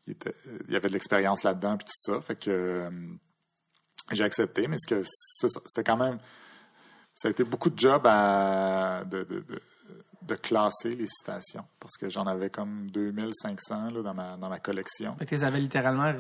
[0.06, 0.36] il était,
[0.68, 2.22] il y avait de l'expérience là-dedans, puis tout ça.
[2.22, 2.90] Fait que euh,
[4.12, 6.20] j'ai accepté, mais c'est c'était quand même,
[7.14, 9.62] ça a été beaucoup de job à, de, de, de,
[10.26, 14.60] de classer les citations parce que j'en avais comme 2500 là, dans, ma, dans ma
[14.60, 15.16] collection.
[15.18, 16.12] Fait que tu les avais littéralement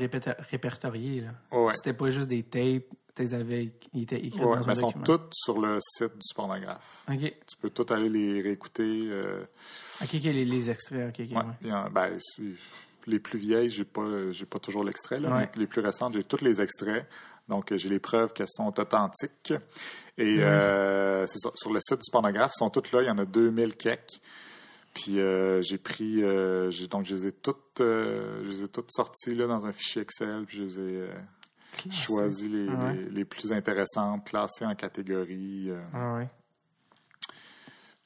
[0.51, 1.22] répertoriés.
[1.22, 1.58] Là.
[1.58, 1.74] Ouais.
[1.76, 2.86] C'était pas juste des tapes,
[3.16, 5.80] tu les avais ils étaient écrits Ouais, dans un mais elles sont toutes sur le
[5.82, 7.03] site du pornographe.
[7.10, 9.08] Tu peux tout aller les réécouter.
[9.10, 9.43] euh,
[10.01, 11.10] OK, les, les extraits.
[11.10, 12.18] OK, ouais, ben,
[13.08, 15.20] les plus vieilles, j'ai pas, j'ai pas toujours l'extrait.
[15.20, 15.49] là, Ouais.
[15.53, 17.06] mais Les plus récentes, j'ai tous les extraits.
[17.47, 19.51] Donc, j'ai les preuves qu'elles sont authentiques.
[19.51, 20.22] Mm.
[20.22, 23.01] Et euh, c'est ça, sur le site du pornographe, ils sont toutes là.
[23.03, 24.20] Il y en a 2000 quelques.
[24.93, 28.91] Puis euh, j'ai pris, euh, j'ai, donc je les ai toutes, je les ai toutes
[28.91, 30.45] sorties là, dans un fichier Excel.
[30.47, 31.10] Puis je les ai
[31.78, 31.97] Classé.
[32.01, 32.93] choisi les, Ah ouais.
[32.93, 35.70] les, les plus intéressantes, classées en catégories.
[35.93, 36.30] Ah ouais.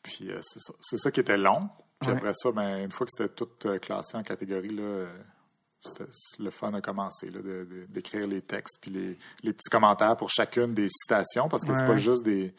[0.02, 0.74] puis c'est ça.
[0.82, 1.70] C'est ça qui était long.
[2.00, 2.18] Puis Ouais.
[2.18, 5.08] après ça, ben, une fois que c'était tout euh, classé en catégorie, là, euh,
[6.40, 7.30] le fun a commencé
[7.90, 11.82] d'écrire les textes puis les, les petits commentaires pour chacune des citations parce que c'est
[11.82, 11.88] Ouais.
[11.88, 12.54] pas juste des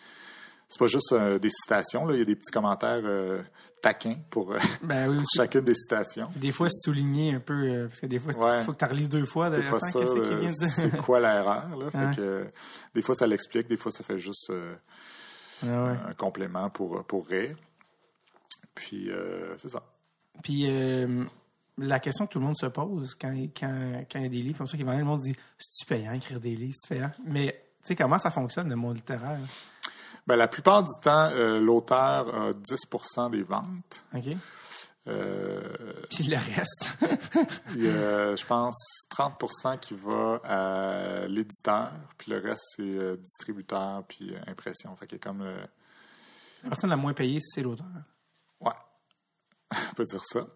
[0.69, 3.43] c'est pas juste euh, des citations là, il y a des petits commentaires euh,
[3.83, 5.37] taquins pour, euh, Ben oui, pour aussi.
[5.37, 6.29] chacune des citations.
[6.37, 8.63] Des fois, souligner un peu, parce que des fois, il Ouais.
[8.65, 9.51] faut que tu relises deux fois.
[9.51, 10.53] De, C'est dire?
[10.53, 12.51] c'est quoi l'erreur Ouais.
[12.95, 14.51] des fois ça l'explique, des fois ça fait juste
[15.63, 15.67] Ah
[16.09, 17.57] un complément pour pour rire.
[18.81, 19.83] Puis euh, c'est ça.
[20.43, 21.25] Puis euh,
[21.77, 24.43] la question que tout le monde se pose quand, quand, quand il y a des
[24.43, 27.11] livres comme ça qui vendent, le monde dit c'est-tu payant écrire des livres, c'est payant?
[27.25, 29.39] Mais tu sais, comment ça fonctionne le monde littéraire?
[30.27, 34.05] Ben, la plupart du temps, euh, l'auteur a 10% des ventes.
[34.15, 34.37] OK?
[36.11, 36.99] Puis le reste?
[37.75, 38.77] il y a, je pense,
[39.11, 44.95] 30 qui va à l'éditeur, puis le reste, c'est distributeur, puis impression.
[44.97, 45.43] Fait qu'il y a comme...
[45.43, 47.87] la personne la moins payée, c'est l'auteur.
[48.61, 48.73] Ouais,
[49.91, 50.47] on peut dire ça.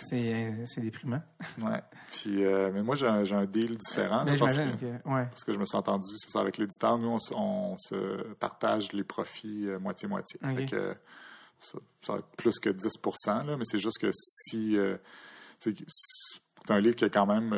[0.00, 1.22] C'est euh, c'est déprimant.
[1.60, 1.82] Ouais.
[2.12, 4.18] Puis, euh, mais moi, j'ai un, j'ai un deal différent.
[4.18, 5.08] là, Ben, parce, J'imagine que, que.
[5.08, 5.26] Ouais.
[5.26, 6.98] parce que je me suis entendu, c'est ça, avec l'éditeur.
[6.98, 10.38] Nous, on, se- on se partage les profits euh, moitié-moitié.
[10.44, 10.56] Ok.
[10.56, 10.96] Fait que
[11.60, 14.76] ça, ça va être plus que 10% là, mais c'est juste que si...
[14.76, 14.96] euh,
[15.60, 15.84] tu sais,
[16.66, 17.52] c'est un livre qui a quand même...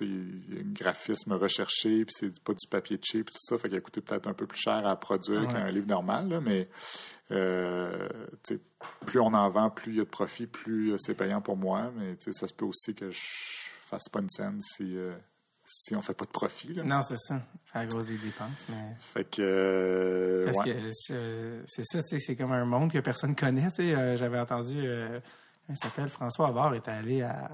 [0.00, 3.68] il y a un graphisme recherché, puis c'est pas du papier cheap, tout ça, fait
[3.68, 5.48] qu'il a coûté peut-être un peu plus cher à produire Ouais.
[5.48, 6.68] qu'un livre normal, là, mais
[7.30, 8.08] euh,
[9.06, 11.56] plus on en vend, plus il y a de profit, plus euh, c'est payant pour
[11.56, 13.20] moi, mais ça se peut aussi que je
[13.86, 15.12] fasse pas une scène si, euh,
[15.64, 16.74] si on fait pas de profit.
[16.74, 16.82] Là.
[16.84, 17.40] Non, c'est ça.
[17.72, 18.66] À cause des dépenses.
[18.68, 18.94] Mais...
[19.00, 19.42] Fait que...
[19.42, 20.74] euh, Parce ouais.
[20.74, 23.70] que c'est c'est ça, tu sais, c'est comme un monde que personne connaît.
[23.70, 23.94] tu sais.
[23.94, 25.20] Euh, J'avais entendu, euh,
[25.68, 27.50] il s'appelle François Havard, est allé à,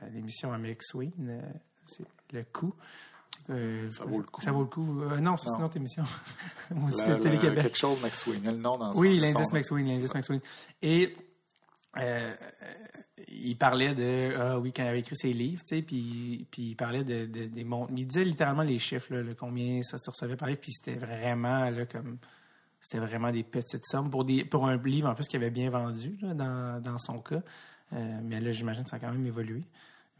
[0.00, 1.40] à l'émission avec Swing, euh,
[1.86, 2.74] c'est Le Coup.
[3.50, 4.40] Euh, Ça vaut le coup.
[4.40, 5.02] Ça vaut le coup.
[5.02, 6.04] Euh, non, c'est une autre émission.
[6.70, 7.62] Moi, La- c'était la- Télé-Québec.
[7.64, 7.98] quelque chose
[8.44, 10.40] y a le nom dans Oui, l'indice son- McSween, l'indice McSween.
[10.80, 11.14] Et
[11.98, 12.32] euh,
[13.28, 16.70] il parlait de ah oui quand il avait écrit ses livres, tu sais, puis puis
[16.70, 19.98] il parlait de, de- des mon- il disait littéralement les chiffres, là, le combien ça
[19.98, 22.18] se recevait par livre, puis c'était vraiment là comme
[22.80, 25.70] c'était vraiment des petites sommes pour des pour un livre en plus qui avait bien
[25.70, 27.42] vendu là, dans, dans son cas.
[27.92, 29.62] Euh, mais là, j'imagine que ça a quand même évolué.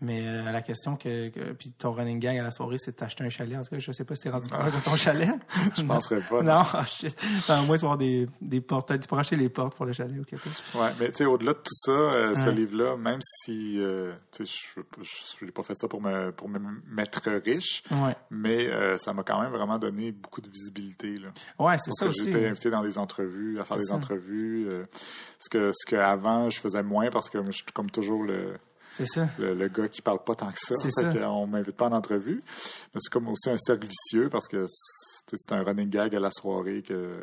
[0.01, 2.99] Mais euh, à la question que, que- Puis ton running gag à la soirée, c'est
[2.99, 3.57] d'acheter un chalet.
[3.57, 5.31] En tout cas, je sais pas si t'es rendu proche de ton chalet.
[5.77, 6.43] Je penserais pas.
[6.43, 7.17] Non, oh shit.
[7.39, 8.99] Enfin, au moins, tu vas avoir des, des portes.
[9.01, 10.45] Tu pourras acheter les portes pour le chalet au Québec.
[10.75, 14.45] Ouais, mais tu sais, au-delà de tout ça, euh, ce livre-là, même si, euh, tu
[14.45, 14.75] sais,
[15.39, 16.59] je n'ai pas fait ça pour me, pour me
[16.91, 18.17] mettre riche, Ouais.
[18.31, 21.15] mais euh, ça m'a quand même vraiment donné beaucoup de visibilité.
[21.15, 21.29] Là.
[21.59, 22.25] Ouais, c'est ça que aussi.
[22.33, 23.95] J'étais invité dans des entrevues, à faire des ça.
[23.95, 24.67] entrevues.
[25.39, 28.55] ce que ce que avant je faisais moins parce que je suis comme toujours le,
[28.95, 29.29] C'est ça.
[29.39, 30.75] le, le gars qui parle pas tant que ça.
[30.81, 31.13] C'est ça.
[31.13, 32.43] qu'on m'invite pas en entrevue.
[32.95, 36.31] Mais c'est comme aussi un cercle vicieux parce que c'est un running gag à la
[36.31, 37.19] soirée que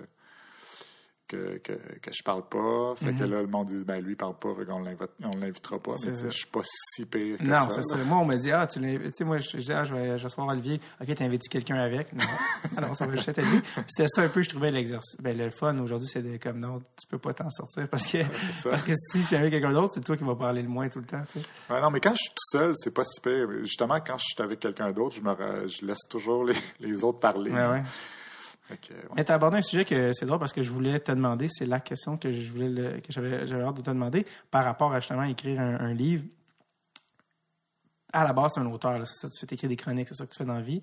[1.32, 2.94] que, que, que je parle pas.
[2.98, 5.80] Fait que là, le monde dit, ben lui, parle pas, fait qu'on l'invite- on l'invitera
[5.80, 5.92] pas.
[5.94, 5.98] Mhm.
[6.06, 7.70] Mais je suis pas si pire que Non, ça.
[7.72, 7.84] c'est là.
[7.98, 8.04] ça.
[8.04, 8.80] Moi, on me dit, ah, tu
[9.14, 10.80] sais, moi, je, dis, ah, je vais, je vais recevoir Olivier.
[11.02, 12.12] OK, t'invites-tu quelqu'un avec?
[12.14, 12.26] Non.
[12.78, 13.62] Alors, ça va juste être lui.
[13.88, 15.16] C'était ça un peu, je trouvais l'exercice.
[15.22, 18.70] Ben, le fun aujourd'hui, c'est comme, non, tu peux pas t'en sortir parce que, ça.
[18.72, 21.06] parce que si j'avais quelqu'un d'autre, c'est toi qui vas parler le moins tout le
[21.06, 21.46] temps, tu sais.
[21.74, 23.48] Ouais, non, mais quand je suis tout seul, c'est pas si pire.
[23.62, 27.20] Justement, quand je suis avec quelqu'un d'autre, je me je laisse toujours les, les autres
[27.20, 27.52] parler.
[27.52, 27.84] Ouais, ouais.
[28.78, 29.00] Que, ouais.
[29.16, 31.48] Mais tu as abordé un sujet que c'est drôle parce que je voulais te demander,
[31.50, 34.94] c'est la question que je voulais le- que j'avais hâte de te demander par rapport
[34.94, 36.24] à justement écrire un, un livre.
[38.14, 40.16] À la base, tu es un auteur, c'est ça, tu fais écrire des chroniques, c'est
[40.16, 40.82] ça que tu fais dans la vie.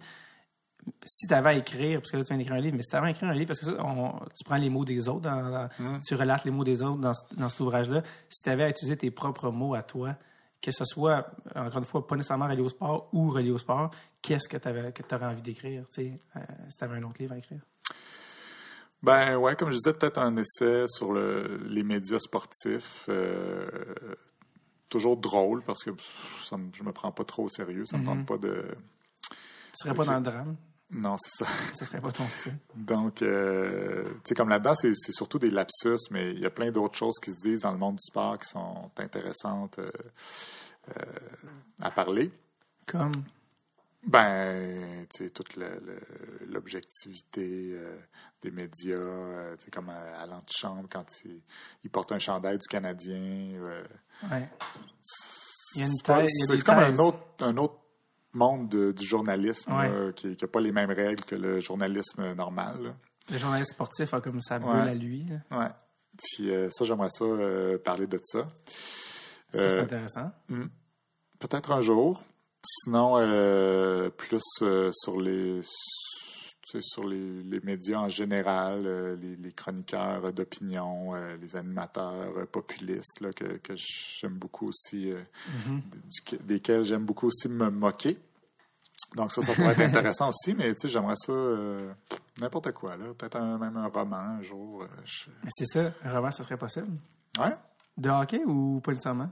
[1.05, 2.89] Si tu avais à écrire, parce que là, tu viens d'écrire un livre, mais si
[2.89, 5.09] tu avais à écrire un livre, parce que ça, on- tu prends les mots des
[5.09, 8.03] autres, dans- dans- tu relates les mots des autres dans, dans cet ouvrage-là.
[8.31, 10.17] Si tu avais à utiliser tes propres mots à toi,
[10.61, 13.91] que ce soit, encore une fois, pas nécessairement relié au sport ou relié au sport,
[14.23, 14.69] qu'est-ce que tu
[15.15, 17.61] aurais envie d'écrire, tu sais, euh, si tu avais un autre livre à écrire?
[19.03, 23.05] Ben ouais, comme je disais, peut-être un essai sur le- les médias sportifs.
[23.09, 23.67] euh,
[24.89, 25.91] toujours drôle parce que
[26.49, 27.85] ça me- je me prends pas trop au sérieux.
[27.85, 28.07] Ça me Mhm.
[28.07, 28.65] tente pas de.
[29.31, 29.37] Tu
[29.75, 30.57] serais pas dans le drame?
[30.91, 31.51] Non, c'est ça.
[31.75, 32.57] Ça serait pas ton style.
[32.75, 36.71] Donc, euh, tu sais, comme là-dedans, c'est surtout des lapsus, mais il y a plein
[36.71, 39.91] d'autres choses qui se disent dans le monde du sport qui sont intéressantes euh,
[40.97, 41.03] euh,
[41.83, 42.31] à parler.
[42.87, 43.13] Comme?
[44.07, 45.59] Ben, tu sais, toute
[46.47, 47.79] l'objectivité
[48.41, 51.43] des médias, tu sais, comme à, à l'antichambre, quand il,
[51.85, 53.61] il porte un chandail du Canadien.
[54.31, 54.49] Ouais.
[55.75, 57.75] Il y a une thèse- c'est comme un autre, un autre
[58.33, 59.89] monde de- du journalisme Ouais.
[59.89, 62.83] là, qui n'a pas les mêmes règles que le journalisme normal.
[62.83, 62.91] là.
[63.31, 64.91] Le journaliste sportif a comme sa Ouais.
[64.91, 65.27] à lui.
[65.51, 65.69] Ouais.
[66.17, 68.47] Puis euh, ça, j'aimerais ça euh, parler de ça.
[69.53, 70.31] Ça, c'est Euh, intéressant.
[71.39, 72.23] Peut-être un jour.
[72.65, 73.15] Sinon,
[74.17, 74.43] plus
[74.93, 75.61] sur les
[76.81, 82.47] sur les, les médias en général, euh, les, les chroniqueurs d'opinion, euh, les animateurs euh,
[82.47, 88.19] populistes là, que, que j'aime beaucoup aussi, du- desquels j'aime beaucoup aussi me moquer.
[89.17, 91.93] Donc ça, ça pourrait être intéressant aussi, mais tu sais, j'aimerais ça euh,
[92.41, 93.07] n'importe quoi, là.
[93.17, 94.83] Peut-être même un roman un jour.
[94.83, 96.89] euh, je- c'est ça, un roman, ça serait possible?
[97.39, 97.55] Ouais,
[97.97, 99.31] De hockey ou pas nécessairement?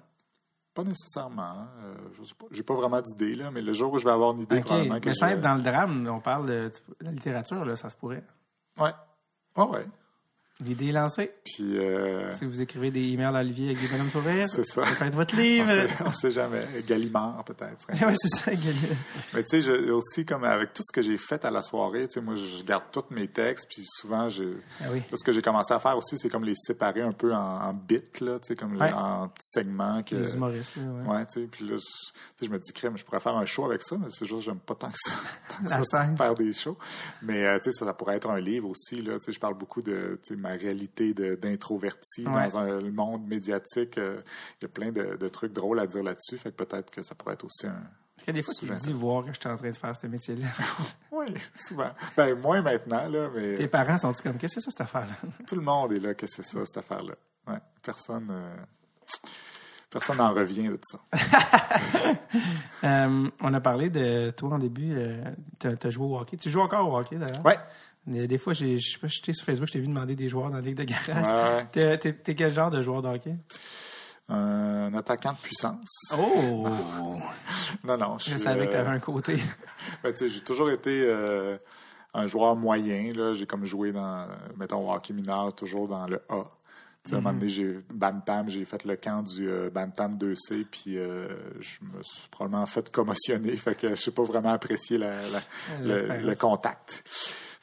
[0.77, 1.67] Pas nécessairement.
[1.83, 2.47] Euh, je pas.
[2.51, 4.65] J'ai pas vraiment d'idée, là, mais le jour où je vais avoir une idée, OK.
[4.67, 6.71] probablement que Mais je sans vais- être dans le drame, on parle de
[7.01, 8.23] la littérature, là, ça se pourrait.
[8.79, 8.93] Ouais.
[9.57, 9.87] Ouais, ouais.
[10.65, 11.33] L'idée est lancée.
[11.45, 14.83] Puis, euh, Si vous écrivez des emails à Olivier avec des bonhommes sourires, C'est ça.
[14.99, 15.69] peut être votre livre.
[16.05, 16.63] on sait jamais.
[16.89, 17.87] Gallimard, peut-être.
[17.91, 18.55] oui, c'est ça.
[18.55, 18.75] Guillaume.
[19.35, 22.15] Mais tu sais, aussi, comme avec tout ce que j'ai fait à la soirée, tu
[22.15, 24.45] sais, moi, je garde tous mes textes, puis souvent, je...
[24.81, 25.01] Ah oui.
[25.11, 27.37] Là, ce que j'ai commencé à faire aussi, c'est comme les séparer un peu en,
[27.63, 28.93] en bits, là, tu sais, comme Ouais.
[28.95, 30.03] en petits segments.
[30.03, 31.17] Que, Les humoristes, là, ouais.
[31.17, 33.37] Ouais, tu sais, puis là, je, tu sais, je me dis, crème, je pourrais faire
[33.37, 35.13] un show avec ça, mais c'est juste, j'aime pas tant que ça,
[35.51, 36.79] tant que ça, faire des shows.
[37.21, 39.39] Mais, euh, tu sais, ça, ça pourrait être un livre aussi, là, tu sais, je
[39.41, 42.49] parle beaucoup de, tu sais, ma réalité d'introverti Ouais.
[42.49, 43.99] dans un monde médiatique.
[43.99, 44.21] euh,
[44.61, 47.03] Il y a plein de, de trucs drôles à dire là-dessus, fait que peut-être que
[47.03, 47.83] ça pourrait être aussi un...
[48.17, 49.95] Parce que des fois, tu te dis voir que je suis en train de faire
[50.01, 50.47] ce métier-là.
[51.13, 51.91] Oui, souvent.
[52.17, 55.15] Ben, moins maintenant, là, mais Tes parents sont-ils comme, qu'est-ce que c'est ça, cette affaire-là?
[55.47, 57.15] tout le monde est là que c'est ça, cette affaire-là?
[57.47, 58.29] Ouais, personne...
[58.31, 58.57] euh,
[59.91, 60.99] Personne n'en revient de ça.
[62.85, 64.95] Euh, on a parlé de toi en début.
[65.59, 66.37] tu as, joué au hockey.
[66.37, 67.45] Tu joues encore au hockey, d'ailleurs?
[67.45, 67.57] Ouais.
[68.07, 70.49] Des, fois, j'ai- je sais pas, j'étais sur Facebook, je t'ai vu demander des joueurs
[70.51, 71.27] dans la Ligue de garage.
[71.59, 71.67] Ouais.
[71.73, 73.35] T'es, t'es- t'es quel genre de joueur de hockey?
[74.29, 75.89] Un attaquant de puissance.
[76.19, 76.67] Oh!
[77.85, 79.37] Non, non, je savais que euh, t'avais un côté.
[80.03, 81.57] ben, tu sais, j'ai toujours été euh,
[82.15, 83.13] un joueur moyen.
[83.13, 83.35] Là.
[83.35, 84.27] J'ai comme joué dans,
[84.57, 86.43] mettons, hockey mineur, toujours dans le A.
[87.05, 90.17] Tu sais, À un moment donné, j'ai Bantam, j'ai fait le camp du euh, Bantam
[90.17, 91.29] 2C, puis euh,
[91.61, 93.55] je me suis probablement fait commotionner.
[93.57, 95.23] Fait que je sais pas vraiment apprécier la, la-
[95.83, 96.27] le, L'expérience.
[96.27, 97.05] le contact.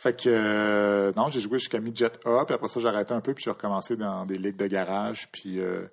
[0.04, 3.22] Fait que euh, non, j'ai joué jusqu'à mi-jet A, puis après ça, j'ai arrêté un
[3.22, 5.88] peu, puis j'ai recommencé dans des ligues de garage, puis euh,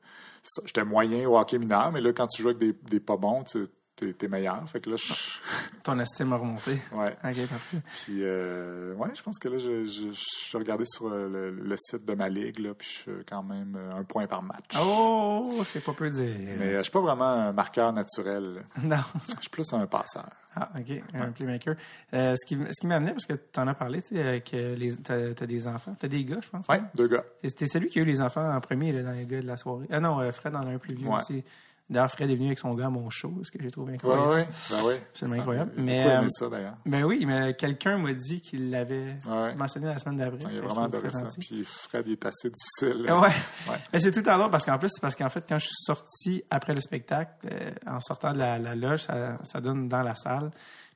[0.64, 3.44] j'étais moyen au hockey mineur, mais là, quand tu joues avec des, des pas bons,
[3.44, 3.68] tu
[4.00, 4.68] t'es, t'es meilleur.
[4.68, 5.12] Fait que là, je,
[5.82, 6.72] Ton estime a remonté.
[6.96, 7.16] ouais.
[7.24, 7.78] Ok, parfait.
[8.04, 10.08] Puis, euh, ouais, je pense que là, je, je,
[10.50, 13.42] je regardais sur euh, le, le site de ma ligue, là, puis je suis quand
[13.42, 14.74] même euh, un point par match.
[14.80, 16.36] Oh, c'est pas peu dire.
[16.58, 18.64] Mais je suis pas vraiment un marqueur naturel.
[18.82, 18.96] Non.
[19.36, 20.28] Je suis plus un passeur.
[20.56, 21.76] Ah, OK, un playmaker.
[22.12, 24.94] Euh, ce qui, ce qui m'amenait, parce que tu en as parlé, tu sais, que
[25.02, 25.94] t'as, t'as des enfants.
[25.98, 26.66] T'as des gars, je pense.
[26.66, 27.24] Ouais, deux gars.
[27.44, 29.56] C'était celui qui a eu les enfants en premier là, dans les gars de la
[29.56, 29.86] soirée.
[29.90, 31.20] Ah non, Fred en a un plus vieux Ouais.
[31.20, 31.44] aussi.
[31.90, 33.94] D'ailleurs, Fred est venu avec son gars à mon show, ce que j'ai trouvé Ouais,
[33.96, 34.30] incroyable.
[34.30, 35.02] ouais, ben ouais.
[35.10, 35.72] Absolument Ça, incroyable.
[35.76, 36.76] J'ai Mais, aimé euh, ça, d'ailleurs.
[36.86, 39.54] Ben oui, mais quelqu'un m'a dit qu'il l'avait Ouais.
[39.56, 40.38] mentionné la semaine d'après.
[40.52, 41.40] Il est vraiment gentil.
[41.40, 43.04] Puis Fred, il est assez difficile.
[43.10, 43.18] Ouais.
[43.20, 43.78] Ouais.
[43.92, 45.74] Mais c'est tout à l'heure parce qu'en plus, c'est parce qu'en fait, quand je suis
[45.84, 50.02] sorti après le spectacle, euh, en sortant de la, la loge, ça, ça donne dans
[50.02, 50.50] la salle.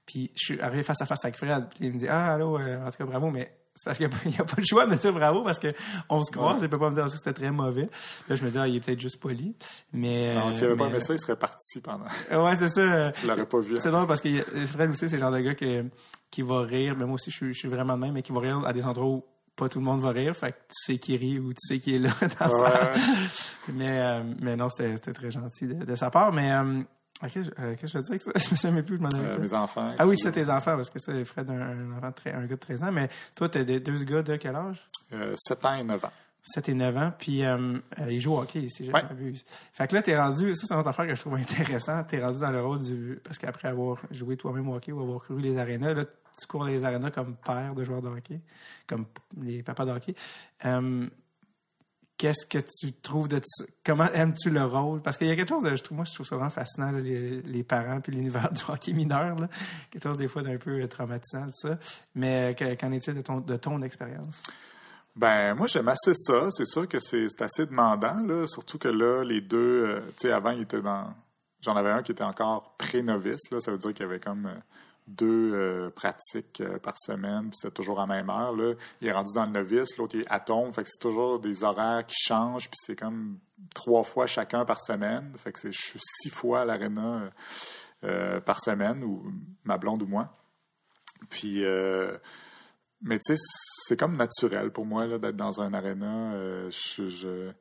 [0.06, 1.66] Puis je suis arrivé face à face avec Fred.
[1.70, 4.08] Puis il me dit Ah, allô, euh, en tout cas, bravo, mais c'est parce qu'il
[4.30, 6.60] n'y a, pas le choix de me dire bravo parce qu'on se croise.
[6.62, 7.88] Il peut pas me dire que c'était très mauvais.
[8.28, 9.54] Là, je me dis Ah, il est peut-être juste poli.
[9.92, 10.34] Mais.
[10.34, 12.04] Non, s'il avait pas mais- aimé ça, il serait parti pendant.
[12.30, 13.10] Ouais, c'est ça.
[13.14, 13.76] Tu l'aurais pas vu.
[13.78, 15.84] C'est drôle parce que Fred aussi, c'est le genre de gars que-
[16.30, 16.94] qui va rire.
[16.98, 18.72] Mais moi aussi, je suis, je suis vraiment de même, mais qui va rire à
[18.72, 19.24] des endroits où
[19.56, 20.34] pas tout le monde va rire.
[20.36, 22.10] Fait que tu sais qui rit ou tu sais qui est là
[22.40, 22.92] dans Ouais, ouais.
[23.72, 26.32] mais, euh, mais non, c'était c'était très gentil de, de sa part.
[26.32, 26.82] Mais euh,
[27.22, 28.30] je- euh, qu'est-ce que je veux dire avec ça?
[28.36, 29.94] Je me souviens plus, je m'en Euh, mes enfants.
[29.98, 32.42] Ah oui, c'est tes enfants, parce que ça, Fred, un, un enfant de très- un
[32.46, 32.92] gars de 13 ans.
[32.92, 34.86] Mais toi, t'as des deux gars de quel âge?
[35.12, 36.10] Euh, 7 ans et 9 ans.
[36.46, 39.00] 7 et 9 ans, puis euh, euh, ils jouent au hockey, si j'ai Ouais.
[39.00, 39.34] pas vu.
[39.72, 41.34] Fait que là, t'es rendu, ça c'est une autre affaire que je trouve
[41.80, 45.00] intéressant, t'es rendu dans le rôle du, parce qu'après avoir joué toi-même au hockey ou
[45.00, 48.08] avoir couru les arénas, là, tu cours dans les arénas comme père de joueurs de
[48.08, 48.40] hockey,
[48.86, 49.06] comme
[49.40, 50.14] les papas de hockey.
[52.16, 53.40] Qu'est-ce que tu trouves de?
[53.84, 55.02] Comment aimes-tu le rôle?
[55.02, 57.42] Parce qu'il y a quelque chose je trouve, moi, je trouve ça vraiment fascinant, les,
[57.42, 59.48] les parents puis l'univers du hockey mineur, là.
[59.90, 61.78] Quelque chose, des fois, d'un peu euh, traumatisant, tout ça.
[62.14, 64.42] Mais que- qu'en est-il de ton, de ton expérience?
[65.16, 66.50] Ben, moi, j'aime assez ça.
[66.52, 68.46] C'est sûr que c'est assez demandant, là.
[68.46, 71.12] Surtout que là, les deux, euh, tu sais, avant, ils étaient dans.
[71.60, 73.58] J'en avais un qui était encore pré-novice, là.
[73.60, 74.54] Ça veut dire qu'il y avait comme euh,
[75.06, 78.56] deux euh, pratiques euh, par semaine, puis c'était toujours à même heure.
[78.56, 81.62] Là, il est rendu dans le novice, l'autre est atome, fait que c'est toujours des
[81.62, 83.38] horaires qui changent, puis c'est comme
[83.74, 85.32] trois fois chacun par semaine.
[85.36, 87.30] Fait que c'est, je suis six fois à l'aréna
[88.04, 89.30] euh, par semaine, ou
[89.64, 90.34] ma blonde ou moi.
[91.30, 91.62] Puis,
[93.02, 93.42] mais tu sais,
[93.86, 96.68] c'est comme naturel pour moi là, d'être dans un aréna.
[96.70, 97.52] Je-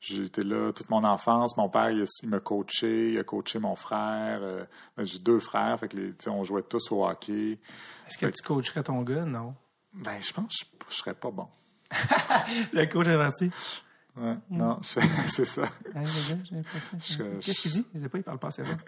[0.00, 1.56] j'ai été là toute mon enfance.
[1.56, 4.40] Mon père, il, il m'a coaché, il a coaché mon frère.
[4.42, 4.64] euh,
[4.96, 7.58] ben, j'ai deux frères, fait que les, on jouait tous au hockey.
[8.06, 9.24] Est-ce que tu coacherais ton gars?
[9.24, 9.54] Non.
[9.92, 11.48] Ben, je pense que je, je serais pas bon.
[12.72, 13.16] Le coach est
[14.16, 15.62] Ouais, Non, je- c'est ça.
[15.94, 17.86] Je- Qu'est-ce qu'il dit?
[17.94, 18.78] Je sais pas, il parle pas assez bien.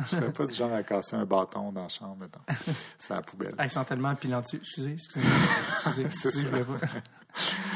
[0.00, 2.40] Je serais pas du genre à casser un bâton dans la chambre, mettons.
[2.98, 3.54] C'est la poubelle.
[3.58, 4.56] Accidentellement pilant dessus.
[4.58, 5.26] Excusez, excusez.
[5.26, 6.86] Excusez, excusez, je pas.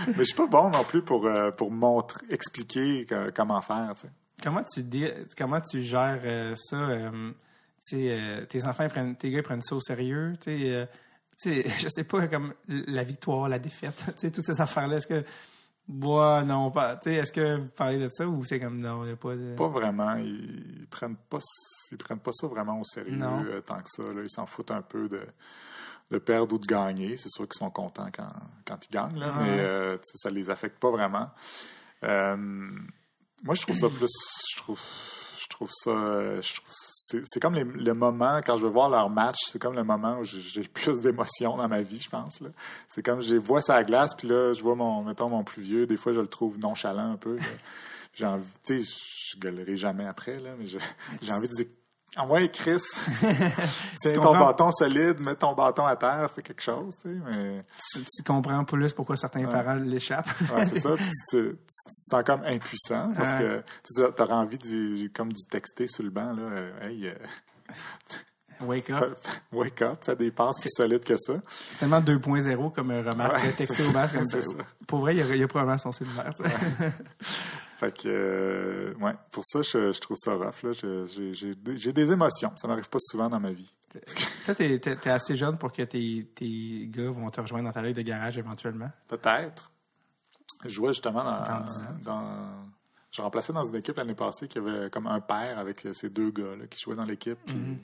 [0.06, 3.92] Mais je suis pas bon non plus pour, euh, pour montrer, expliquer que- comment faire,
[3.94, 4.10] tu sais.
[4.42, 6.76] Comment tu, dé- comment tu gères euh, ça?
[6.76, 7.32] euh,
[8.46, 10.34] tes enfants, prennent, tes gars, prennent ça au sérieux.
[10.40, 10.88] Tu sais,
[11.42, 14.96] tu sais, je sais pas, comme la victoire, la défaite, tu sais, toutes ces affaires-là.
[14.98, 15.24] Est-ce que.
[15.92, 16.96] Ouais, non, pas.
[16.96, 19.16] Tu sais, est-ce que vous parlez de ça ou c'est comme non, il n'y a
[19.16, 19.56] pas de.
[19.56, 20.14] Pas vraiment.
[20.16, 21.38] Ils, prennent pas,
[21.90, 24.02] ils prennent pas ça vraiment au sérieux euh, tant que ça.
[24.04, 24.22] Là.
[24.22, 25.20] Ils s'en foutent un peu de,
[26.12, 27.16] de perdre ou de gagner.
[27.16, 28.28] C'est sûr qu'ils sont contents quand,
[28.64, 31.28] quand ils gagnent, là, Ah mais euh, ça les affecte pas vraiment.
[32.04, 32.36] Euh,
[33.42, 34.10] moi, je trouve ça plus.
[34.52, 34.80] Je trouve,
[35.40, 36.40] je trouve ça.
[36.40, 36.74] je trouve-
[37.24, 40.24] c'est, comme le moment, quand je veux voir leur match, c'est comme le moment où
[40.24, 42.40] j'ai, plus d'émotions dans ma vie, je pense.
[42.88, 45.86] C'est comme je vois la glace, puis là, je vois mon, mettons, mon plus vieux.
[45.86, 47.36] Des fois, je le trouve nonchalant un peu.
[48.12, 48.92] J'ai envie, tu sais,
[49.34, 51.66] je gueulerai jamais après, là, mais j'ai envie de dire
[52.16, 52.82] Ah ouais, Chris,
[54.00, 57.64] tiens ton bâton solide, mets ton bâton à terre, fais quelque chose, tu sais, mais
[57.92, 60.26] Tu, tu comprends plus pourquoi certains parents l'échappent.
[60.54, 63.62] ouais, c'est ça, puis tu, te- tu- tu te sens comme impuissant parce Ouais.
[63.94, 67.14] que tu auras envie d'y- comme d'y texter sur le banc, là, euh, hey, euh,
[68.62, 69.18] Wake up.
[69.52, 71.34] wake up, des passes plus solides que ça.
[71.78, 73.42] Tellement 2.0 comme euh, remarque.
[73.42, 73.66] Ouais, au c'est
[74.16, 74.42] comme ça.
[74.42, 74.52] ça.
[74.86, 76.32] Pour vrai, il y a, il y a probablement son cellulaire.
[77.78, 80.72] Fait que, euh, ouais, pour ça, je, je trouve ça rough, là.
[80.74, 83.72] Je- J'ai j'ai des- émotions, ça m'arrive pas souvent dans ma vie.
[84.44, 87.72] Toi, t'es, t'es- t'es assez jeune pour que tes, tes gars vont te rejoindre dans
[87.72, 88.90] ta ligue de garage éventuellement?
[89.08, 89.70] Peut-être.
[90.64, 91.24] Je jouais justement
[92.04, 92.68] Dans
[93.10, 96.30] je remplaçais dans une équipe l'année passée qui avait comme un père avec ces deux
[96.30, 97.38] gars là, qui jouaient dans l'équipe.
[97.46, 97.78] puis- Mm-hmm.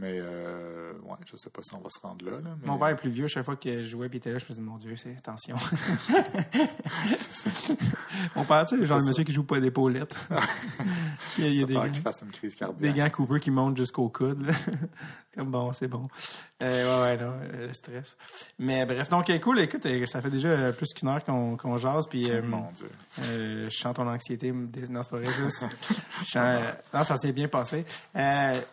[0.00, 2.32] Mais euh, ouais, je sais pas si on va se rendre là.
[2.40, 3.26] là, mais- Mon père est plus vieux.
[3.26, 5.16] Chaque fois que je jouais et il était là, je me disais, mon Dieu, c'est
[5.16, 5.56] attention.
[8.36, 10.14] Mon père, tu sais, le genre de C'est monsieur qui joue pas d'épaulettes.
[11.38, 12.96] il y a, il y a des, Peur gants, qu'il fasse une crise des cardiaque.
[12.96, 14.50] gants Cooper qui montent jusqu'au coude.
[15.34, 16.08] Comme bon, c'est bon.
[16.62, 18.16] Euh, ouais, ouais, non, euh, le stress.
[18.58, 19.60] Mais bref, donc, euh, cool.
[19.60, 22.06] Écoute, euh, ça fait déjà euh, plus qu'une heure qu'on qu'on jase.
[22.08, 22.90] Puis, euh, Mon Dieu.
[23.22, 24.50] Je chante ton anxiété.
[24.52, 24.68] Non,
[25.02, 25.32] c'est pas vrai.
[26.26, 27.84] chante- non, ça s'est bien passé.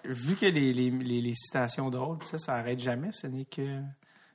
[0.03, 3.09] Vu que les, les, les, les citations drôles, ça, ça arrête jamais.
[3.11, 3.79] Ce n'est que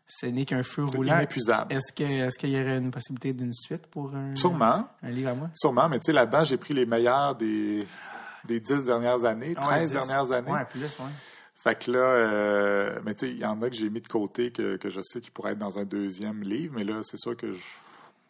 [0.06, 1.16] ce n'est qu'un feu C'est roulant.
[1.18, 1.72] inépuisable.
[1.72, 4.88] Est-ce que est-ce qu'il y aurait une possibilité d'une suite pour un, Sûrement.
[5.02, 5.50] un livre à moi?
[5.54, 7.86] Sûrement, mais tu sais, là-dedans, j'ai pris les meilleurs des,
[8.46, 9.92] des 10 dernières années, 13 Ouais, dix.
[9.92, 10.50] dernières années.
[10.50, 11.06] Ouais, plus, ouais.
[11.62, 14.08] Fait que là, euh, mais tu sais, il y en a que j'ai mis de
[14.08, 17.18] côté que, que je sais qu'ils pourraient être dans un deuxième livre, mais là, c'est
[17.18, 17.58] sûr que je,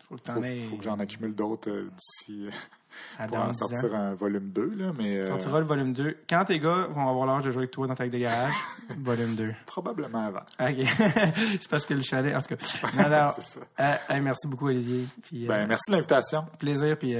[0.09, 2.49] Faut que faut, aies faut que j'en accumule d'autres euh, d'ici
[3.21, 3.69] à pour en 10 ans.
[3.69, 6.17] sortir un volume 2, là, mais euh, Tu sortiras le volume 2.
[6.29, 8.53] Quand tes gars vont avoir l'âge de jouer avec toi dans ta de garage,
[8.99, 9.55] volume 2.
[9.65, 10.43] probablement avant.
[10.59, 10.85] OK.
[11.61, 12.91] c'est parce que le chalet, en tout cas.
[12.97, 13.33] Non, non.
[13.39, 13.61] C'est ça.
[13.79, 15.05] Euh, hey, merci beaucoup, Olivier.
[15.23, 16.47] Puis, Ben, merci de l'invitation.
[16.59, 16.99] plaisir.
[16.99, 17.15] Puis,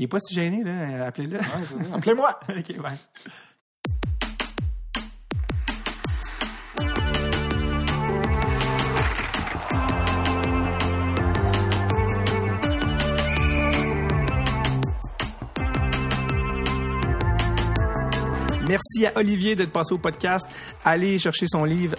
[0.00, 1.06] il est pas si gêné, là.
[1.06, 1.36] Appelez-le.
[1.36, 1.86] Ouais.
[1.94, 2.40] Appelez-moi!
[2.48, 2.96] OK, bye.
[18.70, 20.46] Merci à Olivier d'être passé au podcast.
[20.84, 21.96] Allez chercher son livre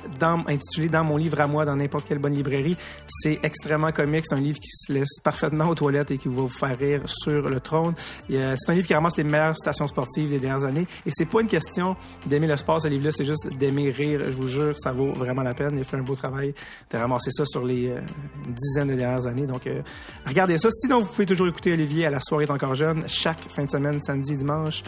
[0.47, 2.77] intitulé Dans mon livre à moi dans n'importe quelle bonne librairie.
[3.09, 4.23] C'est extrêmement comique.
[4.25, 7.01] C'est un livre qui se laisse parfaitement aux toilettes et qui va vous faire rire
[7.07, 7.93] sur le trône.
[8.29, 10.87] C'est un livre qui ramasse les meilleures stations sportives des dernières années.
[11.05, 13.11] Et c'est pas une question d'aimer le sport, ce livre-là.
[13.11, 14.21] C'est juste d'aimer rire.
[14.23, 15.71] Je vous jure, ça vaut vraiment la peine.
[15.73, 16.53] Il a fait un beau travail
[16.89, 17.99] de ramasser ça sur les euh,
[18.47, 19.45] une dizaine de dernières années.
[19.45, 19.81] Donc, euh,
[20.25, 20.69] regardez ça.
[20.71, 23.69] Sinon, vous pouvez toujours écouter Olivier à La soirée est encore jeune, chaque fin de
[23.69, 24.83] semaine, samedi, dimanche.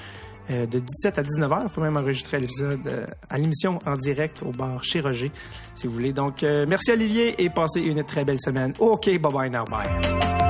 [0.51, 1.63] Euh, de 17 à 19 heures.
[1.63, 5.31] Vous pouvez même enregistrer l'épisode euh, à l'émission en direct au bar chez Roger,
[5.73, 6.11] si vous voulez.
[6.11, 8.73] Donc, euh, merci Olivier et passez une très belle semaine.
[8.79, 10.42] OK, bye bye now, bye.